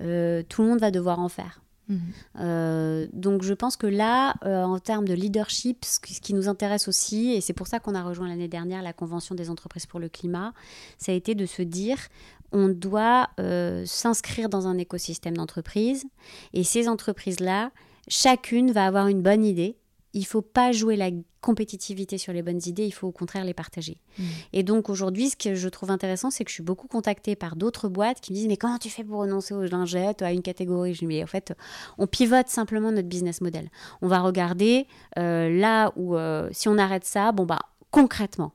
euh, 0.00 0.42
tout 0.48 0.62
le 0.62 0.68
monde 0.68 0.80
va 0.80 0.90
devoir 0.90 1.18
en 1.18 1.28
faire. 1.28 1.60
Mhm. 1.88 2.00
Euh, 2.40 3.06
donc 3.12 3.42
je 3.42 3.54
pense 3.54 3.76
que 3.76 3.86
là, 3.86 4.34
euh, 4.44 4.62
en 4.62 4.78
termes 4.78 5.06
de 5.06 5.14
leadership, 5.14 5.84
ce 5.84 5.98
qui, 5.98 6.32
nous 6.32 6.48
intéresse 6.48 6.88
aussi, 6.88 7.32
et 7.32 7.40
c'est 7.40 7.52
pour 7.52 7.66
ça 7.66 7.80
qu'on 7.80 7.94
a 7.94 8.02
rejoint 8.02 8.28
l'année 8.28 8.48
dernière 8.48 8.82
la 8.82 8.92
Convention 8.92 9.34
des 9.34 9.50
entreprises 9.50 9.86
pour 9.86 10.00
le 10.00 10.08
climat, 10.08 10.54
ça 10.98 11.12
a 11.12 11.14
été 11.14 11.34
de 11.34 11.46
se 11.46 11.62
dire, 11.62 11.98
on 12.52 12.68
doit 12.68 13.30
s'inscrire 13.84 14.48
dans 14.48 14.66
un 14.66 14.78
écosystème 14.78 15.36
d'entreprises, 15.36 16.04
et 16.52 16.64
ces 16.64 16.88
entreprises-là, 16.88 17.72
chacune 18.08 18.72
va 18.72 18.86
avoir 18.86 19.08
une 19.08 19.22
bonne 19.22 19.44
idée, 19.44 19.76
il 20.14 20.26
faut 20.26 20.42
pas 20.42 20.72
jouer 20.72 20.96
la 20.96 21.10
compétitivité 21.40 22.18
sur 22.18 22.32
les 22.32 22.42
bonnes 22.42 22.60
idées, 22.66 22.84
il 22.84 22.92
faut 22.92 23.08
au 23.08 23.12
contraire 23.12 23.44
les 23.44 23.54
partager. 23.54 23.98
Mm. 24.18 24.22
Et 24.52 24.62
donc 24.62 24.88
aujourd'hui, 24.88 25.30
ce 25.30 25.36
que 25.36 25.54
je 25.54 25.68
trouve 25.68 25.90
intéressant, 25.90 26.30
c'est 26.30 26.44
que 26.44 26.50
je 26.50 26.54
suis 26.54 26.62
beaucoup 26.62 26.86
contactée 26.86 27.34
par 27.34 27.56
d'autres 27.56 27.88
boîtes 27.88 28.20
qui 28.20 28.32
me 28.32 28.36
disent 28.36 28.46
mais 28.46 28.56
comment 28.56 28.78
tu 28.78 28.90
fais 28.90 29.04
pour 29.04 29.20
renoncer 29.20 29.54
aux 29.54 29.62
lingettes, 29.62 30.22
à 30.22 30.32
une 30.32 30.42
catégorie? 30.42 30.94
Je 30.94 31.00
dis 31.00 31.06
mais 31.06 31.22
en 31.22 31.26
fait, 31.26 31.54
on 31.98 32.06
pivote 32.06 32.48
simplement 32.48 32.92
notre 32.92 33.08
business 33.08 33.40
model. 33.40 33.70
On 34.02 34.08
va 34.08 34.20
regarder 34.20 34.86
euh, 35.18 35.48
là 35.48 35.92
où 35.96 36.16
euh, 36.16 36.48
si 36.52 36.68
on 36.68 36.78
arrête 36.78 37.04
ça, 37.04 37.32
bon 37.32 37.44
bah 37.44 37.60
concrètement, 37.90 38.52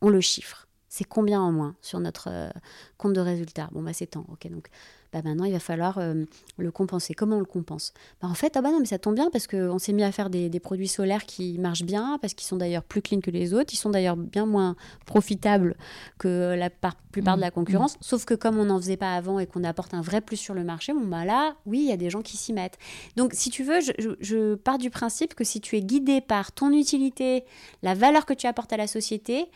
on 0.00 0.08
le 0.08 0.20
chiffre. 0.20 0.66
C'est 0.88 1.04
combien 1.04 1.40
en 1.40 1.50
moins 1.50 1.74
sur 1.82 1.98
notre 1.98 2.28
euh, 2.30 2.50
compte 2.98 3.14
de 3.14 3.20
résultat 3.20 3.68
Bon 3.72 3.82
bah 3.82 3.92
c'est 3.92 4.06
tant. 4.06 4.26
Ok 4.30 4.48
donc 4.50 4.68
bah, 5.14 5.20
maintenant 5.22 5.44
il 5.44 5.52
va 5.52 5.60
falloir 5.60 5.98
euh, 5.98 6.24
le 6.56 6.70
compenser. 6.72 7.14
Comment 7.14 7.36
on 7.36 7.38
le 7.38 7.44
compense? 7.44 7.92
Bah, 8.20 8.26
En 8.28 8.34
fait, 8.34 8.56
ah 8.56 8.62
bah 8.62 8.70
non, 8.70 8.80
mais 8.80 8.86
ça 8.86 8.98
tombe 8.98 9.14
bien 9.14 9.30
parce 9.30 9.46
qu'on 9.46 9.78
s'est 9.78 9.92
mis 9.92 10.02
à 10.02 10.10
faire 10.10 10.28
des, 10.28 10.50
produits 10.58 10.88
solaires 10.88 11.24
qui 11.24 11.56
marchent 11.58 11.84
bien, 11.84 12.18
parce 12.20 12.34
qu'ils 12.34 12.46
sont 12.46 12.56
d'ailleurs 12.56 12.82
plus 12.82 13.00
clean 13.00 13.20
que 13.20 13.30
les 13.30 13.54
autres, 13.54 13.72
ils 13.72 13.76
sont 13.76 13.90
d'ailleurs 13.90 14.16
bien 14.16 14.44
moins 14.44 14.74
profitables 15.06 15.76
que 16.18 16.56
la 16.56 16.70
plupart 16.70 17.36
de 17.36 17.40
la 17.40 17.48
mmh. 17.48 17.50
concurrence, 17.52 17.94
mmh. 17.94 17.98
sauf 18.00 18.24
que 18.24 18.34
comme 18.34 18.58
on 18.58 18.64
n'en 18.64 18.78
faisait 18.78 18.96
pas 18.96 19.14
avant 19.14 19.38
et 19.38 19.46
qu'on 19.46 19.62
apporte 19.62 19.94
un 19.94 20.00
vrai 20.00 20.20
plus 20.20 20.36
sur 20.36 20.54
le 20.54 20.64
marché, 20.64 20.92
bon 20.92 21.06
bah 21.06 21.24
là, 21.24 21.54
oui, 21.64 21.80
il 21.80 21.88
y 21.88 21.92
a 21.92 21.96
des 21.96 22.10
gens 22.10 22.22
qui 22.22 22.36
s'y 22.36 22.52
mettent. 22.52 22.78
Donc 23.16 23.32
si 23.34 23.50
tu 23.50 23.62
veux, 23.62 23.78
je, 23.80 24.54
pars 24.56 24.78
du 24.78 24.90
principe 24.90 25.34
que 25.34 25.44
si 25.44 25.60
tu 25.60 25.76
es 25.76 25.82
guidé 25.82 26.20
par 26.20 26.50
ton 26.50 26.72
utilité, 26.72 27.44
la 27.82 27.94
valeur 27.94 28.26
que 28.26 28.34
tu 28.34 28.48
apportes 28.48 28.72
à 28.72 28.76
la 28.76 28.88
société, 28.88 29.46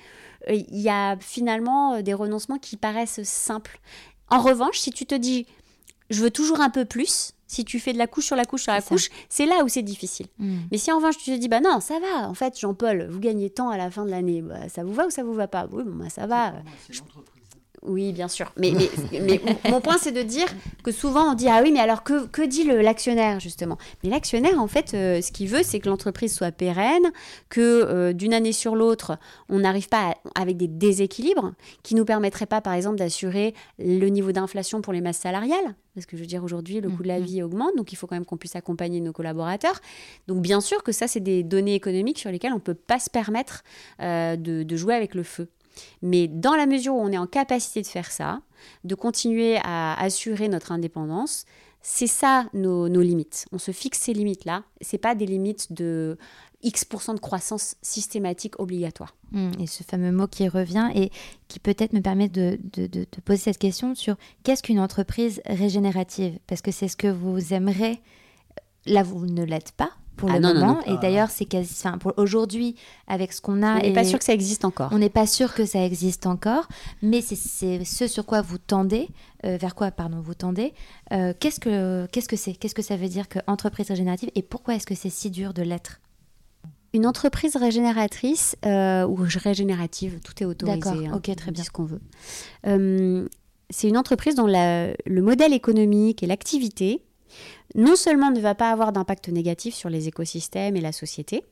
euh, 0.48 0.54
il 0.54 0.80
y 0.80 0.88
a 0.88 1.16
finalement 1.18 1.94
euh, 1.94 2.02
des 2.02 2.14
renoncements 2.14 2.58
qui 2.58 2.76
paraissent 2.76 3.22
simples. 3.24 3.80
En 4.30 4.40
revanche, 4.40 4.78
si 4.78 4.90
tu 4.90 5.06
te 5.06 5.14
dis, 5.14 5.46
je 6.10 6.22
veux 6.22 6.30
toujours 6.30 6.60
un 6.60 6.70
peu 6.70 6.84
plus, 6.84 7.32
si 7.46 7.64
tu 7.64 7.80
fais 7.80 7.92
de 7.92 7.98
la 7.98 8.06
couche 8.06 8.26
sur 8.26 8.36
la 8.36 8.44
couche 8.44 8.62
sur 8.62 8.72
la 8.72 8.82
couche, 8.82 9.08
c'est 9.28 9.46
là 9.46 9.64
où 9.64 9.68
c'est 9.68 9.82
difficile. 9.82 10.26
Mm. 10.38 10.58
Mais 10.70 10.78
si 10.78 10.92
en 10.92 10.96
revanche 10.96 11.16
tu 11.18 11.30
te 11.30 11.36
dis, 11.36 11.48
bah 11.48 11.60
non, 11.60 11.80
ça 11.80 11.98
va, 11.98 12.28
en 12.28 12.34
fait, 12.34 12.58
Jean-Paul, 12.58 13.08
vous 13.10 13.20
gagnez 13.20 13.50
tant 13.50 13.70
à 13.70 13.76
la 13.76 13.90
fin 13.90 14.04
de 14.04 14.10
l'année, 14.10 14.42
bah, 14.42 14.68
ça 14.68 14.84
vous 14.84 14.92
va 14.92 15.06
ou 15.06 15.10
ça 15.10 15.24
vous 15.24 15.34
va 15.34 15.48
pas? 15.48 15.66
Oui, 15.72 15.82
bon, 15.84 15.96
bah, 15.96 16.10
ça 16.10 16.26
va. 16.26 16.54
Oui, 17.88 18.12
bien 18.12 18.28
sûr. 18.28 18.52
Mais, 18.56 18.72
mais, 18.72 19.20
mais 19.20 19.40
mon- 19.70 19.80
point, 19.80 19.96
c'est 19.98 20.12
de 20.12 20.22
dire 20.22 20.46
que 20.84 20.92
souvent 20.92 21.32
on 21.32 21.34
dit, 21.34 21.48
ah 21.48 21.60
oui, 21.62 21.72
mais 21.72 21.80
alors 21.80 22.02
que, 22.04 22.26
que 22.26 22.42
dit 22.42 22.64
l'actionnaire, 22.64 23.40
justement? 23.40 23.78
Mais 24.04 24.10
l'actionnaire, 24.10 24.60
en 24.60 24.68
fait, 24.68 24.92
euh, 24.94 25.20
ce 25.22 25.32
qu'il 25.32 25.48
veut, 25.48 25.62
c'est 25.62 25.80
que 25.80 25.88
l'entreprise 25.88 26.34
soit 26.34 26.52
pérenne, 26.52 27.10
que 27.48 27.60
euh, 27.60 28.12
d'une 28.12 28.34
année 28.34 28.52
sur 28.52 28.76
l'autre, 28.76 29.18
on 29.48 29.60
n'arrive 29.60 29.88
pas 29.88 30.10
à- 30.34 30.40
avec 30.40 30.56
des 30.56 30.68
déséquilibres 30.68 31.52
qui 31.82 31.94
nous 31.94 32.04
permettraient 32.04 32.46
pas, 32.46 32.60
par 32.60 32.74
exemple, 32.74 32.96
d'assurer 32.96 33.54
le 33.78 34.06
niveau 34.08 34.32
d'inflation 34.32 34.80
pour 34.82 34.92
les 34.92 35.00
masses 35.00 35.18
salariales. 35.18 35.74
Parce 35.94 36.06
que 36.06 36.16
je 36.16 36.22
veux 36.22 36.28
dire, 36.28 36.44
aujourd'hui, 36.44 36.80
le 36.80 36.90
coût 36.90 37.02
de 37.02 37.08
la 37.08 37.18
Mhm. 37.18 37.24
vie 37.24 37.42
augmente, 37.42 37.72
donc 37.76 37.92
il 37.92 37.96
faut 37.96 38.06
quand 38.06 38.14
même 38.14 38.24
qu'on 38.24 38.36
puisse 38.36 38.54
accompagner 38.54 39.00
nos 39.00 39.12
collaborateurs. 39.12 39.80
Donc 40.28 40.42
bien 40.42 40.60
sûr 40.60 40.84
que 40.84 40.92
ça, 40.92 41.08
c'est 41.08 41.18
des 41.18 41.42
données 41.42 41.74
économiques 41.74 42.18
sur 42.20 42.30
lesquelles 42.30 42.52
on 42.52 42.56
ne 42.56 42.60
peut 42.60 42.74
pas 42.74 43.00
se 43.00 43.10
permettre 43.10 43.64
euh, 44.00 44.36
de, 44.36 44.62
de 44.62 44.76
jouer 44.76 44.94
avec 44.94 45.16
le 45.16 45.24
feu. 45.24 45.48
Mais 46.02 46.28
dans 46.28 46.54
la 46.54 46.66
mesure 46.66 46.94
où 46.94 47.00
on 47.00 47.12
est 47.12 47.18
en 47.18 47.26
capacité 47.26 47.82
de 47.82 47.86
faire 47.86 48.10
ça, 48.10 48.40
de 48.84 48.94
continuer 48.94 49.58
à 49.62 49.94
assurer 50.00 50.48
notre 50.48 50.72
indépendance, 50.72 51.44
c'est 51.80 52.06
ça 52.08 52.46
nos, 52.54 52.86
limites. 52.88 53.46
On 53.52 53.58
se 53.58 53.70
fixe 53.70 54.00
ces 54.00 54.12
limites-là. 54.12 54.64
C'est 54.80 54.98
pas 54.98 55.14
des 55.14 55.26
limites 55.26 55.72
de 55.72 56.18
X% 56.64 57.14
de 57.14 57.20
croissance 57.20 57.76
systématique 57.82 58.58
obligatoire. 58.58 59.14
Mm, 59.30 59.52
Et 59.60 59.66
ce 59.68 59.84
fameux 59.84 60.10
mot 60.10 60.26
qui 60.26 60.48
revient 60.48 60.90
et 60.94 61.10
qui 61.46 61.60
peut-être 61.60 61.92
me 61.92 62.00
permet 62.00 62.28
de, 62.28 62.58
de- 62.74 63.06
poser 63.24 63.38
cette 63.42 63.58
question 63.58 63.94
sur 63.94 64.16
qu'est-ce 64.42 64.62
qu'une 64.64 64.80
entreprise 64.80 65.40
régénérative? 65.46 66.38
Parce 66.48 66.62
que 66.62 66.72
c'est 66.72 66.88
ce 66.88 66.96
que 66.96 67.06
vous 67.06 67.54
aimeriez. 67.54 68.00
Là, 68.86 69.02
vous 69.04 69.26
ne 69.26 69.44
l'êtes 69.44 69.72
pas 69.72 69.90
pour 70.18 70.30
Ah 70.30 70.34
le 70.34 70.40
non, 70.40 70.52
moment. 70.54 70.80
non. 70.86 70.94
Et 70.94 70.98
d'ailleurs, 71.00 71.30
c'est 71.30 71.46
quasi. 71.46 71.72
enfin, 71.72 71.96
pour 71.96 72.12
aujourd'hui, 72.18 72.74
avec 73.06 73.32
ce 73.32 73.40
qu'on 73.40 73.62
a. 73.62 73.76
on 73.76 73.80
n'est 73.80 73.92
pas 73.94 74.04
sûr 74.04 74.18
que 74.18 74.24
ça 74.26 74.34
existe 74.34 74.66
encore. 74.66 74.90
On 74.92 74.98
n'est 74.98 75.08
pas 75.08 75.26
sûr 75.26 75.54
que 75.54 75.64
ça 75.64 75.82
existe 75.82 76.26
encore, 76.26 76.68
mais 77.00 77.22
c'est- 77.22 77.34
c'est 77.36 77.84
ce 77.86 78.06
sur 78.06 78.26
quoi 78.26 78.42
vous 78.42 78.58
tendez, 78.58 79.08
euh, 79.46 79.56
vers 79.56 79.74
quoi, 79.74 79.90
pardon, 79.90 80.20
vous 80.20 80.34
tendez. 80.34 80.74
Euh, 81.12 81.32
qu'est-ce 81.40 81.60
que 81.60 82.06
qu'est-ce 82.12 82.28
que 82.28 82.36
c'est? 82.36 82.52
Qu'est-ce 82.52 82.74
que 82.74 82.82
ça 82.82 82.96
veut 82.96 83.08
dire 83.08 83.28
que 83.28 83.38
entreprise 83.46 83.88
régénérative 83.88 84.30
et 84.34 84.42
pourquoi 84.42 84.74
est-ce 84.74 84.86
que 84.86 84.94
c'est 84.94 85.10
si 85.10 85.30
dur 85.30 85.54
de 85.54 85.62
l'être? 85.62 86.00
Une 86.94 87.06
entreprise 87.06 87.54
régénératrice 87.56 88.56
euh, 88.64 89.06
ou 89.06 89.14
régénérative, 89.16 90.20
tout 90.24 90.42
est 90.42 90.46
autorisé. 90.46 90.78
D'accord, 90.78 90.98
hein, 91.06 91.12
ok, 91.16 91.34
très 91.36 91.50
bien. 91.52 91.62
ce 91.62 91.70
qu'on 91.70 91.84
veut. 91.84 92.00
C'est 93.70 93.86
une 93.88 93.98
entreprise 93.98 94.34
dont 94.34 94.46
la- 94.46 94.92
le 95.04 95.20
modèle 95.22 95.52
économique 95.52 96.22
et 96.22 96.26
l'activité 96.26 97.02
non 97.74 97.96
seulement 97.96 98.30
ne 98.30 98.40
va 98.40 98.54
pas 98.54 98.70
avoir 98.70 98.92
d'impact 98.92 99.28
négatif 99.28 99.74
sur 99.74 99.88
les 99.88 100.08
écosystèmes 100.08 100.76
et 100.76 100.80
la 100.80 100.92
société, 100.92 101.44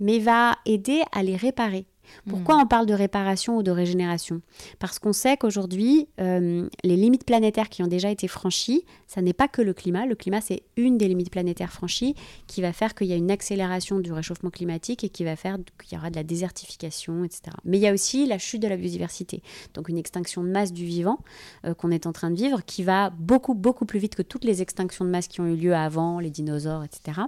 mais 0.00 0.18
va 0.18 0.56
aider 0.66 1.02
à 1.12 1.22
les 1.22 1.36
réparer. 1.36 1.86
Pourquoi 2.28 2.56
on 2.56 2.66
parle 2.66 2.86
de 2.86 2.94
réparation 2.94 3.56
ou 3.56 3.62
de 3.62 3.70
régénération? 3.70 4.40
Parce 4.78 4.98
qu'on 4.98 5.12
sait 5.12 5.36
qu'aujourd'hui, 5.36 6.08
euh, 6.20 6.68
les 6.82 6.96
limites 6.96 7.24
planétaires 7.24 7.68
qui 7.68 7.82
ont 7.82 7.86
déjà 7.86 8.10
été 8.10 8.28
franchies, 8.28 8.84
ça 9.06 9.22
n'est 9.22 9.32
pas 9.32 9.48
que 9.48 9.62
le 9.62 9.74
climat. 9.74 10.06
Le 10.06 10.14
climat, 10.14 10.40
c'est 10.40 10.62
une 10.76 10.98
des 10.98 11.08
limites 11.08 11.30
planétaires 11.30 11.72
franchies 11.72 12.14
qui 12.46 12.62
va 12.62 12.72
faire 12.72 12.94
qu'il 12.94 13.06
y 13.06 13.12
a 13.12 13.16
une 13.16 13.30
accélération 13.30 14.00
du 14.00 14.12
réchauffement 14.12 14.50
climatique 14.50 15.04
et 15.04 15.08
qui 15.08 15.24
va 15.24 15.36
faire 15.36 15.58
qu'il 15.82 15.96
y 15.96 16.00
aura 16.00 16.10
de 16.10 16.16
la 16.16 16.24
désertification, 16.24 17.24
etc. 17.24 17.42
Mais 17.64 17.78
il 17.78 17.80
y 17.80 17.88
a 17.88 17.92
aussi 17.92 18.26
la 18.26 18.38
chute 18.38 18.62
de 18.62 18.68
la 18.68 18.76
biodiversité, 18.76 19.42
donc 19.74 19.88
une 19.88 19.98
extinction 19.98 20.42
de 20.42 20.48
masse 20.48 20.72
du 20.72 20.84
vivant 20.84 21.20
euh, 21.64 21.74
qu'on 21.74 21.90
est 21.90 22.06
en 22.06 22.12
train 22.12 22.30
de 22.30 22.36
vivre, 22.36 22.64
qui 22.64 22.82
va 22.82 23.10
beaucoup, 23.10 23.54
beaucoup 23.54 23.84
plus 23.84 23.98
vite 23.98 24.14
que 24.14 24.22
toutes 24.22 24.44
les 24.44 24.62
extinctions 24.62 25.04
de 25.04 25.10
masse 25.10 25.28
qui 25.28 25.40
ont 25.40 25.46
eu 25.46 25.56
lieu 25.56 25.74
avant, 25.74 26.18
les 26.20 26.30
dinosaures, 26.30 26.84
etc. 26.84 27.20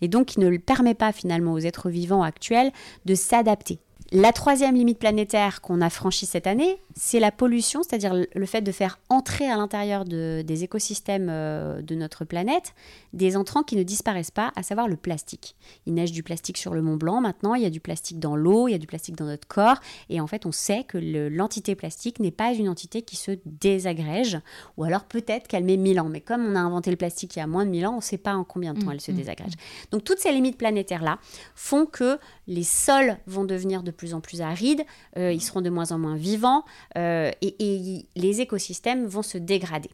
Et 0.00 0.08
donc 0.08 0.26
qui 0.26 0.40
ne 0.40 0.56
permet 0.56 0.94
pas 0.94 1.12
finalement 1.12 1.52
aux 1.52 1.58
êtres 1.58 1.90
vivants 1.90 2.22
actuels 2.22 2.72
de 3.04 3.14
s'adapter. 3.14 3.78
La 4.12 4.32
troisième 4.32 4.74
limite 4.74 4.98
planétaire 4.98 5.60
qu'on 5.60 5.80
a 5.80 5.90
franchie 5.90 6.26
cette 6.26 6.46
année, 6.46 6.78
c'est 6.96 7.18
la 7.20 7.32
pollution, 7.32 7.82
c'est-à-dire 7.82 8.14
le 8.34 8.46
fait 8.46 8.62
de 8.62 8.70
faire 8.72 8.98
entrer 9.08 9.48
à 9.48 9.56
l'intérieur 9.56 10.04
de- 10.04 10.42
des 10.46 10.64
écosystèmes 10.64 11.28
euh, 11.30 11.82
de 11.82 11.94
notre 11.94 12.24
planète 12.24 12.72
des 13.12 13.36
entrants 13.36 13.62
qui 13.62 13.76
ne 13.76 13.82
disparaissent 13.82 14.30
pas, 14.30 14.52
à 14.56 14.62
savoir 14.62 14.86
le 14.88 14.96
plastique. 14.96 15.56
Il 15.86 15.94
neige 15.94 16.12
du 16.12 16.22
plastique 16.22 16.56
sur 16.58 16.72
le 16.74 16.82
Mont 16.82 16.96
Blanc 16.96 17.20
maintenant, 17.20 17.54
il 17.54 17.62
y 17.62 17.66
a 17.66 17.70
du 17.70 17.80
plastique 17.80 18.18
dans 18.20 18.36
l'eau, 18.36 18.68
il 18.68 18.72
y 18.72 18.74
a 18.74 18.78
du 18.78 18.86
plastique 18.86 19.16
dans 19.16 19.24
notre 19.26 19.46
corps, 19.48 19.78
et 20.08 20.20
en 20.20 20.26
fait 20.26 20.46
on 20.46 20.52
sait 20.52 20.84
que 20.84 20.98
le- 20.98 21.28
l'entité 21.28 21.74
plastique 21.74 22.18
n'est 22.20 22.30
pas 22.30 22.52
une 22.52 22.68
entité 22.68 23.02
qui 23.02 23.16
se 23.16 23.32
désagrège, 23.44 24.38
ou 24.76 24.84
alors 24.84 25.04
peut-être 25.04 25.48
qu'elle 25.48 25.64
met 25.64 25.76
1000 25.76 25.98
ans, 26.00 26.08
mais 26.08 26.20
comme 26.20 26.44
on 26.46 26.54
a 26.56 26.60
inventé 26.60 26.90
le 26.90 26.96
plastique 26.96 27.34
il 27.36 27.38
y 27.40 27.42
a 27.42 27.46
moins 27.46 27.64
de 27.64 27.70
1000 27.70 27.86
ans, 27.86 27.92
on 27.94 27.96
ne 27.96 28.02
sait 28.02 28.18
pas 28.18 28.34
en 28.34 28.44
combien 28.44 28.72
de 28.74 28.78
temps 28.80 28.86
Mm, 28.86 28.92
elle 28.92 29.00
se 29.00 29.10
mm, 29.12 29.16
désagrège. 29.16 29.52
Donc 29.90 30.04
toutes 30.04 30.18
ces 30.18 30.30
limites 30.32 30.58
planétaires-là 30.58 31.18
font 31.54 31.86
que 31.86 32.18
les 32.46 32.62
sols 32.62 33.16
vont 33.26 33.44
devenir 33.44 33.82
de 33.82 33.90
plus 33.90 34.12
en 34.14 34.20
plus 34.20 34.40
arides, 34.42 34.84
euh, 35.16 35.32
ils 35.32 35.40
seront 35.40 35.60
de 35.62 35.70
moins 35.70 35.90
en 35.92 35.98
moins 35.98 36.16
vivants, 36.16 36.64
euh, 36.96 37.30
et, 37.42 38.06
les 38.16 38.40
écosystèmes 38.40 39.06
vont 39.06 39.22
se 39.22 39.38
dégrader. 39.38 39.90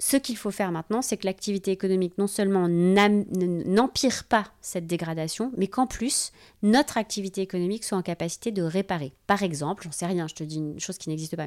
Ce 0.00 0.16
qu'il 0.16 0.36
faut 0.36 0.50
faire 0.50 0.72
maintenant, 0.72 1.02
c'est 1.02 1.16
que 1.16 1.24
l'activité 1.24 1.70
économique 1.70 2.18
non 2.18 2.26
seulement 2.26 2.66
n'empire 2.68 4.24
pas 4.24 4.48
cette 4.60 4.86
dégradation, 4.86 5.52
mais 5.56 5.68
qu'en 5.68 5.86
plus, 5.86 6.32
notre 6.62 6.98
activité 6.98 7.42
économique 7.42 7.84
soit 7.84 7.96
en 7.96 8.02
capacité 8.02 8.50
de 8.50 8.62
réparer. 8.62 9.12
Par 9.28 9.44
exemple, 9.44 9.84
j'en 9.84 9.92
sais 9.92 10.06
rien, 10.06 10.26
je 10.26 10.34
te 10.34 10.42
dis 10.42 10.56
une 10.56 10.80
chose 10.80 10.98
qui 10.98 11.10
n'existe 11.10 11.36
pas, 11.36 11.46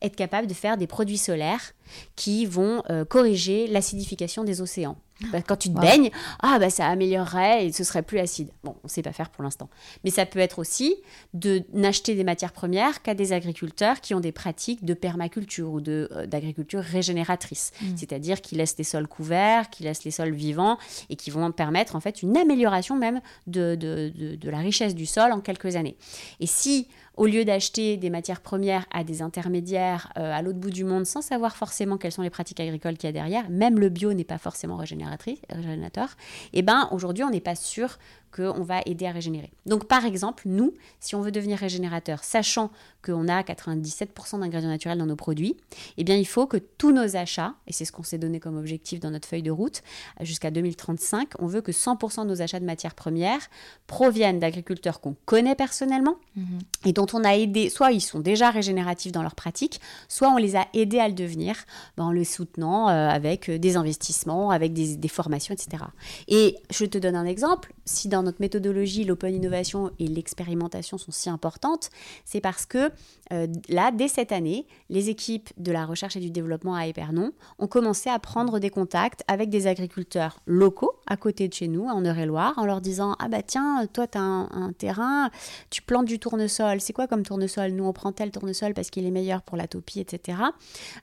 être 0.00 0.14
capable 0.14 0.46
de 0.46 0.54
faire 0.54 0.76
des 0.76 0.86
produits 0.86 1.18
solaires 1.18 1.72
qui 2.14 2.46
vont 2.46 2.82
euh, 2.88 3.04
corriger 3.04 3.66
l'acidification 3.66 4.44
des 4.44 4.60
océans. 4.60 4.96
Bah, 5.32 5.42
quand 5.42 5.56
tu 5.56 5.68
te 5.68 5.74
baignes, 5.80 6.10
ah 6.40 6.58
bah 6.60 6.70
ça 6.70 6.86
améliorerait 6.86 7.66
et 7.66 7.72
ce 7.72 7.82
serait 7.82 8.02
plus 8.02 8.20
acide. 8.20 8.50
Bon, 8.62 8.76
on 8.82 8.86
ne 8.86 8.88
sait 8.88 9.02
pas 9.02 9.12
faire 9.12 9.30
pour 9.30 9.42
l'instant. 9.42 9.68
Mais 10.04 10.10
ça 10.10 10.26
peut 10.26 10.38
être 10.38 10.60
aussi 10.60 10.94
de 11.34 11.64
n'acheter 11.72 12.14
des 12.14 12.22
matières 12.22 12.52
premières 12.52 13.02
qu'à 13.02 13.14
des 13.14 13.32
agriculteurs 13.32 14.00
qui 14.00 14.14
ont 14.14 14.20
des 14.20 14.30
pratiques 14.30 14.84
de 14.84 14.94
permaculture 14.94 15.70
ou 15.72 15.80
euh, 15.88 16.26
d'agriculture 16.26 16.80
régénératrice. 16.82 17.72
C'est-à-dire 17.96 18.40
qui 18.40 18.54
laissent 18.54 18.78
les 18.78 18.84
sols 18.84 19.08
couverts, 19.08 19.70
qui 19.70 19.82
laissent 19.82 20.04
les 20.04 20.12
sols 20.12 20.34
vivants 20.34 20.78
et 21.10 21.16
qui 21.16 21.30
vont 21.30 21.50
permettre 21.50 21.96
en 21.96 22.00
fait 22.00 22.22
une 22.22 22.36
amélioration 22.36 22.96
même 22.96 23.20
de, 23.48 23.74
de, 23.74 24.12
de- 24.14 24.36
de 24.36 24.50
la 24.50 24.58
richesse 24.58 24.94
du 24.94 25.06
sol 25.06 25.32
en 25.32 25.40
quelques 25.40 25.74
années. 25.74 25.96
Et 26.38 26.46
si 26.46 26.86
au 27.18 27.26
lieu 27.26 27.44
d'acheter 27.44 27.96
des 27.96 28.10
matières 28.10 28.40
premières 28.40 28.86
à 28.92 29.04
des 29.04 29.22
intermédiaires 29.22 30.12
euh, 30.16 30.32
à 30.32 30.40
l'autre 30.40 30.58
bout 30.58 30.70
du 30.70 30.84
monde 30.84 31.04
sans 31.04 31.20
savoir 31.20 31.56
forcément 31.56 31.98
quelles 31.98 32.12
sont 32.12 32.22
les 32.22 32.30
pratiques 32.30 32.60
agricoles 32.60 32.96
qu'il 32.96 33.08
y 33.08 33.10
a 33.10 33.12
derrière, 33.12 33.50
même 33.50 33.78
le 33.78 33.88
bio 33.88 34.12
n'est 34.14 34.24
pas 34.24 34.38
forcément 34.38 34.76
régénérateur, 34.76 36.08
et 36.52 36.62
ben 36.62 36.88
aujourd'hui 36.92 37.24
on 37.24 37.30
n'est 37.30 37.40
pas 37.40 37.56
sûr 37.56 37.98
qu'on 38.34 38.62
va 38.62 38.80
aider 38.86 39.06
à 39.06 39.12
régénérer. 39.12 39.50
Donc 39.66 39.86
par 39.86 40.04
exemple, 40.04 40.44
nous, 40.46 40.74
si 41.00 41.14
on 41.14 41.20
veut 41.20 41.32
devenir 41.32 41.58
régénérateur, 41.58 42.24
sachant 42.24 42.70
qu'on 43.04 43.28
a 43.28 43.42
97% 43.42 44.40
d'ingrédients 44.40 44.68
naturels 44.68 44.98
dans 44.98 45.06
nos 45.06 45.16
produits, 45.16 45.56
eh 45.96 46.04
bien 46.04 46.16
il 46.16 46.26
faut 46.26 46.46
que 46.46 46.56
tous 46.56 46.92
nos 46.92 47.16
achats, 47.16 47.54
et 47.66 47.72
c'est 47.72 47.84
ce 47.84 47.92
qu'on 47.92 48.02
s'est 48.02 48.18
donné 48.18 48.40
comme 48.40 48.56
objectif 48.56 49.00
dans 49.00 49.10
notre 49.10 49.28
feuille 49.28 49.42
de 49.42 49.50
route, 49.50 49.82
jusqu'à 50.20 50.50
2035, 50.50 51.30
on 51.38 51.46
veut 51.46 51.60
que 51.60 51.72
100% 51.72 52.24
de 52.24 52.28
nos 52.28 52.42
achats 52.42 52.60
de 52.60 52.64
matières 52.64 52.94
premières 52.94 53.48
proviennent 53.86 54.38
d'agriculteurs 54.38 55.00
qu'on 55.00 55.16
connaît 55.26 55.54
personnellement, 55.54 56.16
et 56.84 56.92
dont 56.92 57.06
on 57.12 57.24
a 57.24 57.36
aidé, 57.36 57.68
soit 57.68 57.92
ils 57.92 58.00
sont 58.00 58.20
déjà 58.20 58.50
régénératifs 58.50 59.12
dans 59.12 59.22
leur 59.22 59.34
pratique, 59.34 59.80
soit 60.08 60.30
on 60.30 60.36
les 60.36 60.56
a 60.56 60.66
aidés 60.74 61.00
à 61.00 61.08
le 61.08 61.14
devenir 61.14 61.56
ben, 61.96 62.04
en 62.04 62.10
les 62.12 62.24
soutenant 62.24 62.88
euh, 62.88 63.08
avec 63.08 63.48
euh, 63.48 63.58
des 63.58 63.76
investissements, 63.76 64.50
avec 64.50 64.72
des, 64.72 64.96
des 64.96 65.08
formations, 65.08 65.54
etc. 65.54 65.84
Et 66.28 66.56
je 66.70 66.84
te 66.84 66.98
donne 66.98 67.16
un 67.16 67.24
exemple, 67.24 67.72
si 67.84 68.08
dans 68.08 68.17
notre 68.22 68.40
méthodologie 68.40 69.04
l'open 69.04 69.34
innovation 69.34 69.90
et 69.98 70.06
l'expérimentation 70.06 70.98
sont 70.98 71.12
si 71.12 71.30
importantes, 71.30 71.90
c'est 72.24 72.40
parce 72.40 72.66
que 72.66 72.90
euh, 73.32 73.46
là, 73.68 73.90
dès 73.90 74.08
cette 74.08 74.32
année, 74.32 74.66
les 74.88 75.10
équipes 75.10 75.50
de 75.58 75.72
la 75.72 75.84
recherche 75.84 76.16
et 76.16 76.20
du 76.20 76.30
développement 76.30 76.74
à 76.74 76.86
Épernon 76.86 77.32
ont 77.58 77.66
commencé 77.66 78.08
à 78.10 78.18
prendre 78.18 78.58
des 78.58 78.70
contacts 78.70 79.22
avec 79.28 79.50
des 79.50 79.66
agriculteurs 79.66 80.40
locaux 80.46 80.92
à 81.06 81.16
côté 81.16 81.48
de 81.48 81.54
chez 81.54 81.68
nous, 81.68 81.86
en 81.86 82.04
Eure-et-Loire, 82.04 82.54
en 82.58 82.66
leur 82.66 82.80
disant 82.80 83.16
Ah 83.18 83.28
bah 83.28 83.42
tiens, 83.42 83.86
toi, 83.92 84.06
tu 84.06 84.18
as 84.18 84.22
un, 84.22 84.48
un 84.50 84.72
terrain, 84.72 85.30
tu 85.70 85.82
plantes 85.82 86.06
du 86.06 86.18
tournesol. 86.18 86.80
C'est 86.80 86.92
quoi 86.92 87.06
comme 87.06 87.22
tournesol? 87.22 87.72
Nous, 87.72 87.84
on 87.84 87.92
prend 87.92 88.12
tel 88.12 88.30
tournesol 88.30 88.74
parce 88.74 88.90
qu'il 88.90 89.06
est 89.06 89.10
meilleur 89.10 89.42
pour 89.42 89.56
l'atopie, 89.56 90.00
etc. 90.00 90.38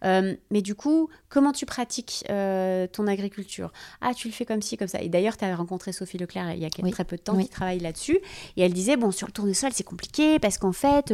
Euh, 0.03 0.35
mais 0.51 0.61
du 0.61 0.75
coup, 0.75 1.09
comment 1.29 1.51
tu 1.51 1.65
pratiques 1.65 2.23
euh, 2.29 2.87
ton 2.87 3.07
agriculture? 3.07 3.71
Ah, 4.01 4.13
tu 4.13 4.27
le 4.27 4.33
fais 4.33 4.45
comme 4.45 4.61
ci, 4.61 4.77
comme 4.77 4.87
ça. 4.87 5.01
Et 5.01 5.09
d'ailleurs, 5.09 5.37
tu 5.37 5.45
avais 5.45 5.53
rencontré 5.53 5.91
Sophie 5.91 6.17
Leclerc 6.17 6.53
il 6.53 6.59
y 6.61 6.65
a 6.65 6.69
Oui. 6.83 6.91
très 6.91 7.04
peu 7.05 7.15
de 7.15 7.21
temps 7.21 7.35
Oui. 7.35 7.45
qui 7.45 7.49
travaille 7.49 7.79
là-dessus. 7.79 8.19
Et 8.57 8.61
elle 8.63 8.73
disait 8.73 8.97
Bon, 8.97 9.11
sur 9.11 9.27
le 9.27 9.31
tournesol, 9.31 9.71
c'est 9.73 9.83
compliqué 9.83 10.39
parce 10.39 10.57
qu'en 10.57 10.71
fait, 10.73 11.13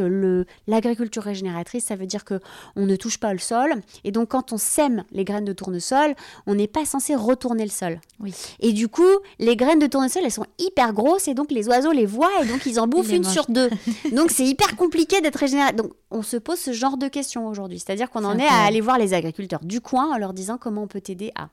l'agriculture 0.66 1.22
régénératrice, 1.22 1.84
ça 1.84 1.96
veut 1.96 2.06
dire 2.06 2.24
que 2.24 2.40
on 2.76 2.86
ne 2.86 2.96
touche 2.96 3.18
pas 3.18 3.32
le 3.32 3.38
sol. 3.38 3.74
Et 4.04 4.10
donc, 4.10 4.30
quand 4.30 4.52
on 4.52 4.58
sème 4.58 5.04
les 5.12 5.24
graines 5.24 5.44
de 5.44 5.52
tournesol, 5.52 6.14
on 6.46 6.54
n'est 6.54 6.66
pas 6.66 6.84
censé 6.84 7.14
retourner 7.14 7.64
le 7.64 7.70
sol. 7.70 8.00
Oui. 8.20 8.34
Et 8.60 8.72
du 8.72 8.88
coup, 8.88 9.02
les 9.38 9.56
graines 9.56 9.78
de 9.78 9.86
tournesol, 9.86 10.22
elles 10.24 10.32
sont 10.32 10.46
hyper 10.58 10.92
grosses 10.92 11.28
et 11.28 11.34
donc 11.34 11.50
les 11.50 11.68
oiseaux 11.68 11.92
les 11.92 12.06
voient 12.06 12.42
et 12.42 12.46
donc 12.46 12.66
ils 12.66 12.80
en 12.80 12.86
bouffent 12.86 13.12
une 13.12 13.24
sur 13.24 13.46
deux. 13.48 13.70
Donc 14.12 14.30
c'est 14.30 14.44
hyper 14.44 14.76
compliqué 14.76 15.20
d'être 15.20 15.36
régénérateur. 15.36 15.84
Donc, 15.84 15.92
on 16.10 16.22
se 16.22 16.36
pose 16.36 16.58
ce 16.58 16.72
genre 16.72 16.96
de 16.96 17.08
questions 17.08 17.46
aujourd'hui. 17.48 17.78
C'est-à-dire 17.78 18.10
qu'on 18.10 18.24
en 18.24 18.38
est 18.38 18.46
à 18.46 18.64
aller 18.64 18.80
voir 18.80 18.98
les 18.98 19.14
agriculteurs 19.14 19.60
du 19.64 19.80
coin 19.80 20.14
en 20.14 20.18
leur 20.18 20.32
disant 20.32 20.58
comment 20.58 20.82
on 20.82 20.86
peut 20.86 21.00
t'aider 21.00 21.32
à. 21.36 21.48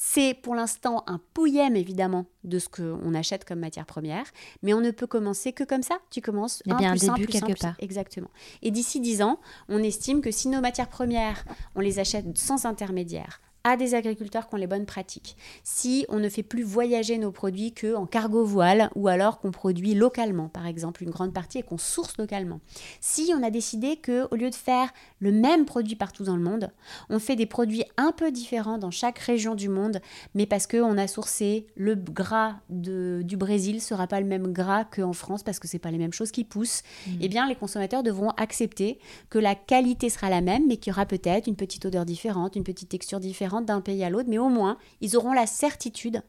C'est 0.00 0.32
pour 0.32 0.54
l'instant 0.54 1.02
un 1.08 1.20
pouillème, 1.34 1.74
évidemment, 1.74 2.26
de 2.44 2.60
ce 2.60 2.68
qu'on 2.68 3.14
achète 3.14 3.44
comme 3.44 3.58
matière 3.58 3.84
première, 3.84 4.26
mais 4.62 4.72
on 4.72 4.80
ne 4.80 4.92
peut 4.92 5.08
commencer 5.08 5.52
que 5.52 5.64
comme 5.64 5.82
ça. 5.82 5.98
Tu 6.12 6.20
commences 6.20 6.62
Il 6.66 6.68
y 6.68 6.72
a 6.72 6.76
un 6.76 6.78
bien 6.78 6.92
un 6.92 6.96
plus 6.96 7.08
un, 7.10 7.14
début 7.14 7.26
plus 7.26 7.40
quelque 7.40 7.60
part. 7.60 7.74
Exactement. 7.80 8.30
Et 8.62 8.70
d'ici 8.70 9.00
10 9.00 9.22
ans, 9.22 9.40
on 9.68 9.82
estime 9.82 10.20
que 10.20 10.30
si 10.30 10.46
nos 10.46 10.60
matières 10.60 10.88
premières, 10.88 11.44
on 11.74 11.80
les 11.80 11.98
achète 11.98 12.38
sans 12.38 12.64
intermédiaire, 12.64 13.40
à 13.70 13.76
des 13.76 13.94
agriculteurs 13.94 14.48
qui 14.48 14.54
ont 14.54 14.58
les 14.58 14.66
bonnes 14.66 14.86
pratiques, 14.86 15.36
si 15.64 16.06
on 16.08 16.18
ne 16.18 16.28
fait 16.28 16.42
plus 16.42 16.62
voyager 16.62 17.18
nos 17.18 17.30
produits 17.30 17.72
que 17.72 17.94
en 17.94 18.06
cargo 18.06 18.44
voile 18.44 18.90
ou 18.94 19.08
alors 19.08 19.38
qu'on 19.40 19.50
produit 19.50 19.94
localement, 19.94 20.48
par 20.48 20.66
exemple, 20.66 21.02
une 21.02 21.10
grande 21.10 21.32
partie 21.32 21.58
et 21.58 21.62
qu'on 21.62 21.78
source 21.78 22.16
localement. 22.18 22.60
Si 23.00 23.32
on 23.36 23.42
a 23.42 23.50
décidé 23.50 23.96
que 23.96 24.26
au 24.30 24.36
lieu 24.36 24.50
de 24.50 24.54
faire 24.54 24.90
le 25.20 25.32
même 25.32 25.64
produit 25.64 25.96
partout 25.96 26.24
dans 26.24 26.36
le 26.36 26.42
monde, 26.42 26.70
on 27.10 27.18
fait 27.18 27.36
des 27.36 27.46
produits 27.46 27.84
un 27.96 28.12
peu 28.12 28.30
différents 28.30 28.78
dans 28.78 28.90
chaque 28.90 29.18
région 29.18 29.54
du 29.54 29.68
monde, 29.68 30.00
mais 30.34 30.46
parce 30.46 30.66
qu'on 30.66 30.96
a 30.98 31.06
sourcé 31.08 31.66
le 31.76 31.94
gras 31.94 32.56
de- 32.70 33.22
du 33.24 33.36
Brésil 33.36 33.80
sera 33.80 34.06
pas 34.06 34.20
le 34.20 34.26
même 34.26 34.52
gras 34.52 34.84
qu'en 34.84 35.12
France 35.12 35.42
parce 35.42 35.58
que 35.58 35.68
c'est 35.68 35.78
pas 35.78 35.90
les 35.90 35.98
mêmes 35.98 36.12
choses 36.12 36.30
qui 36.30 36.44
poussent, 36.44 36.82
eh 37.20 37.28
bien 37.28 37.48
les 37.48 37.54
consommateurs 37.54 38.02
devront 38.02 38.30
accepter 38.36 38.98
que 39.30 39.38
la 39.38 39.54
qualité 39.54 40.08
sera 40.10 40.30
la 40.30 40.40
même, 40.40 40.66
mais 40.66 40.76
qu'il 40.76 40.90
y 40.90 40.94
aura 40.94 41.06
peut-être 41.06 41.46
une 41.46 41.56
petite 41.56 41.84
odeur 41.86 42.04
différente, 42.04 42.56
une 42.56 42.64
petite 42.64 42.88
texture 42.88 43.20
différente 43.20 43.57
d'un 43.66 43.80
pays 43.80 44.04
à 44.04 44.10
l'autre, 44.10 44.28
mais 44.28 44.38
au 44.38 44.48
moins 44.48 44.78
ils 45.00 45.16
auront 45.16 45.32
la 45.32 45.46
certitude 45.46 46.22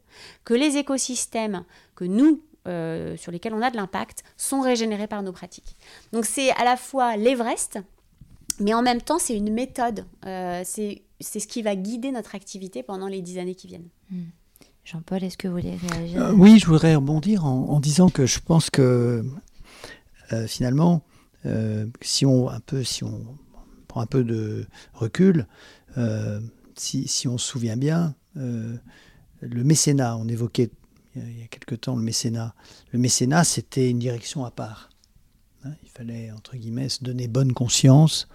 que 0.45 0.53
les 0.53 0.77
écosystèmes 0.77 1.63
que 1.95 2.05
nous 2.05 2.41
euh, 2.67 3.15
sur 3.17 3.32
lesquels 3.32 3.53
on 3.53 3.61
a 3.61 3.71
de 3.71 3.77
l'impact 3.77 4.23
sont 4.38 4.61
régénérés 4.61 5.07
par 5.07 5.23
nos 5.23 5.32
pratiques. 5.32 5.75
Donc 6.11 6.25
c'est 6.25 6.51
à 6.51 6.63
la 6.63 6.77
fois 6.77 7.15
l'Everest, 7.15 7.80
mais 8.59 8.73
en 8.73 8.82
même 8.82 9.01
temps 9.01 9.19
c'est 9.19 9.36
une 9.36 9.53
méthode. 9.53 10.05
Euh, 10.25 10.61
c'est 10.65 11.03
c'est 11.21 11.39
ce 11.39 11.47
qui 11.47 11.61
va 11.61 11.75
guider 11.75 12.11
notre 12.11 12.36
activité 12.36 12.82
pendant 12.84 13.07
les 13.07 13.21
dix 13.21 13.39
années 13.39 13.55
qui 13.55 13.67
viennent. 13.67 13.89
Jean-Paul, 14.86 15.23
est-ce 15.23 15.38
que 15.38 15.47
vous 15.47 15.55
voulez 15.55 15.75
réagir? 15.75 16.21
Euh, 16.21 16.32
oui, 16.34 16.57
je 16.59 16.65
voudrais 16.65 16.95
rebondir 16.95 17.45
en, 17.45 17.69
en 17.69 17.80
disant 17.80 18.09
que 18.09 18.25
je 18.25 18.39
pense 18.39 18.69
que 18.69 19.23
euh, 20.32 20.47
finalement, 20.47 21.03
euh, 21.45 21.86
si 22.01 22.25
on 22.25 22.49
un 22.49 22.59
peu, 22.59 22.84
si 22.84 23.03
on 23.03 23.38
prend 23.88 24.01
un 24.01 24.05
peu 24.05 24.23
de 24.23 24.65
recul, 24.93 25.45
euh, 25.97 26.39
si, 26.80 27.27
on 27.27 27.38
se 27.38 27.47
souvient 27.47 27.77
bien, 27.77 28.15
euh, 28.38 28.75
le 29.41 29.63
mécénat, 29.63 30.17
on 30.17 30.27
évoquait 30.27 30.69
il 31.15 31.21
y 31.21 31.25
a- 31.25 31.30
il 31.30 31.39
y 31.39 31.43
a 31.43 31.47
quelque 31.47 31.75
temps 31.75 31.95
le 31.95 32.03
mécénat. 32.03 32.53
Le 32.91 32.99
mécénat, 32.99 33.43
c'était 33.43 33.89
une 33.89 33.99
direction 33.99 34.45
à 34.45 34.51
part. 34.51 34.89
Hein, 35.63 35.71
il 35.84 35.89
fallait 35.89 36.32
entre 36.32 36.55
guillemets 36.55 36.89
se 36.89 37.03
donner 37.03 37.27
bonne 37.27 37.53
conscience 37.53 38.27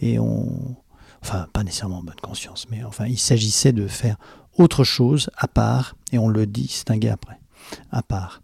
et 0.00 0.18
on, 0.18 0.76
enfin 1.22 1.46
pas 1.52 1.64
nécessairement 1.64 2.02
bonne 2.02 2.20
conscience, 2.20 2.66
mais 2.70 2.84
enfin 2.84 3.06
il 3.06 3.18
s'agissait 3.18 3.72
de 3.72 3.86
faire 3.86 4.18
autre 4.58 4.84
chose 4.84 5.30
à 5.36 5.46
part, 5.48 5.96
et 6.12 6.18
on 6.18 6.28
le 6.28 6.46
distinguait 6.46 7.08
après, 7.08 7.38
à 7.90 8.02
part. 8.02 8.42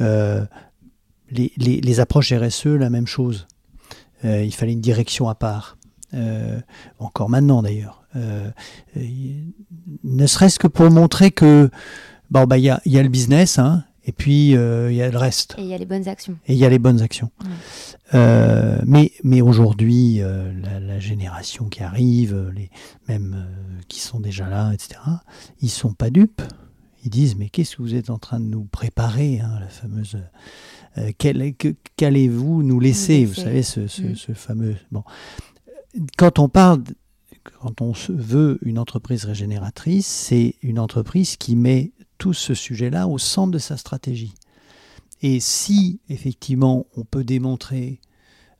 Euh, 0.00 0.44
les, 1.30 2.00
approches 2.00 2.32
RSE, 2.32 2.66
la 2.66 2.90
même 2.90 3.06
chose. 3.06 3.46
Euh, 4.24 4.42
il 4.42 4.54
fallait 4.54 4.72
une 4.72 4.80
direction 4.80 5.28
à 5.28 5.34
part. 5.34 5.76
Euh, 6.14 6.60
encore 6.98 7.28
maintenant 7.28 7.62
d'ailleurs. 7.62 7.99
Euh, 8.16 8.50
ne 10.04 10.26
serait-ce 10.26 10.58
que 10.58 10.66
pour 10.66 10.90
montrer 10.90 11.30
que 11.30 11.70
bon, 12.30 12.44
bah, 12.44 12.58
il 12.58 12.64
y, 12.64 12.70
a, 12.70 12.80
y 12.86 12.98
a 12.98 13.02
le 13.02 13.08
business, 13.08 13.58
hein, 13.58 13.84
et 14.04 14.12
puis 14.12 14.56
euh, 14.56 14.90
il 14.90 14.96
y 14.96 15.02
a 15.02 15.10
le 15.10 15.16
reste 15.18 15.54
Et 15.58 15.62
il 15.62 15.68
y 15.68 15.74
a 15.74 15.78
les 15.78 15.86
bonnes 15.86 16.08
actions. 16.08 16.36
et 16.46 16.54
il 16.54 16.58
y 16.58 16.64
a 16.64 16.68
les 16.68 16.78
bonnes 16.80 17.02
actions. 17.02 17.30
Ouais. 17.42 17.48
Euh, 18.14 18.78
mais 18.86 19.12
mais 19.22 19.40
aujourd'hui, 19.42 20.20
euh, 20.22 20.52
la, 20.60 20.80
la 20.80 20.98
génération 20.98 21.66
qui 21.68 21.82
arrive, 21.82 22.50
les 22.54 22.70
même 23.08 23.46
qui 23.88 24.00
sont 24.00 24.18
déjà 24.20 24.48
là, 24.48 24.72
etc., 24.72 25.00
ils 25.60 25.70
sont 25.70 25.92
pas 25.92 26.10
dupes. 26.10 26.42
Ils 27.04 27.10
disent 27.10 27.36
mais 27.36 27.48
qu'est-ce 27.48 27.76
que 27.76 27.82
vous 27.82 27.94
êtes 27.94 28.10
en 28.10 28.18
train 28.18 28.40
de 28.40 28.44
nous 28.46 28.64
préparer, 28.64 29.40
hein, 29.40 29.58
la 29.60 29.68
fameuse. 29.68 30.18
Qu'allez-vous 31.96 32.62
nous 32.62 32.80
laisser, 32.80 33.24
Vous 33.24 33.34
savez 33.34 33.62
ce, 33.62 33.86
ce- 33.86 34.02
Mm. 34.02 34.16
ce 34.16 34.32
fameux. 34.32 34.76
Bon, 34.90 35.04
quand 36.16 36.38
on 36.38 36.48
parle, 36.48 36.82
quand 37.42 37.80
on 37.80 37.92
veut 38.08 38.58
une 38.62 38.78
entreprise 38.78 39.24
régénératrice, 39.24 40.06
c'est 40.06 40.56
une 40.62 40.78
entreprise 40.78 41.36
qui 41.36 41.56
met 41.56 41.92
tout 42.18 42.34
ce 42.34 42.54
sujet-là 42.54 43.08
au 43.08 43.18
centre 43.18 43.50
de 43.50 43.58
sa 43.58 43.76
stratégie. 43.76 44.34
Et 45.22 45.40
si 45.40 46.00
effectivement 46.08 46.86
on 46.96 47.04
peut 47.04 47.24
démontrer, 47.24 48.00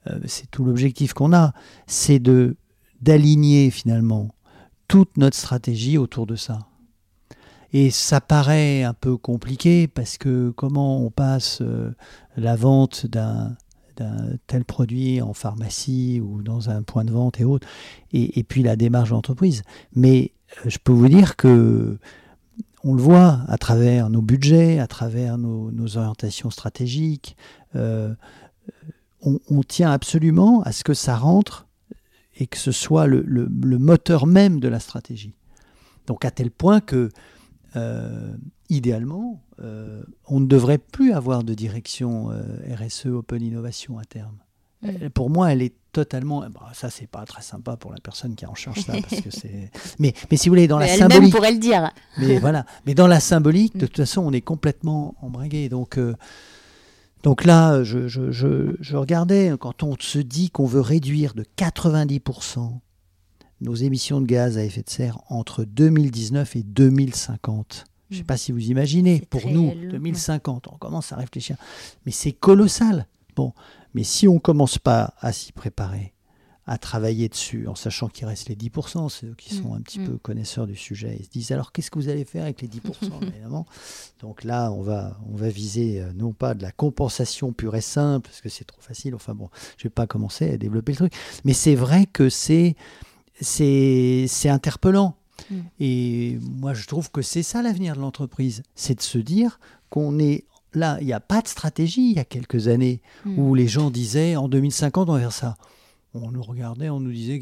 euh, 0.06 0.18
c'est 0.26 0.50
tout 0.50 0.64
l'objectif 0.64 1.12
qu'on 1.12 1.32
a, 1.32 1.52
c'est 1.86 2.18
de 2.18 2.56
d'aligner 3.00 3.70
finalement 3.70 4.34
toute 4.88 5.16
notre 5.16 5.36
stratégie 5.36 5.96
autour 5.96 6.26
de 6.26 6.36
ça. 6.36 6.58
Et 7.72 7.90
ça 7.90 8.20
paraît 8.20 8.82
un 8.82 8.92
peu 8.92 9.16
compliqué 9.16 9.88
parce 9.88 10.18
que 10.18 10.50
comment 10.50 11.02
on 11.02 11.10
passe 11.10 11.60
euh, 11.62 11.94
la 12.36 12.56
vente 12.56 13.06
d'un 13.06 13.56
tel 14.46 14.64
produit 14.64 15.22
en 15.22 15.34
pharmacie 15.34 16.20
ou 16.20 16.42
dans 16.42 16.70
un 16.70 16.82
point 16.82 17.04
de 17.04 17.12
vente 17.12 17.40
et 17.40 17.44
autres, 17.44 17.66
et, 18.12 18.42
puis 18.44 18.62
la 18.62 18.76
démarche 18.76 19.10
d'entreprise. 19.10 19.62
Mais 19.94 20.32
euh, 20.58 20.70
je 20.70 20.78
peux 20.78 20.92
vous 20.92 21.08
dire 21.08 21.36
que 21.36 21.98
on 22.82 22.94
le 22.94 23.02
voit 23.02 23.40
à 23.48 23.58
travers 23.58 24.08
nos 24.08 24.22
budgets, 24.22 24.78
à 24.78 24.86
travers 24.86 25.36
nos, 25.36 25.96
orientations 25.96 26.50
stratégiques. 26.50 27.36
euh, 27.76 28.14
on, 29.22 29.62
tient 29.62 29.90
absolument 29.90 30.62
à 30.62 30.72
ce 30.72 30.82
que 30.82 30.94
ça 30.94 31.14
rentre 31.14 31.66
et 32.36 32.46
que 32.46 32.56
ce 32.56 32.72
soit 32.72 33.06
le 33.06 33.78
moteur 33.78 34.26
même 34.26 34.60
de 34.60 34.68
la 34.68 34.80
stratégie. 34.80 35.34
Donc 36.10 36.24
à 36.24 36.32
tel 36.32 36.50
point 36.50 36.80
que, 36.80 37.08
euh, 37.76 38.34
idéalement, 38.70 39.42
euh, 39.62 40.02
on 40.26 40.40
ne 40.40 40.46
devrait 40.46 40.78
plus 40.78 41.12
avoir 41.12 41.44
de 41.44 41.52
direction 41.54 42.30
euh, 42.30 42.42
RSE 42.74 43.06
Open 43.06 43.42
Innovation 43.42 43.98
à 43.98 44.04
terme. 44.04 44.38
Mm. 44.82 45.08
Pour 45.10 45.28
moi, 45.28 45.52
elle 45.52 45.60
est 45.62 45.74
totalement. 45.92 46.40
bah, 46.48 46.70
ça, 46.72 46.88
c'est 46.88 47.06
pas 47.08 47.24
très 47.26 47.42
sympa 47.42 47.76
pour 47.76 47.92
la 47.92 47.98
personne 48.00 48.34
qui 48.34 48.46
en 48.46 48.54
charge 48.54 48.80
ça, 48.80 48.92
parce 49.08 49.20
que 49.20 49.30
c'est. 49.30 49.70
Mais, 49.98 50.14
mais 50.30 50.36
si 50.36 50.48
vous 50.48 50.52
voulez, 50.54 50.68
dans 50.68 50.78
la 50.78 50.86
Mais 50.86 50.92
Elle-même 50.92 51.10
symbolique. 51.10 51.34
pourrait 51.34 51.52
le 51.52 51.58
dire. 51.58 51.90
Mais 52.18 52.38
voilà. 52.38 52.64
Mais 52.86 52.94
dans 52.94 53.06
la 53.08 53.20
symbolique, 53.32 53.74
Mm. 53.74 53.78
de 53.80 53.86
toute 53.86 53.96
façon, 53.98 54.22
on 54.22 54.32
est 54.32 54.40
complètement 54.40 55.14
embringué. 55.20 55.68
Donc, 55.68 55.98
euh, 55.98 56.14
donc 57.22 57.44
là, 57.44 57.82
je, 57.84 58.08
je, 58.08 58.30
je, 58.30 58.76
je 58.80 58.96
regardais, 58.96 59.52
quand 59.60 59.82
on 59.82 59.94
se 59.98 60.18
dit 60.18 60.48
qu'on 60.50 60.64
veut 60.64 60.80
réduire 60.80 61.34
de 61.34 61.44
90% 61.58 62.78
nos 63.60 63.74
émissions 63.74 64.22
de 64.22 64.26
gaz 64.26 64.56
à 64.56 64.64
effet 64.64 64.80
de 64.82 64.88
serre 64.88 65.18
entre 65.28 65.64
2019 65.64 66.56
et 66.56 66.62
2050. 66.62 67.84
Je 68.10 68.16
ne 68.16 68.18
sais 68.18 68.24
pas 68.24 68.36
si 68.36 68.52
vous 68.52 68.70
imaginez, 68.70 69.22
pour 69.30 69.46
nous, 69.46 69.72
long, 69.74 69.90
2050, 69.90 70.68
on 70.68 70.76
commence 70.76 71.12
à 71.12 71.16
réfléchir. 71.16 71.56
Mais 72.04 72.12
c'est 72.12 72.32
colossal. 72.32 73.06
Bon, 73.36 73.52
mais 73.94 74.04
si 74.04 74.28
on 74.28 74.34
ne 74.34 74.38
commence 74.38 74.78
pas 74.78 75.14
à 75.20 75.32
s'y 75.32 75.52
préparer, 75.52 76.12
à 76.66 76.78
travailler 76.78 77.28
dessus, 77.28 77.66
en 77.66 77.74
sachant 77.74 78.08
qu'il 78.08 78.26
reste 78.26 78.48
les 78.48 78.54
10%, 78.54 79.08
ceux 79.08 79.34
qui 79.34 79.54
sont 79.54 79.70
Mm, 79.70 79.76
un 79.76 79.80
petit 79.80 80.00
mm. 80.00 80.06
peu 80.06 80.18
connaisseurs 80.18 80.66
du 80.66 80.76
sujet, 80.76 81.16
ils 81.18 81.24
se 81.24 81.30
disent 81.30 81.50
alors 81.52 81.72
qu'est-ce 81.72 81.90
que 81.90 81.98
vous 81.98 82.08
allez 82.08 82.24
faire 82.24 82.44
avec 82.44 82.62
les 82.62 82.68
10% 82.68 82.78
évidemment? 83.22 83.66
Donc 84.20 84.44
là, 84.44 84.70
on 84.70 84.82
va, 84.82 85.18
on 85.28 85.34
va 85.34 85.48
viser 85.48 86.00
euh, 86.00 86.12
non 86.12 86.32
pas 86.32 86.54
de 86.54 86.62
la 86.62 86.70
compensation 86.70 87.52
pure 87.52 87.74
et 87.74 87.80
simple, 87.80 88.28
parce 88.28 88.40
que 88.40 88.48
c'est 88.48 88.64
trop 88.64 88.80
facile, 88.80 89.14
enfin 89.16 89.34
bon, 89.34 89.48
je 89.78 89.80
ne 89.80 89.88
vais 89.88 89.94
pas 89.94 90.06
commencer 90.06 90.50
à 90.50 90.56
développer 90.56 90.92
le 90.92 90.96
truc, 90.96 91.12
mais 91.44 91.54
c'est 91.54 91.74
vrai 91.74 92.06
que 92.06 92.28
c'est, 92.28 92.76
c'est, 93.40 94.26
c'est 94.28 94.48
interpellant. 94.48 95.16
Mm. 95.50 95.54
Et 95.80 96.38
moi, 96.42 96.74
je 96.74 96.86
trouve 96.86 97.10
que 97.10 97.22
c'est 97.22 97.42
ça 97.42 97.62
l'avenir 97.62 97.94
de 97.96 98.00
l'entreprise, 98.00 98.62
c'est 98.74 98.94
de 98.96 99.02
se 99.02 99.18
dire 99.18 99.60
qu'on 99.90 100.18
est 100.18 100.44
là, 100.74 100.98
il 101.00 101.06
n'y 101.06 101.12
a 101.12 101.20
pas 101.20 101.42
de 101.42 101.48
stratégie 101.48 102.10
il 102.10 102.16
y 102.16 102.20
a 102.20 102.24
quelques 102.24 102.68
années 102.68 103.00
Mm. 103.24 103.38
où 103.38 103.54
les 103.54 103.66
gens 103.68 103.90
disaient 103.90 104.36
en 104.36 104.48
2050 104.48 105.08
on 105.08 105.12
va 105.14 105.20
faire 105.20 105.32
ça. 105.32 105.56
On 106.14 106.30
nous 106.30 106.42
regardait, 106.42 106.90
on 106.90 107.00
nous 107.00 107.12
disait 107.12 107.40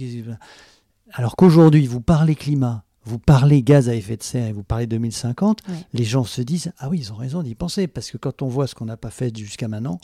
alors 1.13 1.37
qu'aujourd'hui 1.37 1.87
vous 1.87 2.01
parlez 2.01 2.35
climat, 2.35 2.85
vous 3.05 3.19
parlez 3.19 3.63
gaz 3.63 3.89
à 3.89 3.95
effet 3.95 4.17
de 4.19 4.23
serre 4.23 4.49
et 4.49 4.53
vous 4.53 4.63
parlez 4.63 4.87
2050, 4.87 5.61
Ouais. 5.69 5.75
les 5.95 6.05
gens 6.05 6.25
se 6.25 6.43
disent 6.43 6.73
ah 6.79 6.89
oui 6.91 6.99
ils 6.99 7.13
ont 7.13 7.17
raison 7.17 7.43
d'y 7.43 7.55
penser 7.55 7.87
parce 7.87 8.11
que 8.11 8.19
quand 8.19 8.43
on 8.43 8.49
voit 8.49 8.67
ce 8.67 8.75
qu'on 8.75 8.85
n'a 8.85 8.97
pas 8.99 9.11
fait 9.11 9.35
jusqu'à 9.37 9.69
maintenant 9.69 10.01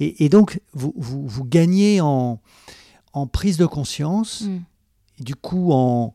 et, 0.00 0.24
et 0.24 0.28
donc 0.30 0.60
vous, 0.72 0.94
vous, 0.96 1.26
vous 1.26 1.44
gagnez 1.44 2.00
en, 2.00 2.40
en 3.12 3.26
prise 3.26 3.56
de 3.58 3.66
conscience 3.66 4.42
Mm. 4.42 4.58
et 5.20 5.22
du 5.24 5.34
coup 5.34 5.72
en, 5.72 6.14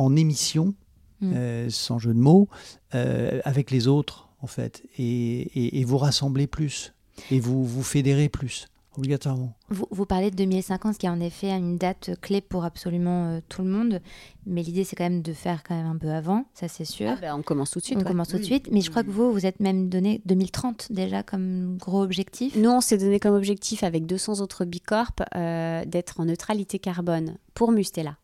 en 0.00 0.16
émission 0.16 0.74
Mm. 1.22 1.32
euh, 1.34 1.66
sans 1.68 1.98
jeu 1.98 2.14
de 2.14 2.18
mots 2.18 2.48
euh, 2.94 3.40
avec 3.44 3.70
les 3.70 3.88
autres 3.88 4.30
en 4.40 4.46
fait 4.46 4.82
et, 4.96 5.04
et- 5.04 5.80
et 5.80 5.84
vous 5.84 5.98
rassemblez 5.98 6.46
plus 6.46 6.94
et 7.30 7.38
vous 7.40 7.62
vous 7.62 7.82
fédérez 7.82 8.30
plus 8.30 8.68
obligatoirement. 8.96 9.52
Vous, 9.68 9.86
vous, 9.90 10.04
parlez 10.06 10.30
de 10.32 10.36
2050, 10.36 10.98
qui 10.98 11.06
est 11.06 11.10
en 11.10 11.20
effet 11.20 11.50
une 11.50 11.76
date 11.76 12.10
clé 12.22 12.40
pour 12.40 12.64
absolument 12.64 13.26
euh, 13.26 13.40
tout 13.50 13.62
le 13.62 13.68
monde, 13.68 14.00
mais 14.46 14.62
l'idée 14.62 14.82
c'est 14.82 14.96
quand 14.96 15.04
même 15.04 15.20
de 15.22 15.32
faire 15.34 15.62
quand 15.62 15.76
même 15.76 15.86
un 15.86 15.96
peu 15.98 16.10
avant, 16.10 16.44
ça 16.54 16.68
c'est 16.68 16.84
sûr. 16.86 17.10
Ah 17.12 17.18
ben, 17.20 17.34
on 17.36 17.42
commence 17.42 17.70
tout 17.70 17.78
de 17.80 17.84
suite. 17.84 17.98
On 17.98 18.00
ouais. 18.00 18.06
commence 18.06 18.28
tout 18.28 18.38
de 18.38 18.42
suite, 18.42 18.68
mais 18.72 18.80
je 18.80 18.90
crois 18.90 19.04
que 19.04 19.10
vous, 19.10 19.30
vous 19.32 19.44
êtes 19.46 19.60
même 19.60 19.90
donné 19.90 20.22
2030 20.24 20.90
déjà 20.90 21.22
comme 21.22 21.76
gros 21.78 22.02
objectif. 22.02 22.56
Nous, 22.56 22.70
on 22.70 22.80
s'est 22.80 22.98
donné 22.98 23.20
comme 23.20 23.34
objectif 23.34 23.84
avec 23.84 24.06
200 24.06 24.40
autres 24.40 24.64
Bicorp 24.64 25.12
euh, 25.36 25.84
d'être 25.84 26.18
en 26.18 26.24
neutralité 26.24 26.78
carbone 26.78 27.36
pour 27.54 27.70
Mustela. 27.72 28.16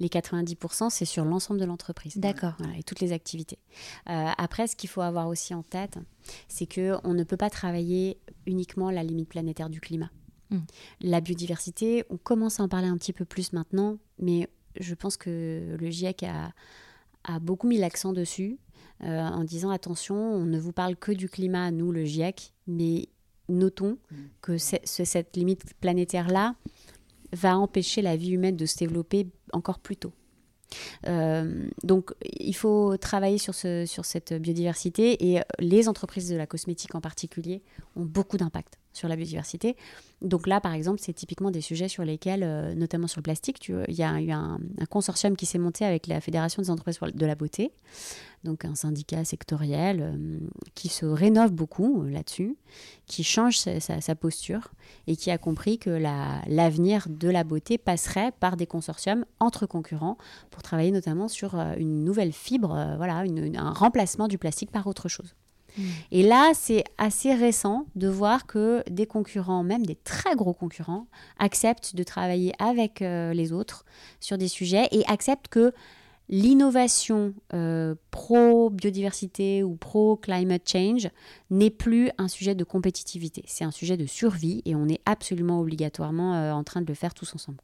Les 0.00 0.08
90%, 0.08 0.90
c'est 0.90 1.04
sur 1.04 1.24
l'ensemble 1.24 1.60
de 1.60 1.64
l'entreprise. 1.64 2.16
D'accord. 2.16 2.54
Voilà, 2.58 2.76
et 2.78 2.82
toutes 2.82 3.00
les 3.00 3.12
activités. 3.12 3.58
Euh, 4.08 4.30
après, 4.36 4.66
ce 4.66 4.76
qu'il 4.76 4.88
faut 4.88 5.00
avoir 5.02 5.28
aussi 5.28 5.54
en 5.54 5.62
tête, 5.62 5.98
c'est 6.48 6.66
qu'on 6.72 7.14
ne 7.14 7.24
peut 7.24 7.36
pas 7.36 7.50
travailler 7.50 8.18
uniquement 8.46 8.90
la 8.90 9.02
limite 9.02 9.28
planétaire 9.28 9.70
du 9.70 9.80
climat. 9.80 10.10
Mm. 10.50 10.58
La 11.02 11.20
biodiversité, 11.20 12.04
on 12.10 12.16
commence 12.16 12.60
à 12.60 12.62
en 12.64 12.68
parler 12.68 12.88
un 12.88 12.96
petit 12.96 13.12
peu 13.12 13.24
plus 13.24 13.52
maintenant, 13.52 13.98
mais 14.18 14.48
je 14.78 14.94
pense 14.94 15.16
que 15.16 15.76
le 15.78 15.90
GIEC 15.90 16.22
a, 16.24 16.52
a 17.24 17.38
beaucoup 17.38 17.66
mis 17.68 17.78
l'accent 17.78 18.12
dessus 18.12 18.58
euh, 19.02 19.20
en 19.20 19.44
disant 19.44 19.70
attention, 19.70 20.16
on 20.16 20.44
ne 20.44 20.58
vous 20.58 20.72
parle 20.72 20.96
que 20.96 21.12
du 21.12 21.28
climat, 21.28 21.70
nous, 21.70 21.90
le 21.92 22.04
GIEC, 22.04 22.52
mais 22.66 23.08
notons 23.48 23.98
que 24.42 24.58
c'est- 24.58 24.86
ce- 24.86 25.04
cette 25.04 25.36
limite 25.36 25.74
planétaire-là 25.80 26.54
va 27.32 27.56
empêcher 27.58 28.02
la 28.02 28.16
vie 28.16 28.30
humaine 28.32 28.56
de 28.56 28.66
se 28.66 28.76
développer 28.76 29.26
encore 29.52 29.78
plus 29.78 29.96
tôt. 29.96 30.12
Euh, 31.06 31.68
donc, 31.82 32.12
il 32.22 32.54
faut 32.54 32.96
travailler 32.96 33.38
sur, 33.38 33.54
ce, 33.54 33.86
sur 33.86 34.04
cette 34.04 34.32
biodiversité 34.34 35.32
et 35.32 35.40
les 35.58 35.88
entreprises 35.88 36.28
de 36.28 36.36
la 36.36 36.46
cosmétique 36.46 36.94
en 36.94 37.00
particulier 37.00 37.62
ont 37.96 38.04
beaucoup 38.04 38.36
d'impact 38.36 38.78
sur 38.92 39.08
la 39.08 39.16
biodiversité. 39.16 39.76
Donc 40.22 40.46
là, 40.46 40.60
par 40.60 40.74
exemple, 40.74 41.00
c'est 41.00 41.12
typiquement 41.12 41.50
des 41.50 41.60
sujets 41.62 41.88
sur 41.88 42.04
lesquels, 42.04 42.42
euh, 42.42 42.74
notamment 42.74 43.06
sur 43.06 43.20
le 43.20 43.22
plastique, 43.22 43.70
il 43.88 43.94
y 43.94 44.02
a 44.02 44.20
eu 44.20 44.30
un, 44.30 44.58
consortium 44.90 45.36
qui 45.36 45.46
s'est 45.46 45.58
monté 45.58 45.84
avec 45.84 46.06
la 46.06 46.20
Fédération 46.20 46.60
des 46.60 46.70
entreprises 46.70 46.98
de 47.00 47.26
la 47.26 47.34
beauté, 47.34 47.72
donc 48.44 48.64
un 48.64 48.74
syndicat 48.74 49.24
sectoriel 49.24 50.00
euh, 50.02 50.38
qui 50.74 50.88
se 50.88 51.06
rénove 51.06 51.52
beaucoup 51.52 52.02
euh, 52.02 52.10
là-dessus, 52.10 52.56
qui 53.06 53.24
change 53.24 53.58
sa, 53.58 54.14
posture 54.14 54.72
et 55.06 55.16
qui 55.16 55.30
a 55.30 55.38
compris 55.38 55.78
que 55.78 55.90
la- 55.90 56.42
l'avenir 56.46 57.06
de 57.08 57.28
la 57.28 57.44
beauté 57.44 57.78
passerait 57.78 58.32
par 58.32 58.56
des 58.56 58.66
consortiums 58.66 59.24
entre 59.38 59.66
concurrents 59.66 60.18
pour 60.50 60.62
travailler 60.62 60.90
notamment 60.90 61.28
sur 61.28 61.54
une 61.54 62.04
nouvelle 62.04 62.32
fibre, 62.32 62.94
voilà, 62.96 63.18
un 63.18 63.72
remplacement 63.72 64.28
du 64.28 64.36
plastique 64.36 64.70
par 64.70 64.86
autre 64.86 65.08
chose. 65.08 65.34
Et 66.10 66.22
là, 66.22 66.52
c'est 66.54 66.84
assez 66.98 67.34
récent 67.34 67.86
de 67.94 68.08
voir 68.08 68.46
que 68.46 68.82
des 68.90 69.06
concurrents, 69.06 69.62
même 69.62 69.86
des 69.86 69.96
très 69.96 70.34
gros 70.34 70.52
concurrents, 70.52 71.06
acceptent 71.38 71.94
de 71.94 72.02
travailler 72.02 72.52
avec 72.58 73.02
euh, 73.02 73.32
les 73.32 73.52
autres 73.52 73.84
sur 74.20 74.38
des 74.38 74.48
sujets 74.48 74.88
et 74.92 75.04
acceptent 75.06 75.48
que 75.48 75.72
l'innovation 76.28 77.34
euh, 77.54 77.94
pro-biodiversité 78.12 79.64
ou 79.64 79.74
pro-climate 79.74 80.68
change 80.68 81.08
n'est 81.50 81.70
plus 81.70 82.10
un 82.18 82.28
sujet 82.28 82.54
de 82.54 82.62
compétitivité. 82.62 83.42
C'est 83.46 83.64
un 83.64 83.72
sujet 83.72 83.96
de 83.96 84.06
survie 84.06 84.62
et 84.64 84.76
on 84.76 84.88
est 84.88 85.00
absolument 85.06 85.60
obligatoirement 85.60 86.34
euh, 86.34 86.52
en 86.52 86.62
train 86.62 86.82
de 86.82 86.86
le 86.86 86.94
faire 86.94 87.14
tous 87.14 87.34
ensemble. 87.34 87.58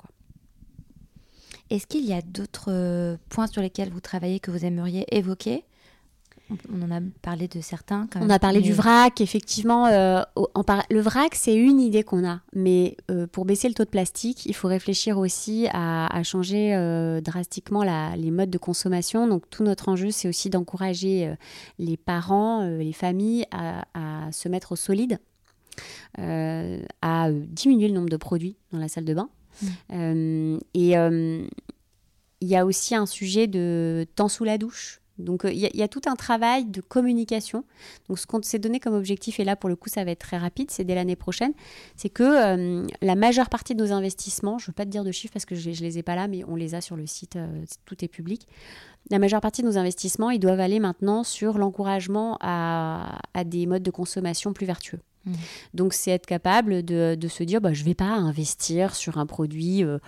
Est-ce 1.71 1.87
qu'il 1.87 2.05
y 2.05 2.13
a 2.13 2.23
d'autres 2.23 3.19
points 3.29 3.49
sur 3.49 3.61
lesquels 3.61 3.91
vous 3.91 4.01
travaillez 4.01 4.39
que 4.39 4.53
vous 4.53 4.65
aimeriez 4.65 5.05
évoquer? 5.17 5.65
On, 6.51 6.83
en 6.83 6.91
a 6.97 7.01
parlé 7.23 7.49
de 7.49 7.61
certains 7.61 8.07
quand 8.11 8.21
même. 8.21 8.29
On 8.29 8.33
a 8.33 8.39
parlé 8.39 8.59
mais- 8.61 8.65
du 8.67 8.73
vrac, 8.73 9.21
effectivement. 9.21 9.87
euh, 9.87 10.23
au- 10.37 10.49
en 10.55 10.63
par- 10.65 10.85
Le 10.91 11.01
vrac, 11.01 11.35
c'est 11.35 11.55
une 11.55 11.81
idée 11.81 12.03
qu'on 12.05 12.25
a. 12.27 12.41
Mais 12.55 12.97
euh, 13.11 13.27
pour 13.27 13.45
baisser 13.45 13.69
le 13.69 13.75
taux 13.75 13.85
de 13.85 13.91
plastique, 13.91 14.47
il 14.47 14.55
faut 14.55 14.69
réfléchir 14.69 15.19
aussi 15.19 15.67
à, 15.73 16.07
à 16.15 16.23
changer 16.23 16.75
euh, 16.75 17.21
drastiquement 17.21 17.83
la- 17.83 18.15
les 18.17 18.31
modes 18.31 18.51
de 18.51 18.59
consommation. 18.59 19.27
Donc 19.27 19.49
tout 19.51 19.65
notre 19.65 19.89
enjeu, 19.89 20.11
c'est 20.11 20.29
aussi 20.29 20.49
d'encourager 20.51 21.27
euh, 21.27 21.35
les 21.79 21.97
parents, 21.97 22.63
euh, 22.63 22.79
les 22.79 22.93
familles 22.93 23.45
à, 23.51 23.85
à 23.95 24.31
se 24.33 24.49
mettre 24.49 24.73
au 24.73 24.77
solide, 24.77 25.19
euh, 26.19 26.81
à 27.03 27.29
euh, 27.29 27.41
diminuer 27.49 27.89
le 27.89 27.95
nombre 27.95 28.09
de 28.09 28.17
produits 28.17 28.57
dans 28.73 28.79
la 28.79 28.89
salle 28.89 29.05
de 29.05 29.15
bain. 29.15 29.29
Mm. 29.63 29.67
Euh, 29.93 30.59
et 30.75 30.97
euh, 30.99 31.47
il 32.41 32.49
y 32.49 32.57
a 32.57 32.67
aussi 32.67 32.95
un 32.95 33.07
sujet 33.07 33.47
de 33.47 34.07
temps 34.15 34.29
sous 34.29 34.45
la 34.45 34.59
douche. 34.59 35.01
Donc 35.19 35.45
euh, 35.45 35.53
il 35.53 35.59
y, 35.59 35.67
a- 35.67 35.71
il 35.73 35.81
y 35.81 35.83
a 35.83 35.89
tout 35.89 36.03
un 36.07 36.15
travail 36.17 36.67
de 36.67 36.81
communication. 36.81 37.65
Donc 38.09 38.19
ce 38.19 38.27
qu'on 38.27 38.43
s'est 38.43 38.59
donné 38.59 38.81
comme 38.81 38.95
objectif, 38.95 39.41
et 39.41 39.45
là 39.45 39.57
pour 39.57 39.69
le 39.71 39.77
coup 39.77 39.89
ça 39.89 40.05
va 40.05 40.11
être 40.11 40.21
très 40.21 40.37
rapide, 40.39 40.71
c'est 40.71 40.85
dès 40.85 40.95
l'année 40.95 41.17
prochaine, 41.17 41.53
c'est 41.97 42.11
que 42.11 42.23
euh, 42.23 42.87
la 43.03 43.15
majeure 43.15 43.49
partie 43.49 43.75
de 43.75 43.83
nos 43.85 43.93
investissements, 43.93 44.59
je 44.59 44.65
ne 44.65 44.67
veux 44.69 44.73
pas 44.75 44.85
te 44.85 44.91
dire 44.91 45.05
de 45.05 45.13
chiffres 45.13 45.33
parce 45.33 45.45
que 45.47 45.55
je 45.55 45.71
ne 45.71 45.75
les 45.77 45.99
ai 45.99 46.03
pas 46.03 46.17
là, 46.17 46.29
mais 46.29 46.43
on 46.49 46.57
les 46.57 46.75
a 46.75 46.81
sur 46.81 46.97
le 46.97 47.07
site, 47.07 47.37
euh, 47.37 47.65
tout 47.85 48.05
est 48.05 48.09
public. 48.09 48.47
La 49.11 49.19
majeure 49.19 49.41
partie 49.41 49.63
de 49.63 49.67
nos 49.69 49.79
investissements, 49.79 50.31
ils 50.31 50.41
doivent 50.41 50.59
aller 50.61 50.81
maintenant 50.81 51.23
sur 51.23 51.59
l'encouragement 51.59 52.37
à, 52.41 53.21
à 53.35 53.45
des 53.45 53.67
modes 53.67 53.85
de 53.85 53.91
consommation 53.93 54.53
plus 54.53 54.67
vertueux. 54.67 54.99
Mhm. 55.25 55.35
Donc 55.75 55.93
c'est 55.93 56.11
être 56.13 56.27
capable 56.27 56.85
de, 56.85 57.17
de 57.19 57.29
se 57.29 57.43
dire, 57.45 57.61
bah, 57.61 57.73
je 57.73 57.81
ne 57.83 57.87
vais 57.87 57.95
pas 57.95 58.05
investir 58.05 58.95
sur 58.95 59.19
un 59.19 59.27
produit 59.27 59.83
euh, 59.85 59.99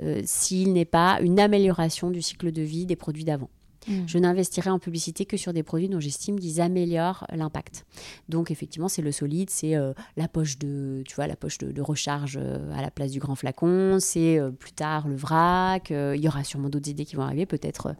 euh, 0.00 0.20
s'il 0.24 0.72
n'est 0.72 0.84
pas 0.84 1.18
une 1.20 1.38
amélioration 1.40 2.10
du 2.10 2.22
cycle 2.22 2.50
de 2.52 2.62
vie 2.62 2.86
des 2.86 2.96
produits 2.96 3.24
d'avant. 3.24 3.50
Mm. 3.88 3.92
Je 4.06 4.18
n'investirai 4.18 4.70
en 4.70 4.78
publicité 4.78 5.24
que 5.24 5.36
sur 5.36 5.52
des 5.52 5.62
produits 5.62 5.88
dont 5.88 6.00
j'estime 6.00 6.38
qu'ils 6.38 6.60
améliorent 6.60 7.26
l'impact. 7.32 7.84
Donc 8.28 8.50
effectivement, 8.50 8.88
c'est 8.88 9.02
le 9.02 9.12
solide, 9.12 9.50
c'est 9.50 9.76
euh, 9.76 9.92
la 10.16 10.28
poche 10.28 10.58
de, 10.58 11.02
tu 11.06 11.14
vois, 11.14 11.26
la 11.26 11.36
poche 11.36 11.58
de, 11.58 11.82
recharge 11.82 12.38
euh, 12.40 12.72
à 12.74 12.82
la 12.82 12.90
place 12.90 13.10
du 13.10 13.18
grand 13.18 13.34
flacon, 13.34 13.98
c'est 14.00 14.38
euh, 14.38 14.50
plus 14.50 14.72
tard 14.72 15.08
le 15.08 15.16
vrac. 15.16 15.90
il 15.90 16.20
y 16.20 16.28
aura 16.28 16.44
sûrement 16.44 16.68
d'autres 16.68 16.88
idées 16.88 17.04
qui 17.04 17.16
vont 17.16 17.22
arriver, 17.22 17.46
peut-être 17.46 17.94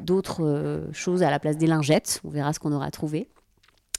d'autres 0.00 0.88
choses 0.92 1.22
à 1.22 1.30
la 1.30 1.38
place 1.38 1.56
des 1.56 1.66
lingettes. 1.66 2.20
On 2.24 2.30
verra 2.30 2.52
ce 2.52 2.58
qu'on 2.58 2.72
aura 2.72 2.90
trouvé. 2.90 3.28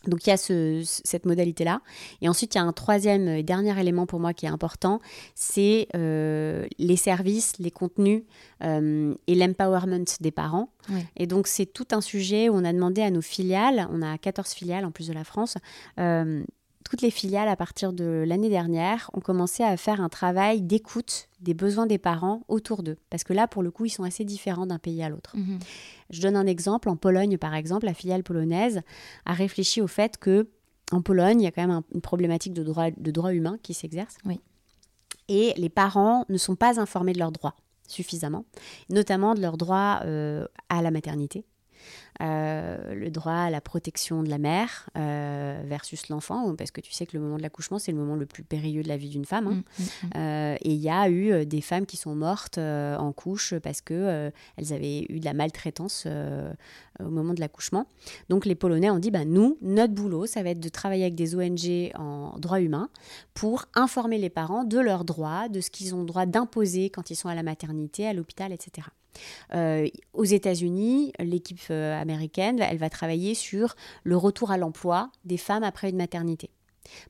Donc 0.06 0.26
il 0.26 0.30
y 0.30 0.34
a 0.34 0.38
ce- 0.38 0.84
ce- 0.86 1.02
cette 1.04 1.26
modalité-là. 1.26 1.82
Et 2.22 2.30
ensuite, 2.30 2.56
il 2.56 2.58
y 2.60 2.62
a 2.62 2.64
un 2.64 2.72
troisième 2.74 3.28
et 3.28 3.44
dernier 3.44 3.78
élément 3.80 4.06
pour 4.06 4.20
moi 4.20 4.34
qui 4.34 4.46
est 4.46 4.50
important, 4.50 5.00
c'est 5.36 5.88
euh, 5.96 6.66
les 6.78 6.96
services, 6.98 7.54
les 7.60 7.72
contenus 7.72 8.24
euh, 8.64 9.14
et 9.28 9.36
l'empowerment 9.36 10.06
des 10.22 10.32
parents. 10.32 10.70
Oui. 10.90 11.02
Et 11.18 11.28
donc 11.28 11.48
c'est 11.48 11.66
tout 11.66 11.88
un 11.92 12.02
sujet 12.02 12.48
où 12.50 12.54
on 12.56 12.64
a 12.64 12.72
demandé 12.74 13.02
à 13.02 13.12
nos 13.12 13.22
filiales, 13.22 13.88
on 13.92 14.02
a 14.02 14.18
14 14.18 14.52
filiales 14.52 14.86
en 14.86 14.92
plus 14.92 15.08
de 15.08 15.14
la 15.14 15.24
France, 15.24 15.56
euh, 16.00 16.44
toutes 16.90 17.02
les 17.02 17.12
filiales 17.12 17.48
à 17.48 17.56
partir 17.56 17.94
de 17.94 18.24
l'année 18.28 18.50
dernière 18.50 19.10
ont 19.14 19.20
commencé 19.20 19.64
à 19.64 19.76
faire 19.78 20.02
un 20.02 20.10
travail 20.10 20.62
d'écoute 20.62 21.30
des 21.40 21.54
besoins 21.54 21.86
des 21.88 21.98
parents 21.98 22.42
autour 22.48 22.84
d'eux. 22.84 22.98
Parce 23.10 23.24
que 23.24 23.34
là, 23.34 23.48
pour 23.48 23.64
le 23.64 23.72
coup, 23.72 23.86
ils 23.86 23.90
sont 23.90 24.04
assez 24.04 24.24
différents 24.26 24.66
d'un 24.68 24.80
pays 24.80 25.02
à 25.04 25.10
l'autre. 25.10 25.36
Mhm. 25.36 25.60
Je 26.10 26.22
donne 26.22 26.36
un 26.36 26.46
exemple. 26.48 26.90
En 26.90 26.96
Pologne, 26.96 27.38
par 27.38 27.54
exemple, 27.56 27.86
la 27.86 27.94
filiale 27.94 28.24
polonaise 28.24 28.82
a 29.26 29.34
réfléchi 29.34 29.82
au 29.82 29.88
fait 29.88 30.18
que 30.18 30.48
en 30.92 31.02
Pologne, 31.02 31.42
il 31.42 31.44
y 31.44 31.48
a 31.48 31.52
quand 31.52 31.62
même 31.62 31.72
un- 31.72 31.84
une 31.94 32.02
problématique 32.02 32.54
de 32.54 32.64
droit, 32.64 32.92
de 32.92 33.12
droit 33.12 33.34
humain 33.34 33.58
qui 33.62 33.74
s'exerce. 33.74 34.18
Oui. 34.26 34.40
Et 35.28 35.54
les 35.58 35.70
parents 35.70 36.24
ne 36.30 36.38
sont 36.38 36.56
pas 36.56 36.80
informés 36.80 37.12
de 37.14 37.20
leurs 37.20 37.32
droits 37.34 37.56
suffisamment, 37.90 38.46
notamment 38.90 39.34
de 39.34 39.42
leurs 39.42 39.58
droits 39.58 40.02
euh, 40.06 40.46
à 40.70 40.82
la 40.82 40.92
maternité. 40.92 41.46
Euh, 42.22 42.96
le 42.96 43.12
droit 43.12 43.34
à 43.34 43.50
la 43.52 43.62
protection 43.62 44.24
de 44.24 44.30
la 44.30 44.40
mère 44.40 44.90
euh, 44.98 45.62
versus 45.66 46.10
l'enfant, 46.10 46.56
parce 46.56 46.72
que 46.72 46.82
tu 46.82 46.92
sais 46.92 47.06
que 47.06 47.16
le 47.16 47.22
moment 47.24 47.38
de 47.38 47.44
l'accouchement, 47.44 47.78
c'est 47.78 47.92
le 47.92 47.98
moment 47.98 48.16
le 48.16 48.26
plus 48.26 48.44
périlleux 48.44 48.82
de 48.82 48.88
la 48.88 48.98
vie 48.98 49.10
d'une 49.10 49.26
femme. 49.26 49.48
hein. 49.48 49.52
Mm, 49.52 49.84
mm, 49.84 49.86
mm. 49.86 50.10
Euh, 50.16 50.56
et 50.62 50.74
il 50.74 50.82
y 50.82 50.90
a 50.90 51.10
eu 51.10 51.46
des 51.46 51.62
femmes 51.62 51.86
qui 51.86 51.98
sont 51.98 52.16
mortes 52.16 52.58
en 52.58 53.12
couche 53.12 53.54
parce 53.60 53.82
que 53.82 54.32
elles 54.58 54.74
avaient 54.74 55.06
eu 55.10 55.20
de 55.20 55.26
la 55.26 55.34
maltraitance 55.34 56.08
au 57.00 57.10
moment 57.10 57.34
de 57.34 57.40
l'accouchement. 57.40 57.88
Donc 58.30 58.46
les 58.46 58.56
Polonais 58.56 58.90
ont 58.90 59.00
dit 59.00 59.12
bah, 59.12 59.26
nous, 59.26 59.58
notre 59.62 59.94
boulot, 59.94 60.26
ça 60.26 60.42
va 60.44 60.50
être 60.50 60.60
de 60.60 60.70
travailler 60.70 61.04
avec 61.04 61.16
des 61.16 61.36
ONG 61.36 61.92
en 61.96 62.38
droit 62.40 62.62
humain 62.62 62.90
pour 63.34 63.66
informer 63.76 64.18
les 64.18 64.30
parents 64.30 64.64
de 64.64 64.80
leurs 64.80 65.06
droits, 65.06 65.50
de 65.50 65.62
ce 65.62 65.70
qu'ils 65.70 65.94
ont 65.94 66.00
le 66.00 66.06
droit 66.06 66.26
d'imposer 66.26 66.90
quand 66.90 67.12
ils 67.12 67.16
sont 67.16 67.30
à 67.30 67.36
la 67.36 67.44
maternité, 67.44 68.08
à 68.08 68.14
l'hôpital, 68.14 68.52
etc. 68.52 68.88
Euh, 69.54 69.88
aux 70.14 70.24
États-Unis, 70.24 71.14
l'équipe 71.20 71.60
euh, 71.70 72.00
américaine, 72.02 72.60
elle 72.60 72.78
va 72.78 72.90
travailler 72.90 73.34
sur 73.34 73.76
le 74.04 74.18
retour 74.18 74.52
à 74.52 74.58
l'emploi 74.58 75.12
des 75.26 75.38
femmes 75.38 75.64
après 75.64 75.90
une 75.90 75.98
maternité. 75.98 76.50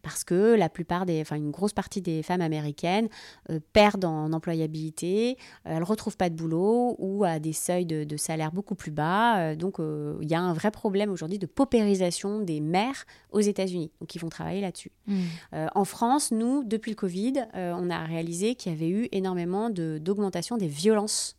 Parce 0.02 0.24
que 0.24 0.56
la 0.56 0.70
plupart 0.70 1.06
des, 1.06 1.22
enfin 1.22 1.36
une 1.36 1.52
grosse 1.52 1.72
partie 1.72 2.02
des 2.02 2.24
femmes 2.24 2.42
américaines 2.42 3.10
euh, 3.52 3.60
perdent 3.74 4.06
en 4.06 4.34
employabilité, 4.34 5.38
euh, 5.68 5.78
elles 5.78 5.84
retrouvent 5.84 6.18
pas 6.18 6.32
de 6.32 6.36
boulot 6.36 6.96
ou 6.98 7.24
à 7.24 7.38
des 7.38 7.54
seuils 7.54 7.86
de, 7.86 8.04
de 8.04 8.18
salaire 8.18 8.52
beaucoup 8.52 8.74
plus 8.74 8.90
bas. 8.90 9.56
Donc 9.56 9.76
il 9.78 10.28
y 10.28 10.34
a 10.34 10.42
un 10.42 10.54
vrai 10.54 10.72
problème 10.72 11.12
aujourd'hui 11.12 11.38
de 11.38 11.46
paupérisation 11.46 12.40
des 12.40 12.60
mères 12.60 13.06
aux 13.32 13.40
États-Unis. 13.40 13.92
Donc 14.02 14.16
ils 14.16 14.20
vont 14.20 14.30
travailler 14.30 14.62
là-dessus. 14.62 14.92
Mm. 15.06 15.22
Euh, 15.54 15.68
en 15.76 15.86
France, 15.86 16.32
nous, 16.32 16.64
depuis 16.64 16.90
le 16.90 16.96
Covid, 16.96 17.34
on 17.54 17.92
a 17.92 18.04
réalisé 18.04 18.56
qu'il 18.56 18.72
y 18.72 18.76
avait 18.76 18.90
eu 18.90 19.08
énormément 19.12 19.70
de- 19.70 20.00
d'augmentation 20.02 20.58
des 20.58 20.68
violences 20.68 21.37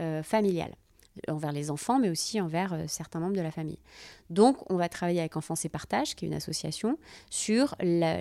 euh, 0.00 0.22
familiales 0.22 0.74
envers 1.28 1.52
les 1.52 1.70
enfants, 1.70 1.98
mais 1.98 2.10
aussi 2.10 2.40
envers 2.40 2.72
euh, 2.72 2.84
certains 2.86 3.20
membres 3.20 3.36
de 3.36 3.40
la 3.40 3.50
famille. 3.50 3.78
Donc, 4.30 4.56
on 4.70 4.76
va 4.76 4.88
travailler 4.88 5.20
avec 5.20 5.36
Enfance 5.36 5.64
et 5.64 5.68
Partage, 5.68 6.14
qui 6.14 6.24
est 6.24 6.28
une 6.28 6.34
association, 6.34 6.98
sur 7.30 7.74
la, 7.80 8.20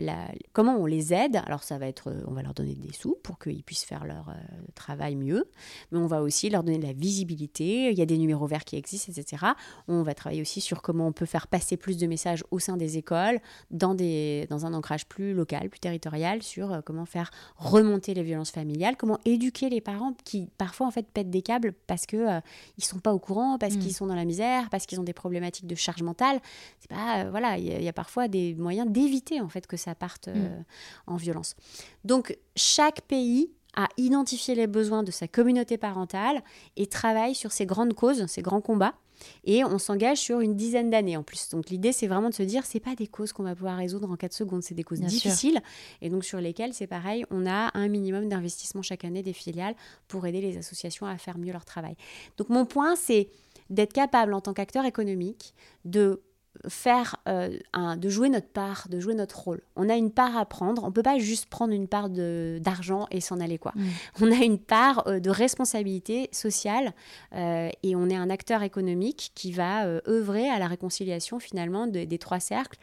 comment 0.53 0.75
on 0.75 0.85
les 0.85 1.13
aide. 1.13 1.37
Alors, 1.45 1.63
ça 1.63 1.77
va 1.77 1.87
être, 1.87 2.11
on 2.27 2.33
va 2.33 2.41
leur 2.41 2.53
donner 2.53 2.75
des 2.75 2.93
sous 2.93 3.17
pour 3.23 3.39
qu'ils 3.39 3.63
puissent 3.63 3.85
faire 3.85 4.05
leur 4.05 4.29
euh, 4.29 4.33
travail 4.75 5.15
mieux, 5.15 5.49
mais 5.91 5.99
on 5.99 6.07
va 6.07 6.21
aussi 6.21 6.49
leur 6.49 6.63
donner 6.63 6.79
de 6.79 6.87
la 6.87 6.93
visibilité. 6.93 7.91
Il 7.91 7.97
y 7.97 8.01
a 8.01 8.05
des 8.05 8.17
numéros 8.17 8.47
verts 8.47 8.65
qui 8.65 8.75
existent, 8.75 9.13
etc. 9.15 9.45
On 9.87 10.01
va 10.03 10.13
travailler 10.13 10.41
aussi 10.41 10.61
sur 10.61 10.81
comment 10.81 11.07
on 11.07 11.11
peut 11.11 11.25
faire 11.25 11.47
passer 11.47 11.77
plus 11.77 11.97
de 11.97 12.07
messages 12.07 12.43
au 12.51 12.59
sein 12.59 12.75
des 12.75 12.97
écoles, 12.97 13.39
dans, 13.71 13.93
des, 13.93 14.47
dans 14.49 14.65
un 14.65 14.73
ancrage 14.73 15.05
plus 15.05 15.33
local, 15.33 15.69
plus 15.69 15.79
territorial, 15.79 16.41
sur 16.41 16.73
euh, 16.73 16.81
comment 16.83 17.05
faire 17.05 17.29
remonter 17.55 18.13
les 18.13 18.23
violences 18.23 18.51
familiales, 18.51 18.97
comment 18.97 19.19
éduquer 19.25 19.69
les 19.69 19.81
parents 19.81 20.13
qui 20.25 20.49
parfois 20.57 20.87
en 20.87 20.91
fait 20.91 21.07
pètent 21.07 21.29
des 21.29 21.41
câbles 21.41 21.73
parce 21.87 22.05
que 22.05 22.17
euh, 22.17 22.39
ils 22.77 22.83
sont 22.83 22.99
pas 22.99 23.13
au 23.13 23.19
courant, 23.19 23.57
parce 23.59 23.75
mm. 23.75 23.79
qu'ils 23.79 23.93
sont 23.93 24.07
dans 24.07 24.15
la 24.15 24.25
misère, 24.25 24.69
parce 24.69 24.85
qu'ils 24.85 24.99
ont 24.99 25.03
des 25.03 25.13
problématiques 25.13 25.67
de 25.67 25.75
charge 25.75 25.98
mentale. 26.03 26.39
C'est 26.79 26.89
pas 26.89 27.23
euh, 27.23 27.29
voilà, 27.29 27.57
il 27.57 27.83
y, 27.83 27.87
a 27.87 27.93
parfois 27.93 28.27
des 28.27 28.55
moyens 28.55 28.89
d'éviter 28.89 29.41
en 29.41 29.49
fait 29.49 29.67
que 29.67 29.77
ça 29.77 29.95
parte 29.95 30.27
euh, 30.27 30.59
mm. 30.59 30.65
en 31.07 31.15
violence. 31.15 31.55
Donc 32.03 32.37
chaque 32.55 33.01
pays 33.01 33.51
a 33.75 33.87
identifié 33.97 34.55
les 34.55 34.67
besoins 34.67 35.03
de 35.03 35.11
sa 35.11 35.27
communauté 35.27 35.77
parentale 35.77 36.43
et 36.75 36.87
travaille 36.87 37.35
sur 37.35 37.51
ces 37.51 37.65
grandes 37.65 37.93
causes, 37.93 38.25
ces 38.27 38.41
grands 38.41 38.61
combats. 38.61 38.95
Et 39.43 39.63
on 39.63 39.77
s'engage 39.79 40.17
sur 40.17 40.39
une 40.39 40.55
dizaine 40.55 40.89
d'années 40.89 41.17
en 41.17 41.23
plus. 41.23 41.49
Donc 41.49 41.69
l'idée, 41.69 41.91
c'est 41.91 42.07
vraiment 42.07 42.29
de 42.29 42.33
se 42.33 42.43
dire, 42.43 42.65
c'est 42.65 42.79
pas 42.79 42.95
des 42.95 43.07
causes 43.07 43.33
qu'on 43.33 43.43
va 43.43 43.55
pouvoir 43.55 43.77
résoudre 43.77 44.09
en 44.09 44.15
4 44.15 44.33
secondes, 44.33 44.63
c'est 44.63 44.75
des 44.75 44.83
causes 44.83 45.01
difficiles. 45.01 45.61
Et 46.01 46.09
donc 46.09 46.23
sur 46.23 46.39
lesquelles, 46.39 46.73
c'est 46.73 46.87
pareil, 46.87 47.25
on 47.29 47.45
a 47.45 47.71
un 47.73 47.87
minimum 47.87 48.29
d'investissement 48.29 48.81
chaque 48.81 49.05
année 49.05 49.23
des 49.23 49.33
filiales 49.33 49.75
pour 50.07 50.25
aider 50.25 50.41
les 50.41 50.57
associations 50.57 51.05
à 51.05 51.17
faire 51.17 51.37
mieux 51.37 51.53
leur 51.53 51.65
travail. 51.65 51.95
Donc 52.37 52.49
mon 52.49 52.65
point, 52.65 52.95
c'est 52.95 53.29
d'être 53.69 53.93
capable 53.93 54.33
en 54.33 54.41
tant 54.41 54.53
qu'acteur 54.53 54.85
économique 54.85 55.53
de 55.85 56.21
faire 56.67 57.15
euh, 57.27 57.57
un, 57.73 57.95
de 57.95 58.09
jouer 58.09 58.29
notre 58.29 58.49
part, 58.49 58.87
de 58.89 58.99
jouer 58.99 59.13
notre 59.13 59.39
rôle. 59.39 59.61
On 59.75 59.87
a 59.89 59.95
une 59.95 60.11
part 60.11 60.37
à 60.37 60.45
prendre. 60.45 60.83
On 60.83 60.91
peut 60.91 61.03
pas 61.03 61.17
juste 61.17 61.45
prendre 61.45 61.73
une 61.73 61.87
part 61.87 62.09
d'argent 62.09 63.07
et 63.11 63.21
s'en 63.21 63.39
aller 63.39 63.57
quoi. 63.57 63.71
Mm. 63.75 63.87
On 64.21 64.31
a 64.31 64.43
une 64.43 64.59
part 64.59 65.07
euh, 65.07 65.19
de 65.19 65.29
responsabilité 65.29 66.29
sociale 66.31 66.93
euh, 67.33 67.69
et 67.83 67.95
on 67.95 68.09
est 68.09 68.15
un 68.15 68.29
acteur 68.29 68.63
économique 68.63 69.31
qui 69.35 69.51
va 69.51 69.85
œuvrer 70.07 70.49
à 70.49 70.59
la 70.59 70.67
réconciliation 70.67 71.39
finalement 71.39 71.87
des 71.87 72.17
trois 72.17 72.39
cercles 72.39 72.79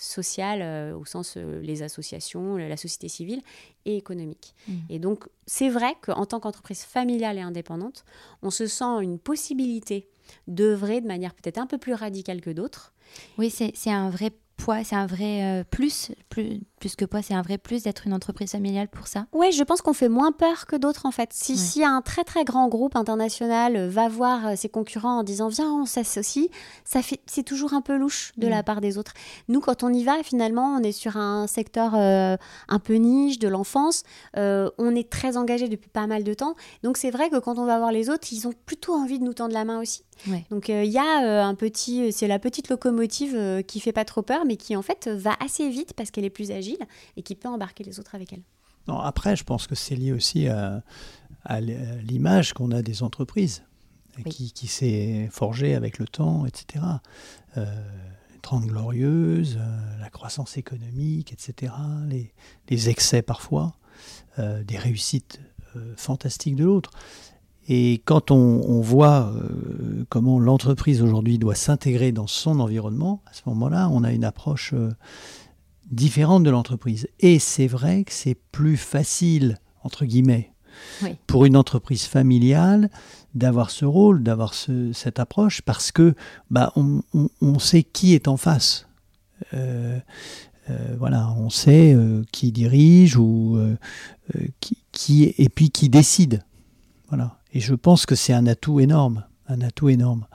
politiques, 0.00 0.20
sociales 0.20 0.94
au 0.94 1.04
sens 1.04 1.36
les 1.36 1.82
associations, 1.82 2.56
la 2.56 2.76
société 2.76 3.08
civile 3.08 3.42
et 3.84 3.96
économique. 3.96 4.54
Mm. 4.66 4.72
Et 4.88 4.98
donc 4.98 5.28
c'est 5.46 5.68
vrai 5.68 5.94
qu'en 6.02 6.26
tant 6.26 6.40
qu'entreprise 6.40 6.82
familiale 6.82 7.38
et 7.38 7.42
indépendante, 7.42 8.04
on 8.42 8.50
se 8.50 8.66
sent 8.66 9.02
une 9.02 9.18
possibilité 9.18 10.08
d'œuvrer 10.46 11.00
de 11.00 11.06
manière 11.06 11.34
peut-être 11.34 11.58
un 11.58 11.66
peu 11.66 11.78
plus 11.78 11.94
radicale 11.94 12.40
que 12.40 12.50
d'autres. 12.50 12.92
Oui, 13.38 13.50
c'est 13.50 13.90
un 13.90 14.10
vrai 14.10 14.30
poids, 14.60 14.84
c'est 14.84 14.94
un 14.94 15.06
vrai 15.06 15.42
euh, 15.42 15.64
plus, 15.68 16.12
plus, 16.28 16.60
plus 16.78 16.94
que 16.94 17.04
poids, 17.04 17.22
c'est 17.22 17.34
un 17.34 17.42
vrai 17.42 17.58
plus 17.58 17.82
d'être 17.82 18.06
une 18.06 18.12
entreprise 18.12 18.50
familiale 18.50 18.88
pour 18.88 19.06
ça 19.06 19.26
Oui, 19.32 19.52
je 19.52 19.62
pense 19.64 19.80
qu'on 19.80 19.92
fait 19.92 20.08
moins 20.08 20.32
peur 20.32 20.66
que 20.66 20.76
d'autres 20.76 21.06
en 21.06 21.10
fait. 21.10 21.30
Si, 21.32 21.56
si 21.56 21.82
un 21.82 22.02
très 22.02 22.24
très 22.24 22.44
grand 22.44 22.68
groupe 22.68 22.94
international 22.94 23.76
euh, 23.76 23.88
va 23.88 24.08
voir 24.08 24.48
euh, 24.48 24.56
ses 24.56 24.68
concurrents 24.68 25.20
en 25.20 25.22
disant 25.22 25.48
viens, 25.48 25.72
on 25.72 25.86
s'associe, 25.86 26.48
ça 26.84 27.02
fait, 27.02 27.20
c'est 27.26 27.42
toujours 27.42 27.72
un 27.72 27.80
peu 27.80 27.96
louche 27.96 28.32
de 28.36 28.46
la 28.46 28.60
mm. 28.60 28.64
part 28.64 28.80
des 28.80 28.98
autres. 28.98 29.14
Nous, 29.48 29.60
quand 29.60 29.82
on 29.82 29.92
y 29.92 30.04
va, 30.04 30.22
finalement, 30.22 30.74
on 30.74 30.82
est 30.82 30.92
sur 30.92 31.16
un 31.16 31.46
secteur 31.46 31.94
un 31.94 32.78
peu 32.78 32.94
niche 32.94 33.38
de 33.38 33.48
l'enfance, 33.48 34.02
on 34.36 34.94
est 34.94 35.10
très 35.10 35.36
engagé 35.36 35.68
depuis 35.68 35.88
pas 35.88 36.06
mal 36.06 36.24
de 36.24 36.34
temps. 36.34 36.54
Donc 36.82 36.96
c'est 36.96 37.10
vrai 37.10 37.30
que 37.30 37.38
quand 37.38 37.58
on 37.58 37.64
va 37.64 37.78
voir 37.78 37.92
les 37.92 38.10
autres, 38.10 38.28
ils 38.32 38.46
ont 38.46 38.52
plutôt 38.66 38.94
envie 38.94 39.18
de 39.18 39.24
nous 39.24 39.34
tendre 39.34 39.54
la 39.54 39.64
main 39.64 39.80
aussi. 39.80 40.04
Donc 40.50 40.68
il 40.68 40.90
y 40.90 40.98
a 40.98 41.46
un 41.46 41.54
petit, 41.54 42.12
c'est 42.12 42.26
la 42.26 42.38
petite 42.38 42.68
locomotive 42.68 43.62
qui 43.66 43.80
fait 43.80 43.92
pas 43.92 44.04
trop 44.04 44.22
peur, 44.22 44.44
mais 44.46 44.56
qui 44.56 44.76
en 44.76 44.82
fait 44.82 45.08
va 45.08 45.36
assez 45.40 45.68
vite 45.68 45.94
parce 45.94 46.10
qu'elle 46.10 46.24
est 46.24 46.30
plus 46.30 46.50
agile 46.50 46.78
et 47.16 47.22
qui 47.22 47.34
peut 47.34 47.48
embarquer 47.48 47.84
les 47.84 47.98
autres 47.98 48.14
avec 48.14 48.32
elle. 48.32 48.42
Non, 48.88 48.98
après, 48.98 49.36
je 49.36 49.44
pense 49.44 49.66
que 49.66 49.74
c'est 49.74 49.96
lié 49.96 50.12
aussi 50.12 50.48
à, 50.48 50.82
l'image 52.02 52.52
qu'on 52.52 52.70
a 52.70 52.82
des 52.82 53.02
entreprises 53.02 53.62
qui, 54.28 54.66
s'est 54.66 55.28
forgée 55.30 55.74
avec 55.74 55.98
le 55.98 56.06
temps, 56.06 56.44
etc. 56.44 56.84
Euh, 57.56 57.64
30 58.40 58.66
glorieuses, 58.66 59.58
euh, 59.60 60.00
la 60.00 60.10
croissance 60.10 60.56
économique, 60.56 61.32
etc. 61.32 61.72
Les, 62.68 62.88
excès 62.88 63.22
parfois, 63.22 63.74
euh, 64.38 64.62
des 64.64 64.78
réussites 64.78 65.40
euh, 65.76 65.94
fantastiques 65.96 66.56
de 66.56 66.64
l'autre. 66.64 66.90
Et 67.72 68.02
quand 68.04 68.32
on, 68.32 68.80
voit 68.80 69.32
euh, 69.32 70.04
comment 70.08 70.40
l'entreprise 70.40 71.02
aujourd'hui 71.02 71.38
doit 71.38 71.54
s'intégrer 71.54 72.10
dans 72.10 72.26
son 72.26 72.58
environnement, 72.58 73.22
à 73.26 73.32
ce 73.32 73.42
moment-là, 73.46 73.88
on 73.92 74.02
a 74.02 74.12
une 74.12 74.24
approche 74.24 74.74
euh, 74.74 74.90
différente 75.88 76.42
de 76.42 76.50
l'entreprise. 76.50 77.06
Et 77.20 77.38
c'est 77.38 77.68
vrai 77.68 78.02
que 78.02 78.12
c'est 78.12 78.34
plus 78.34 78.76
facile, 78.76 79.60
entre 79.84 80.04
guillemets, 80.04 80.52
pour 81.28 81.44
une 81.44 81.56
entreprise 81.56 82.06
familiale 82.06 82.90
d'avoir 83.36 83.70
ce 83.70 83.84
rôle, 83.84 84.24
d'avoir 84.24 84.52
cette 84.52 85.20
approche, 85.20 85.62
parce 85.62 85.92
que 85.92 86.16
bah, 86.50 86.72
on, 86.74 87.58
sait 87.60 87.84
qui 87.84 88.14
est 88.14 88.26
en 88.26 88.36
face. 88.36 88.88
Euh, 89.54 90.00
voilà, 90.98 91.32
on 91.38 91.50
sait 91.50 91.96
qui 92.32 92.50
dirige 92.50 93.16
ou 93.16 93.60
qui, 94.58 94.78
qui, 94.90 95.34
et 95.38 95.48
puis 95.48 95.70
qui 95.70 95.88
décide. 95.88 96.42
Voilà. 97.10 97.39
Et 97.52 97.60
je 97.60 97.74
pense 97.74 98.06
que 98.06 98.14
c'est 98.14 98.32
un 98.32 98.46
atout 98.46 98.80
énorme. 98.80 99.24
Un 99.48 99.62
atout 99.62 99.88
énorme. 99.88 100.26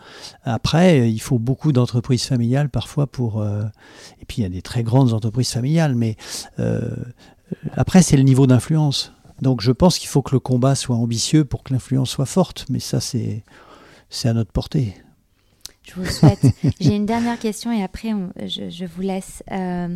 Après, 0.44 1.10
il 1.10 1.20
faut 1.20 1.40
beaucoup 1.40 1.72
d'entreprises 1.72 2.26
familiales 2.26 2.70
parfois 2.70 3.08
pour. 3.08 3.42
Euh, 3.42 3.64
et 4.22 4.26
puis 4.26 4.40
il 4.40 4.44
y 4.44 4.46
a 4.46 4.50
des 4.50 4.62
très 4.62 4.84
grandes 4.84 5.14
entreprises 5.14 5.52
familiales, 5.52 5.96
mais 5.96 6.18
euh, 6.60 6.96
après, 7.76 8.02
c'est 8.02 8.18
le 8.18 8.24
niveau 8.24 8.46
d'influence. 8.46 9.14
Donc 9.42 9.62
je 9.62 9.72
pense 9.72 10.00
qu'il 10.00 10.10
faut 10.10 10.22
que 10.22 10.36
le 10.36 10.40
combat 10.40 10.76
soit 10.76 10.98
ambitieux 10.98 11.46
pour 11.46 11.64
que 11.64 11.74
l'influence 11.74 12.10
soit 12.10 12.26
forte, 12.26 12.66
mais 12.70 12.80
ça, 12.80 13.00
c'est 13.00 13.44
à 14.26 14.34
notre 14.34 14.52
portée. 14.52 14.96
Je 15.86 15.94
vous 15.96 16.06
souhaite. 16.06 16.46
J'ai 16.80 16.96
une 16.96 17.06
dernière 17.06 17.40
question 17.40 17.72
et 17.72 17.84
après, 17.84 18.14
je, 18.46 18.70
je, 18.70 18.86
vous 18.86 19.02
laisse. 19.02 19.44
Euh, 19.52 19.96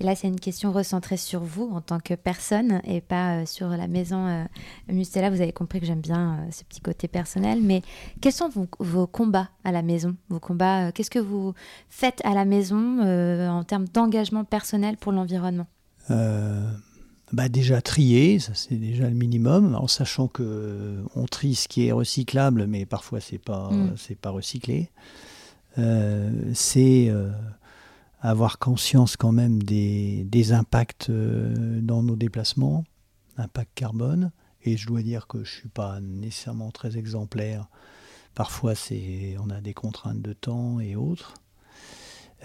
et 0.00 0.04
là, 0.04 0.14
c'est 0.14 0.28
une 0.28 0.40
question 0.40 0.72
recentrée 0.72 1.18
sur 1.18 1.40
vous 1.40 1.70
en 1.74 1.82
tant 1.82 2.00
que 2.00 2.14
personne 2.14 2.80
et 2.84 3.02
pas 3.02 3.34
euh, 3.36 3.46
sur 3.46 3.68
la 3.68 3.86
maison 3.86 4.26
euh, 4.26 4.44
Mustela. 4.88 5.28
Vous 5.28 5.42
avez 5.42 5.52
compris 5.52 5.78
que 5.78 5.84
j'aime 5.84 6.00
bien 6.00 6.38
euh, 6.38 6.50
ce 6.50 6.64
petit 6.64 6.80
côté 6.80 7.06
personnel. 7.06 7.60
Mais 7.62 7.82
quels 8.22 8.32
sont 8.32 8.48
vos, 8.78 9.06
combats 9.06 9.50
à 9.62 9.72
la 9.72 9.82
maison? 9.82 10.16
Vos 10.30 10.40
combats, 10.40 10.90
qu'est-ce 10.92 11.10
que 11.10 11.18
vous 11.18 11.52
faites 11.90 12.20
à 12.24 12.32
la 12.32 12.46
maison 12.46 13.00
en 13.00 13.62
termes 13.62 13.86
d'engagement 13.88 14.44
personnel 14.44 14.96
pour 14.96 15.12
l'environnement? 15.12 15.66
Bah 17.32 17.48
déjà 17.48 17.80
trier, 17.80 18.40
ça 18.40 18.52
c'est 18.54 18.74
déjà 18.74 19.08
le 19.08 19.14
minimum, 19.14 19.76
en 19.76 19.86
sachant 19.86 20.26
que 20.26 21.04
on 21.14 21.26
trie 21.26 21.54
ce 21.54 21.68
qui 21.68 21.86
est 21.86 21.92
recyclable, 21.92 22.66
mais 22.66 22.86
parfois 22.86 23.20
c'est 23.20 23.38
pas 23.38 23.70
mm. 23.70 23.94
c'est 23.96 24.18
pas 24.18 24.30
recyclé. 24.30 24.90
C'est 25.76 27.10
avoir 28.20 28.58
conscience 28.58 29.16
quand 29.16 29.32
même 29.32 29.62
des, 29.62 30.52
impacts 30.52 31.10
euh, 31.10 31.80
dans 31.80 32.02
nos 32.02 32.16
déplacements, 32.16 32.84
impact 33.36 33.70
carbone. 33.74 34.30
Et 34.62 34.76
je 34.76 34.86
dois 34.86 35.02
dire 35.02 35.26
que 35.26 35.38
je 35.38 35.54
ne 35.54 35.60
suis 35.60 35.68
pas 35.68 36.00
nécessairement 36.00 36.70
très 36.70 36.98
exemplaire. 36.98 37.68
Parfois, 38.34 38.74
on 39.38 39.50
a 39.50 39.60
des 39.60 39.74
contraintes 39.74 40.20
de 40.20 40.34
temps 40.34 40.80
et 40.80 40.96
autres. 40.96 41.34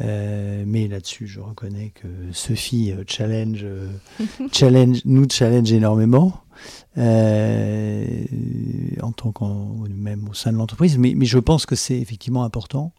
Euh, 0.02 0.64
mais 0.68 0.88
là-dessus, 0.88 1.28
je 1.28 1.39
reconnais 1.39 1.91
que 1.96 2.08
Sophie 2.34 2.91
euh, 2.91 3.04
challenge, 3.08 3.66
challenge, 4.52 5.02
nous 5.06 5.28
challenge 5.30 5.72
énormément, 5.72 6.41
en 6.98 9.12
tant 9.16 9.32
qu'en 9.32 9.76
même 9.89 10.28
au 10.30 10.34
sein 10.34 10.52
de 10.52 10.58
l'entreprise. 10.58 10.98
Mais, 10.98 11.14
mais, 11.16 11.26
je 11.26 11.39
pense 11.39 11.66
que 11.66 11.76
c'est 11.76 11.98
effectivement 11.98 12.43
important. 12.43 12.93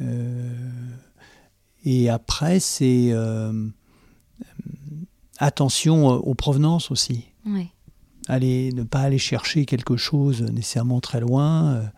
Euh, 0.00 0.54
et 1.84 2.08
après, 2.08 2.60
c'est 2.60 3.08
euh, 3.10 3.68
attention 5.38 6.08
aux 6.08 6.34
provenances 6.34 6.90
aussi. 6.90 7.26
Aller, 8.28 8.72
ne 8.72 8.82
pas 8.82 9.00
aller 9.00 9.18
chercher 9.18 9.64
quelque 9.64 9.96
chose 9.96 10.42
nécessairement 10.42 11.00
très 11.00 11.20
loin. 11.20 11.90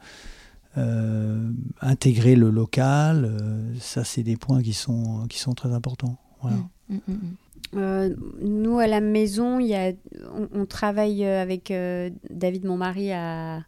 Euh, 0.79 1.51
intégrer 1.83 2.35
le 2.35 2.49
local, 2.49 3.31
ça 3.79 4.05
c'est 4.05 4.23
des 4.23 4.37
points 4.37 4.63
qui 4.63 4.73
sont, 4.73 5.27
qui 5.29 5.39
sont 5.39 5.53
très 5.53 5.73
importants. 5.73 6.17
Voilà. 6.41 6.57
Mm, 6.89 6.97
mm, 7.09 7.79
mm, 7.79 8.15
nous, 8.43 8.79
à 8.79 8.87
la 8.87 9.01
maison, 9.01 9.59
y 9.59 9.75
a, 9.75 9.93
on, 10.55 10.65
travaille 10.67 11.25
avec 11.25 11.73
David, 12.31 12.65
mon 12.65 12.77
mari, 12.77 13.13
à, 13.13 13.63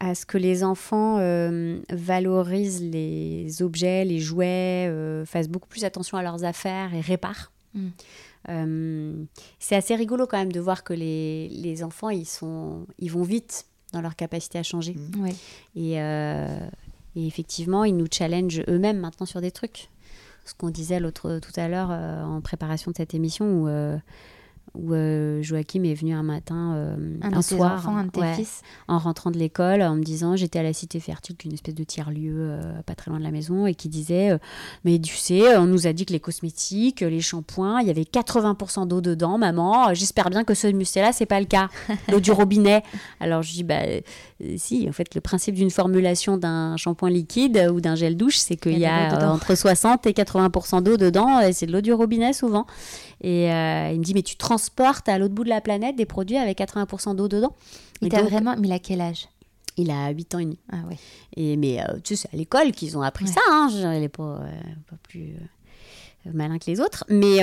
à 0.00 0.14
ce 0.14 0.24
que 0.24 0.38
les 0.38 0.64
enfants 0.64 1.18
euh, 1.18 1.78
valorisent 1.90 2.82
les 2.82 3.62
objets, 3.62 4.04
les 4.06 4.18
jouets, 4.18 4.88
euh, 4.88 5.26
fassent 5.26 5.48
beaucoup 5.48 5.68
plus 5.68 5.84
attention 5.84 6.16
à 6.16 6.22
leurs 6.22 6.42
affaires 6.42 6.94
et 6.94 7.00
réparent. 7.00 7.52
Mm. 7.74 7.88
Euh, 8.48 9.24
c'est 9.58 9.76
assez 9.76 9.94
rigolo 9.94 10.26
quand 10.26 10.38
même 10.38 10.52
de 10.52 10.60
voir 10.60 10.84
que 10.84 10.94
les, 10.94 11.48
les, 11.50 11.84
enfants, 11.84 12.08
ils, 12.08 12.24
sont, 12.24 12.86
ils 12.98 13.12
vont 13.12 13.22
vite. 13.22 13.66
Dans 13.92 14.00
leur 14.00 14.16
capacité 14.16 14.58
à 14.58 14.62
changer. 14.62 14.94
Mm. 14.94 15.22
Ouais. 15.22 15.34
Et, 15.76 16.00
euh, 16.00 16.68
et 17.16 17.26
effectivement, 17.26 17.84
ils 17.84 17.96
nous 17.96 18.06
challengent 18.10 18.62
eux-mêmes 18.68 18.98
maintenant 18.98 19.26
sur 19.26 19.40
des 19.40 19.50
trucs. 19.50 19.88
Ce 20.44 20.54
qu'on 20.54 20.70
disait 20.70 21.00
l'autre 21.00 21.38
tout 21.38 21.52
à 21.60 21.68
l'heure 21.68 21.90
euh, 21.90 22.24
en 22.24 22.40
préparation 22.40 22.90
de 22.90 22.96
cette 22.96 23.14
émission 23.14 23.46
où, 23.46 23.68
euh, 23.68 23.96
où 24.74 24.94
euh, 24.94 25.42
Joachim 25.42 25.82
est 25.84 25.94
venu 25.94 26.14
un 26.14 26.22
matin, 26.22 26.74
euh, 26.74 26.96
Un, 27.22 27.42
soir, 27.42 27.74
enfants, 27.74 27.96
un 27.96 28.08
ouais, 28.20 28.34
fils. 28.34 28.62
en 28.88 28.98
rentrant 28.98 29.30
de 29.30 29.38
l'école, 29.38 29.82
en 29.82 29.96
me 29.96 30.02
disant 30.02 30.36
j'étais 30.36 30.58
à 30.58 30.62
la 30.62 30.72
Cité 30.72 31.00
Fertile, 31.00 31.36
qui 31.36 31.48
est 31.48 31.50
une 31.50 31.54
espèce 31.54 31.74
de 31.74 31.84
tiers-lieu 31.84 32.34
euh, 32.36 32.82
pas 32.86 32.94
très 32.94 33.10
loin 33.10 33.18
de 33.18 33.24
la 33.24 33.30
maison, 33.30 33.66
et 33.66 33.74
qui 33.74 33.88
disait 33.88 34.38
Mais 34.84 34.98
tu 34.98 35.16
sais, 35.16 35.56
on 35.56 35.66
nous 35.66 35.86
a 35.86 35.92
dit 35.92 36.06
que 36.06 36.12
les 36.12 36.20
cosmétiques, 36.20 37.00
les 37.00 37.20
shampoings, 37.20 37.80
il 37.80 37.88
y 37.88 37.90
avait 37.90 38.02
80% 38.02 38.86
d'eau 38.86 39.00
dedans, 39.00 39.38
maman. 39.38 39.92
J'espère 39.94 40.30
bien 40.30 40.44
que 40.44 40.54
ceux 40.54 40.70
de 40.70 40.76
Mustela, 40.76 41.12
c'est 41.12 41.26
pas 41.26 41.40
le 41.40 41.46
cas. 41.46 41.68
L'eau 42.10 42.20
du 42.20 42.30
robinet. 42.30 42.82
Alors 43.18 43.42
je 43.42 43.52
dis 43.52 43.64
Bah 43.64 43.80
si, 44.56 44.88
en 44.88 44.92
fait, 44.92 45.14
le 45.14 45.20
principe 45.20 45.54
d'une 45.54 45.70
formulation 45.70 46.36
d'un 46.36 46.76
shampoing 46.76 47.10
liquide 47.10 47.68
ou 47.72 47.80
d'un 47.80 47.94
gel 47.94 48.16
douche, 48.16 48.38
c'est 48.38 48.56
qu'il 48.56 48.72
Il 48.72 48.78
y 48.78 48.82
y 48.82 48.86
a 48.86 49.30
entre 49.32 49.54
60 49.54 50.06
et 50.06 50.12
80% 50.12 50.82
d'eau 50.82 50.96
dedans, 50.96 51.40
et 51.40 51.52
c'est 51.52 51.66
de 51.66 51.72
l'eau 51.72 51.80
du 51.80 51.92
robinet 51.92 52.32
souvent. 52.32 52.66
Et 53.22 53.52
euh, 53.52 53.90
il 53.92 53.98
me 53.98 54.04
dit 54.04 54.14
Mais 54.14 54.22
tu 54.22 54.36
transportes 54.36 55.08
à 55.08 55.18
l'autre 55.18 55.34
bout 55.34 55.44
de 55.44 55.48
la 55.48 55.60
planète 55.60 55.96
des 55.96 56.06
produits 56.06 56.36
avec 56.36 56.58
80% 56.58 57.16
d'au 57.16 57.28
dedans. 57.28 57.54
Il 58.02 58.08
t'a 58.08 58.22
vraiment. 58.22 58.54
Mais 58.58 58.68
il 58.68 58.72
a 58.72 58.78
quel 58.78 59.00
âge? 59.00 59.28
il 59.76 59.90
a 59.90 60.10
8 60.10 60.34
ans 60.34 60.38
et 60.40 60.44
demi. 60.44 60.58
Ah 60.70 60.76
ouais. 60.90 60.96
Et, 61.36 61.56
mais 61.56 61.80
euh, 61.80 61.84
tu 62.04 62.14
sais, 62.16 62.26
c'est 62.30 62.36
à 62.36 62.38
l'école 62.38 62.72
qu'ils 62.72 62.98
ont 62.98 63.02
appris 63.02 63.24
Ouais. 63.26 63.30
ça. 63.32 63.40
Hein. 63.50 63.68
Il 63.72 64.00
n'est 64.00 64.08
pas, 64.10 64.22
euh, 64.42 64.50
pas 64.90 64.96
plus 65.02 65.36
malin 66.30 66.58
que 66.58 66.66
les 66.70 66.80
autres. 66.80 67.04
Mais, 67.08 67.38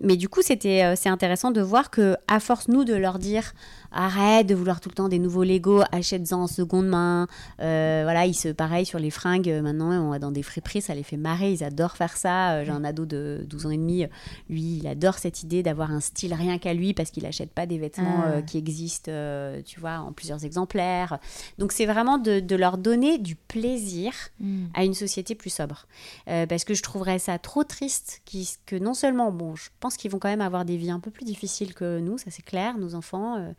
mais 0.00 0.16
du 0.16 0.28
coup, 0.28 0.42
c'était, 0.42 0.94
c'est 0.94 1.08
intéressant 1.08 1.50
de 1.50 1.60
voir 1.60 1.90
que 1.90 2.16
à 2.28 2.38
force, 2.38 2.68
nous, 2.68 2.84
de 2.84 2.94
leur 2.94 3.18
dire 3.18 3.52
arrête 3.92 4.46
de 4.46 4.54
vouloir 4.54 4.80
tout 4.80 4.88
le 4.88 4.94
temps 4.94 5.08
des 5.08 5.18
nouveaux 5.18 5.44
Lego, 5.44 5.82
achète-en 5.92 6.42
en 6.42 6.46
seconde 6.46 6.86
main. 6.88 7.26
Euh, 7.60 8.00
voilà, 8.04 8.26
ils 8.26 8.34
se, 8.34 8.48
pareil 8.48 8.86
sur 8.86 8.98
les 8.98 9.10
fringues. 9.10 9.48
euh, 9.50 9.62
Maintenant, 9.62 9.90
on 9.92 10.10
va 10.10 10.18
dans 10.18 10.30
des 10.32 10.42
friperies, 10.42 10.82
ça 10.82 10.94
les 10.94 11.02
fait 11.02 11.16
marrer. 11.16 11.52
Ils 11.52 11.64
adorent 11.64 11.96
faire 11.96 12.16
ça. 12.16 12.52
Euh, 12.54 12.64
J'ai 12.64 12.70
un 12.70 12.84
ado 12.84 13.06
de 13.06 13.44
12 13.48 13.66
ans 13.66 13.70
et 13.70 13.76
demi. 13.76 14.06
Lui, 14.48 14.78
il 14.78 14.86
adore 14.86 15.18
cette 15.18 15.42
idée 15.42 15.62
d'avoir 15.62 15.90
un 15.90 16.00
style 16.00 16.34
rien 16.34 16.58
qu'à 16.58 16.74
lui 16.74 16.94
parce 16.94 17.10
qu'il 17.10 17.22
n'achète 17.24 17.50
pas 17.52 17.66
des 17.66 17.78
vêtements 17.78 18.22
Ah. 18.24 18.28
euh, 18.30 18.42
qui 18.42 18.58
existent, 18.58 19.10
euh, 19.12 19.60
tu 19.64 19.80
vois, 19.80 19.98
en 19.98 20.12
plusieurs 20.12 20.44
exemplaires. 20.44 21.18
Donc, 21.58 21.72
c'est 21.72 21.86
vraiment 21.86 22.18
de, 22.18 22.40
de 22.40 22.56
leur 22.56 22.78
donner 22.78 23.18
du 23.18 23.36
plaisir 23.36 24.12
Mm. 24.40 24.64
à 24.74 24.84
une 24.84 24.94
société 24.94 25.34
plus 25.34 25.50
sobre. 25.50 25.86
Parce 26.26 26.64
que 26.64 26.74
je 26.74 26.82
trouverais 26.82 27.18
ça 27.18 27.38
trop 27.38 27.64
triste 27.64 28.22
que 28.66 28.76
non 28.76 28.94
seulement, 28.94 29.30
bon, 29.32 29.54
je 29.56 29.68
pense 29.80 29.96
qu'ils 29.96 30.10
vont 30.10 30.18
quand 30.18 30.28
même 30.28 30.40
avoir 30.40 30.64
des 30.64 30.76
vies 30.76 30.90
un 30.90 31.00
peu 31.00 31.10
plus 31.10 31.24
difficiles 31.24 31.74
que 31.74 31.98
nous, 32.00 32.18
ça 32.18 32.30
c'est 32.30 32.42
clair, 32.44 32.78
nos 32.78 32.94
enfants, 32.94 33.52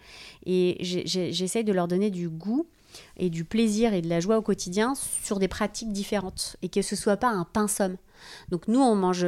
et 0.45 0.78
j'essaye 0.82 1.63
de 1.63 1.74
leur 1.74 1.88
donner 1.88 2.09
du 2.09 2.30
goût 2.30 2.67
et 3.17 3.30
du 3.30 3.43
plaisir 3.43 3.93
et 3.93 4.01
de 4.01 4.09
la 4.09 4.19
joie 4.19 4.38
au 4.38 4.41
quotidien 4.41 4.93
sur 4.95 5.39
des 5.39 5.47
pratiques 5.47 5.91
différentes 5.91 6.57
et 6.61 6.69
que 6.69 6.82
ce 6.82 6.95
soit 6.95 7.17
pas 7.17 7.30
un 7.30 7.45
pain 7.45 7.67
somme. 7.67 7.97
Donc 8.49 8.67
nous, 8.67 8.80
on 8.80 8.95
mange 8.95 9.26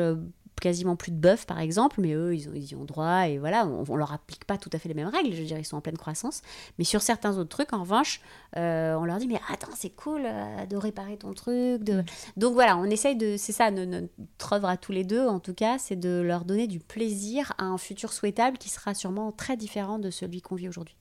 quasiment 0.61 0.95
plus 0.95 1.11
de 1.11 1.17
bœuf 1.17 1.45
par 1.45 1.59
exemple, 1.59 1.99
mais 1.99 2.13
eux, 2.13 2.35
ils, 2.35 2.49
ont, 2.49 2.53
ils 2.55 2.71
y 2.71 2.75
ont 2.75 2.85
droit 2.85 3.27
et 3.27 3.37
voilà, 3.37 3.67
on, 3.67 3.83
on 3.87 3.95
leur 3.95 4.13
applique 4.13 4.45
pas 4.45 4.57
tout 4.57 4.69
à 4.73 4.79
fait 4.79 4.87
les 4.89 4.95
mêmes 4.95 5.07
règles, 5.09 5.33
je 5.33 5.39
veux 5.41 5.45
dire, 5.47 5.57
ils 5.57 5.65
sont 5.65 5.77
en 5.77 5.81
pleine 5.81 5.97
croissance. 5.97 6.41
Mais 6.77 6.83
sur 6.85 7.01
certains 7.01 7.37
autres 7.37 7.49
trucs, 7.49 7.73
en 7.73 7.81
revanche, 7.81 8.21
euh, 8.57 8.95
on 8.95 9.05
leur 9.05 9.17
dit 9.17 9.27
mais 9.27 9.39
attends, 9.49 9.71
c'est 9.75 9.89
cool 9.95 10.21
euh, 10.25 10.65
de 10.65 10.77
réparer 10.77 11.17
ton 11.17 11.33
truc. 11.33 11.83
De... 11.83 12.03
Donc 12.37 12.53
voilà, 12.53 12.77
on 12.77 12.85
essaye 12.85 13.15
de, 13.15 13.35
c'est 13.37 13.51
ça, 13.51 13.71
no- 13.71 13.85
notre 13.85 14.53
œuvre 14.53 14.69
à 14.69 14.77
tous 14.77 14.91
les 14.91 15.03
deux 15.03 15.27
en 15.27 15.39
tout 15.39 15.53
cas, 15.53 15.77
c'est 15.77 15.95
de 15.95 16.21
leur 16.21 16.45
donner 16.45 16.67
du 16.67 16.79
plaisir 16.79 17.53
à 17.57 17.65
un 17.65 17.77
futur 17.77 18.13
souhaitable 18.13 18.57
qui 18.57 18.69
sera 18.69 18.93
sûrement 18.93 19.31
très 19.31 19.57
différent 19.57 19.99
de 19.99 20.09
celui 20.09 20.41
qu'on 20.41 20.55
vit 20.55 20.69
aujourd'hui. 20.69 20.95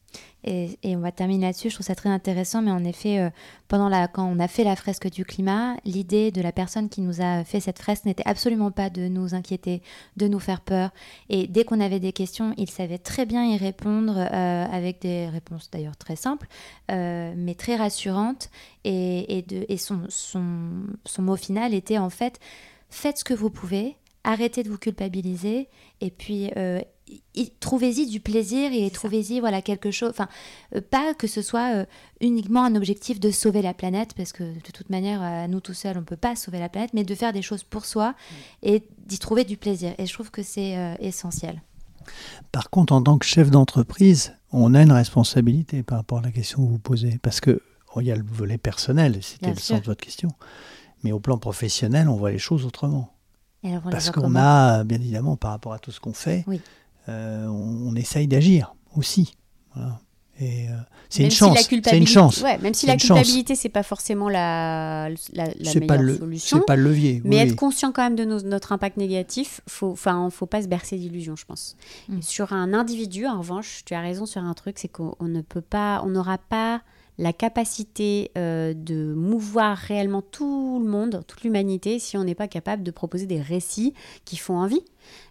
Et, 0.47 0.77
on 0.85 0.99
va 0.99 1.11
terminer 1.11 1.47
là-dessus. 1.47 1.71
Je 1.71 1.75
trouve 1.75 1.87
ça 1.87 1.95
très 1.95 2.11
intéressant, 2.11 2.61
mais 2.61 2.71
en 2.71 2.85
effet, 2.85 3.19
euh, 3.19 3.31
pendant 3.69 3.89
la, 3.89 4.09
quand 4.09 4.25
on 4.25 4.39
a 4.39 4.49
fait 4.49 4.63
la 4.63 4.77
fresque 4.77 5.11
du 5.11 5.25
climat, 5.25 5.77
l'idée 5.85 6.31
de 6.31 6.43
la 6.43 6.53
personne 6.53 6.91
qui 6.91 7.01
nous 7.01 7.23
a 7.23 7.45
fait 7.45 7.61
cette 7.61 7.79
fresque 7.79 8.05
n'était 8.05 8.27
absolument 8.27 8.71
pas 8.71 8.91
de 8.91 9.09
nous 9.09 9.35
inquiéter, 9.35 9.83
de 10.17 10.29
nous 10.29 10.41
faire 10.41 10.61
peur. 10.61 10.91
Et 11.31 11.47
dès 11.47 11.65
qu'on 11.65 11.81
avait 11.81 12.01
des 12.01 12.13
questions, 12.13 12.53
il 12.59 12.71
savait 12.71 12.99
très 12.99 13.25
bien 13.25 13.47
y 13.47 13.57
répondre 13.57 14.17
euh, 14.19 14.67
avec 14.71 15.01
des 15.01 15.29
réponses 15.29 15.71
d'ailleurs 15.71 15.97
très 15.97 16.17
simples, 16.17 16.47
euh, 16.91 17.33
mais 17.37 17.55
très 17.55 17.77
rassurantes. 17.77 18.51
Et, 18.85 19.39
et, 19.39 19.43
de, 19.43 19.65
et 19.71 19.79
son, 19.79 20.03
son, 20.11 20.45
son 21.07 21.23
mot 21.23 21.37
final 21.37 21.73
était 21.73 21.97
en 21.97 22.11
fait 22.11 22.39
faites 22.91 23.19
ce 23.19 23.25
que 23.25 23.35
vous 23.35 23.51
pouvez, 23.51 23.97
arrêtez 24.25 24.63
de 24.63 24.69
vous 24.71 24.79
culpabiliser, 24.79 25.69
et 26.01 26.11
puis 26.11 26.51
euh, 26.57 26.81
y- 27.35 27.51
trouvez-y 27.61 28.07
du 28.07 28.19
plaisir 28.21 28.71
et 28.73 28.91
trouvez-y 28.91 29.39
voilà 29.41 29.63
quelque 29.63 29.91
chose. 29.91 30.11
Enfin, 30.11 30.29
euh, 30.75 30.81
pas 30.81 31.15
que 31.15 31.27
ce 31.27 31.43
soit 31.43 31.75
euh, 31.75 31.85
uniquement 32.21 32.65
un 32.65 32.75
objectif 32.75 33.21
de 33.21 33.31
sauver 33.31 33.63
la 33.63 33.75
planète, 33.75 34.15
parce 34.17 34.33
que 34.33 34.43
de 34.45 34.71
toute 34.73 34.91
manière, 34.91 35.49
nous 35.49 35.61
tout 35.61 35.75
seuls, 35.75 35.99
on 35.99 36.03
peut 36.05 36.17
pas 36.17 36.35
sauver 36.37 36.59
la 36.59 36.69
planète, 36.69 36.91
mais 36.95 37.05
de 37.05 37.15
faire 37.15 37.33
des 37.33 37.43
choses 37.43 37.63
pour 37.63 37.85
soi 37.85 38.15
et 38.63 38.83
d'y 39.07 39.19
trouver 39.19 39.45
du 39.45 39.57
plaisir. 39.57 39.95
Et 39.99 40.07
je 40.07 40.13
trouve 40.13 40.31
que 40.31 40.43
c'est 40.43 40.77
euh, 40.77 40.95
essentiel. 40.99 41.63
Par 42.53 42.71
contre, 42.71 42.93
en 42.93 43.03
tant 43.03 43.17
que 43.19 43.25
chef 43.27 43.51
d'entreprise, 43.51 44.35
on 44.53 44.75
a 44.75 44.83
une 44.83 44.93
responsabilité 44.93 45.83
par 45.83 45.99
rapport 45.99 46.19
à 46.19 46.23
la 46.23 46.31
question 46.31 46.65
que 46.65 46.71
vous 46.71 46.79
posez. 46.79 47.19
Parce 47.23 47.41
que 47.41 47.63
oh, 47.95 48.01
il 48.01 48.07
y 48.07 48.13
a 48.13 48.17
le 48.17 48.25
volet 48.25 48.59
personnel, 48.59 49.19
c'était 49.23 49.47
Bien 49.47 49.55
le 49.55 49.61
sûr. 49.61 49.77
sens 49.77 49.81
de 49.81 49.87
votre 49.87 50.05
question. 50.05 50.29
Mais 51.03 51.13
au 51.13 51.19
plan 51.21 51.39
professionnel, 51.39 52.09
on 52.09 52.17
voit 52.17 52.31
les 52.31 52.39
choses 52.39 52.65
autrement. 52.67 53.14
Et 53.65 53.71
alors, 53.71 53.83
on 53.85 53.89
les 53.89 53.93
Parce 53.93 54.11
qu'on 54.11 54.35
a, 54.37 54.85
bien 54.85 54.99
évidemment, 54.99 55.37
par 55.37 55.51
rapport 55.51 55.73
à 55.73 55.79
tout 55.79 55.91
ce 55.91 55.99
qu'on 56.01 56.13
fait, 56.13 56.45
Oui. 56.47 56.61
euh, 57.09 57.47
on, 57.47 57.89
on 57.93 57.95
essaye 57.97 58.29
d'agir 58.29 58.75
aussi. 58.97 59.35
Voilà. 59.75 59.99
Et 60.41 60.69
euh, 60.69 60.73
c'est 61.09 61.23
une 61.23 61.31
si 61.31 61.37
chance. 61.37 61.59
c'est 61.85 61.97
une 61.97 62.07
chance. 62.09 62.41
Ouais, 62.43 62.59
même 62.59 62.75
si 62.75 62.87
la 62.87 62.97
culpabilité, 62.97 63.55
c'est 63.55 63.69
pas 63.69 63.85
forcément 63.85 64.29
la, 64.29 65.09
la, 65.33 65.45
la 65.61 65.75
meilleure 65.75 66.03
le, 66.03 66.17
solution. 66.19 66.59
c'est 66.59 66.67
pas 66.67 66.75
le 66.75 66.83
levier. 66.83 67.23
Mais 67.25 67.37
oui, 67.37 67.43
être 67.43 67.55
conscient 67.57 67.93
quand 67.93 68.03
même 68.03 68.17
de 68.17 68.25
nos- 68.25 68.43
notre 68.43 68.73
impact 68.73 68.97
négatif, 68.97 69.61
faut, 69.69 69.93
enfin, 69.93 70.29
faut 70.31 70.47
pas 70.47 70.61
se 70.63 70.67
bercer 70.67 70.97
d'illusions, 70.97 71.37
je 71.37 71.45
pense. 71.47 71.77
Mm. 72.09 72.21
Sur 72.21 72.53
un 72.53 72.75
individu, 72.75 73.27
en 73.29 73.39
revanche, 73.39 73.83
tu 73.87 73.95
as 73.95 74.01
raison 74.01 74.27
sur 74.27 74.43
un 74.43 74.55
truc, 74.55 74.79
c'est 74.81 74.89
qu'on 74.89 75.15
on 75.21 75.27
ne 75.29 75.41
peut 75.41 75.61
pas, 75.61 76.03
on 76.05 76.09
n'aura 76.09 76.39
pas 76.39 76.83
la 77.19 77.33
capacité 77.33 78.31
euh, 78.37 78.75
de 78.75 79.15
mouvoir 79.15 79.77
réellement 79.77 80.23
tout 80.23 80.81
le 80.83 80.89
monde, 80.89 81.23
toute 81.27 81.43
l'humanité, 81.43 81.99
si 81.99 82.17
on 82.17 82.25
n'est 82.25 82.35
pas 82.35 82.49
capable 82.49 82.83
de 82.83 82.91
proposer 82.91 83.27
des 83.27 83.41
récits 83.41 83.95
qui 84.25 84.37
font 84.37 84.57
envie. 84.57 84.83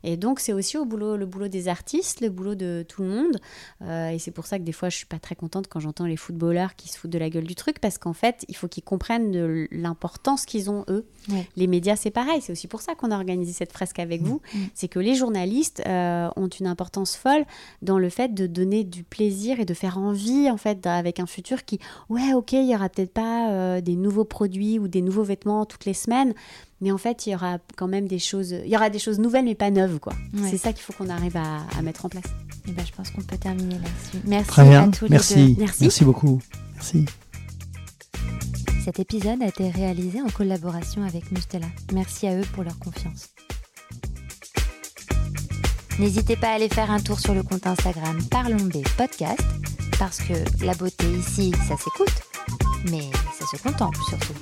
Et 0.03 0.17
donc, 0.17 0.39
c'est 0.39 0.53
aussi 0.53 0.77
au 0.77 0.85
boulot, 0.85 1.17
le 1.17 1.25
boulot 1.25 1.47
des 1.47 1.67
artistes, 1.67 2.21
le 2.21 2.29
boulot 2.29 2.55
de 2.55 2.85
tout 2.87 3.03
le 3.03 3.09
monde. 3.09 3.37
Euh, 3.81 4.09
et 4.09 4.19
c'est 4.19 4.31
pour 4.31 4.45
ça 4.45 4.57
que 4.57 4.63
des 4.63 4.71
fois, 4.71 4.89
je 4.89 4.97
suis 4.97 5.05
pas 5.05 5.19
très 5.19 5.35
contente 5.35 5.67
quand 5.67 5.79
j'entends 5.79 6.05
les 6.05 6.17
footballeurs 6.17 6.75
qui 6.75 6.89
se 6.89 6.97
foutent 6.97 7.11
de 7.11 7.17
la 7.17 7.29
gueule 7.29 7.45
du 7.45 7.55
truc, 7.55 7.79
parce 7.79 7.97
qu'en 7.97 8.13
fait, 8.13 8.45
il 8.47 8.55
faut 8.55 8.67
qu'ils 8.67 8.83
comprennent 8.83 9.67
l'importance 9.71 10.45
qu'ils 10.45 10.69
ont, 10.69 10.85
eux. 10.89 11.05
Ouais. 11.29 11.47
Les 11.55 11.67
médias, 11.67 11.95
c'est 11.95 12.11
pareil. 12.11 12.41
C'est 12.41 12.51
aussi 12.51 12.67
pour 12.67 12.81
ça 12.81 12.95
qu'on 12.95 13.11
a 13.11 13.15
organisé 13.15 13.53
cette 13.53 13.71
fresque 13.71 13.99
avec 13.99 14.21
vous. 14.21 14.41
C'est 14.73 14.87
que 14.87 14.99
les 14.99 15.15
journalistes 15.15 15.81
euh, 15.85 16.29
ont 16.35 16.47
une 16.47 16.67
importance 16.67 17.15
folle 17.15 17.45
dans 17.81 17.99
le 17.99 18.09
fait 18.09 18.33
de 18.33 18.47
donner 18.47 18.83
du 18.83 19.03
plaisir 19.03 19.59
et 19.59 19.65
de 19.65 19.73
faire 19.73 19.97
envie, 19.97 20.49
en 20.49 20.57
fait, 20.57 20.85
avec 20.85 21.19
un 21.19 21.25
futur 21.25 21.65
qui, 21.65 21.79
ouais, 22.09 22.33
ok, 22.33 22.53
il 22.53 22.69
y 22.69 22.75
aura 22.75 22.89
peut-être 22.89 23.13
pas 23.13 23.51
euh, 23.51 23.81
des 23.81 23.95
nouveaux 23.95 24.25
produits 24.25 24.79
ou 24.79 24.87
des 24.87 25.01
nouveaux 25.01 25.23
vêtements 25.23 25.65
toutes 25.65 25.85
les 25.85 25.93
semaines, 25.93 26.33
mais 26.83 26.91
en 26.91 26.97
fait, 26.97 27.25
il 27.25 27.31
y 27.31 27.35
aura 27.35 27.59
quand 27.77 27.87
même 27.87 28.07
des 28.09 28.19
choses, 28.19 28.51
il 28.51 28.69
y 28.69 28.75
aura 28.75 28.89
des 28.89 28.99
choses 28.99 29.17
nouvelles, 29.17 29.45
mais 29.45 29.55
pas 29.55 29.71
neuves, 29.71 29.99
quoi. 29.99 30.11
Ouais. 30.33 30.49
C'est 30.51 30.57
ça 30.57 30.73
qu'il 30.73 30.81
faut 30.83 30.91
qu'on 30.91 31.09
arrive 31.09 31.37
à, 31.37 31.61
à 31.77 31.81
mettre 31.81 32.05
en 32.05 32.09
place. 32.09 32.25
Eh 32.67 32.71
ben, 32.71 32.85
je 32.85 32.91
pense 32.91 33.09
qu'on 33.09 33.21
peut 33.21 33.37
terminer 33.37 33.75
là-dessus. 33.75 34.21
Merci 34.25 34.49
Très 34.49 34.63
bien. 34.65 34.83
à 34.83 34.87
tous 34.89 35.05
les 35.05 35.11
Merci. 35.11 35.53
deux. 35.55 35.65
Merci. 35.79 36.03
beaucoup. 36.03 36.41
Merci. 36.73 37.05
Cet 38.83 38.99
épisode 38.99 39.41
a 39.41 39.47
été 39.47 39.69
réalisé 39.69 40.21
en 40.21 40.27
collaboration 40.27 41.03
avec 41.03 41.31
Mustela. 41.31 41.67
Merci 41.93 42.27
à 42.27 42.35
eux 42.37 42.45
pour 42.53 42.65
leur 42.65 42.77
confiance. 42.79 43.29
N'hésitez 45.99 46.35
pas 46.35 46.49
à 46.49 46.55
aller 46.55 46.67
faire 46.67 46.91
un 46.91 46.99
tour 46.99 47.17
sur 47.19 47.33
le 47.33 47.43
compte 47.43 47.65
Instagram 47.65 48.17
Parlons 48.29 48.57
B 48.65 48.83
Podcast, 48.97 49.39
parce 49.99 50.17
que 50.17 50.33
la 50.65 50.73
beauté 50.73 51.05
ici, 51.17 51.53
ça 51.69 51.77
s'écoute, 51.77 52.13
mais 52.91 53.09
ça 53.39 53.45
se 53.57 53.61
contemple 53.63 53.99
surtout. 54.09 54.33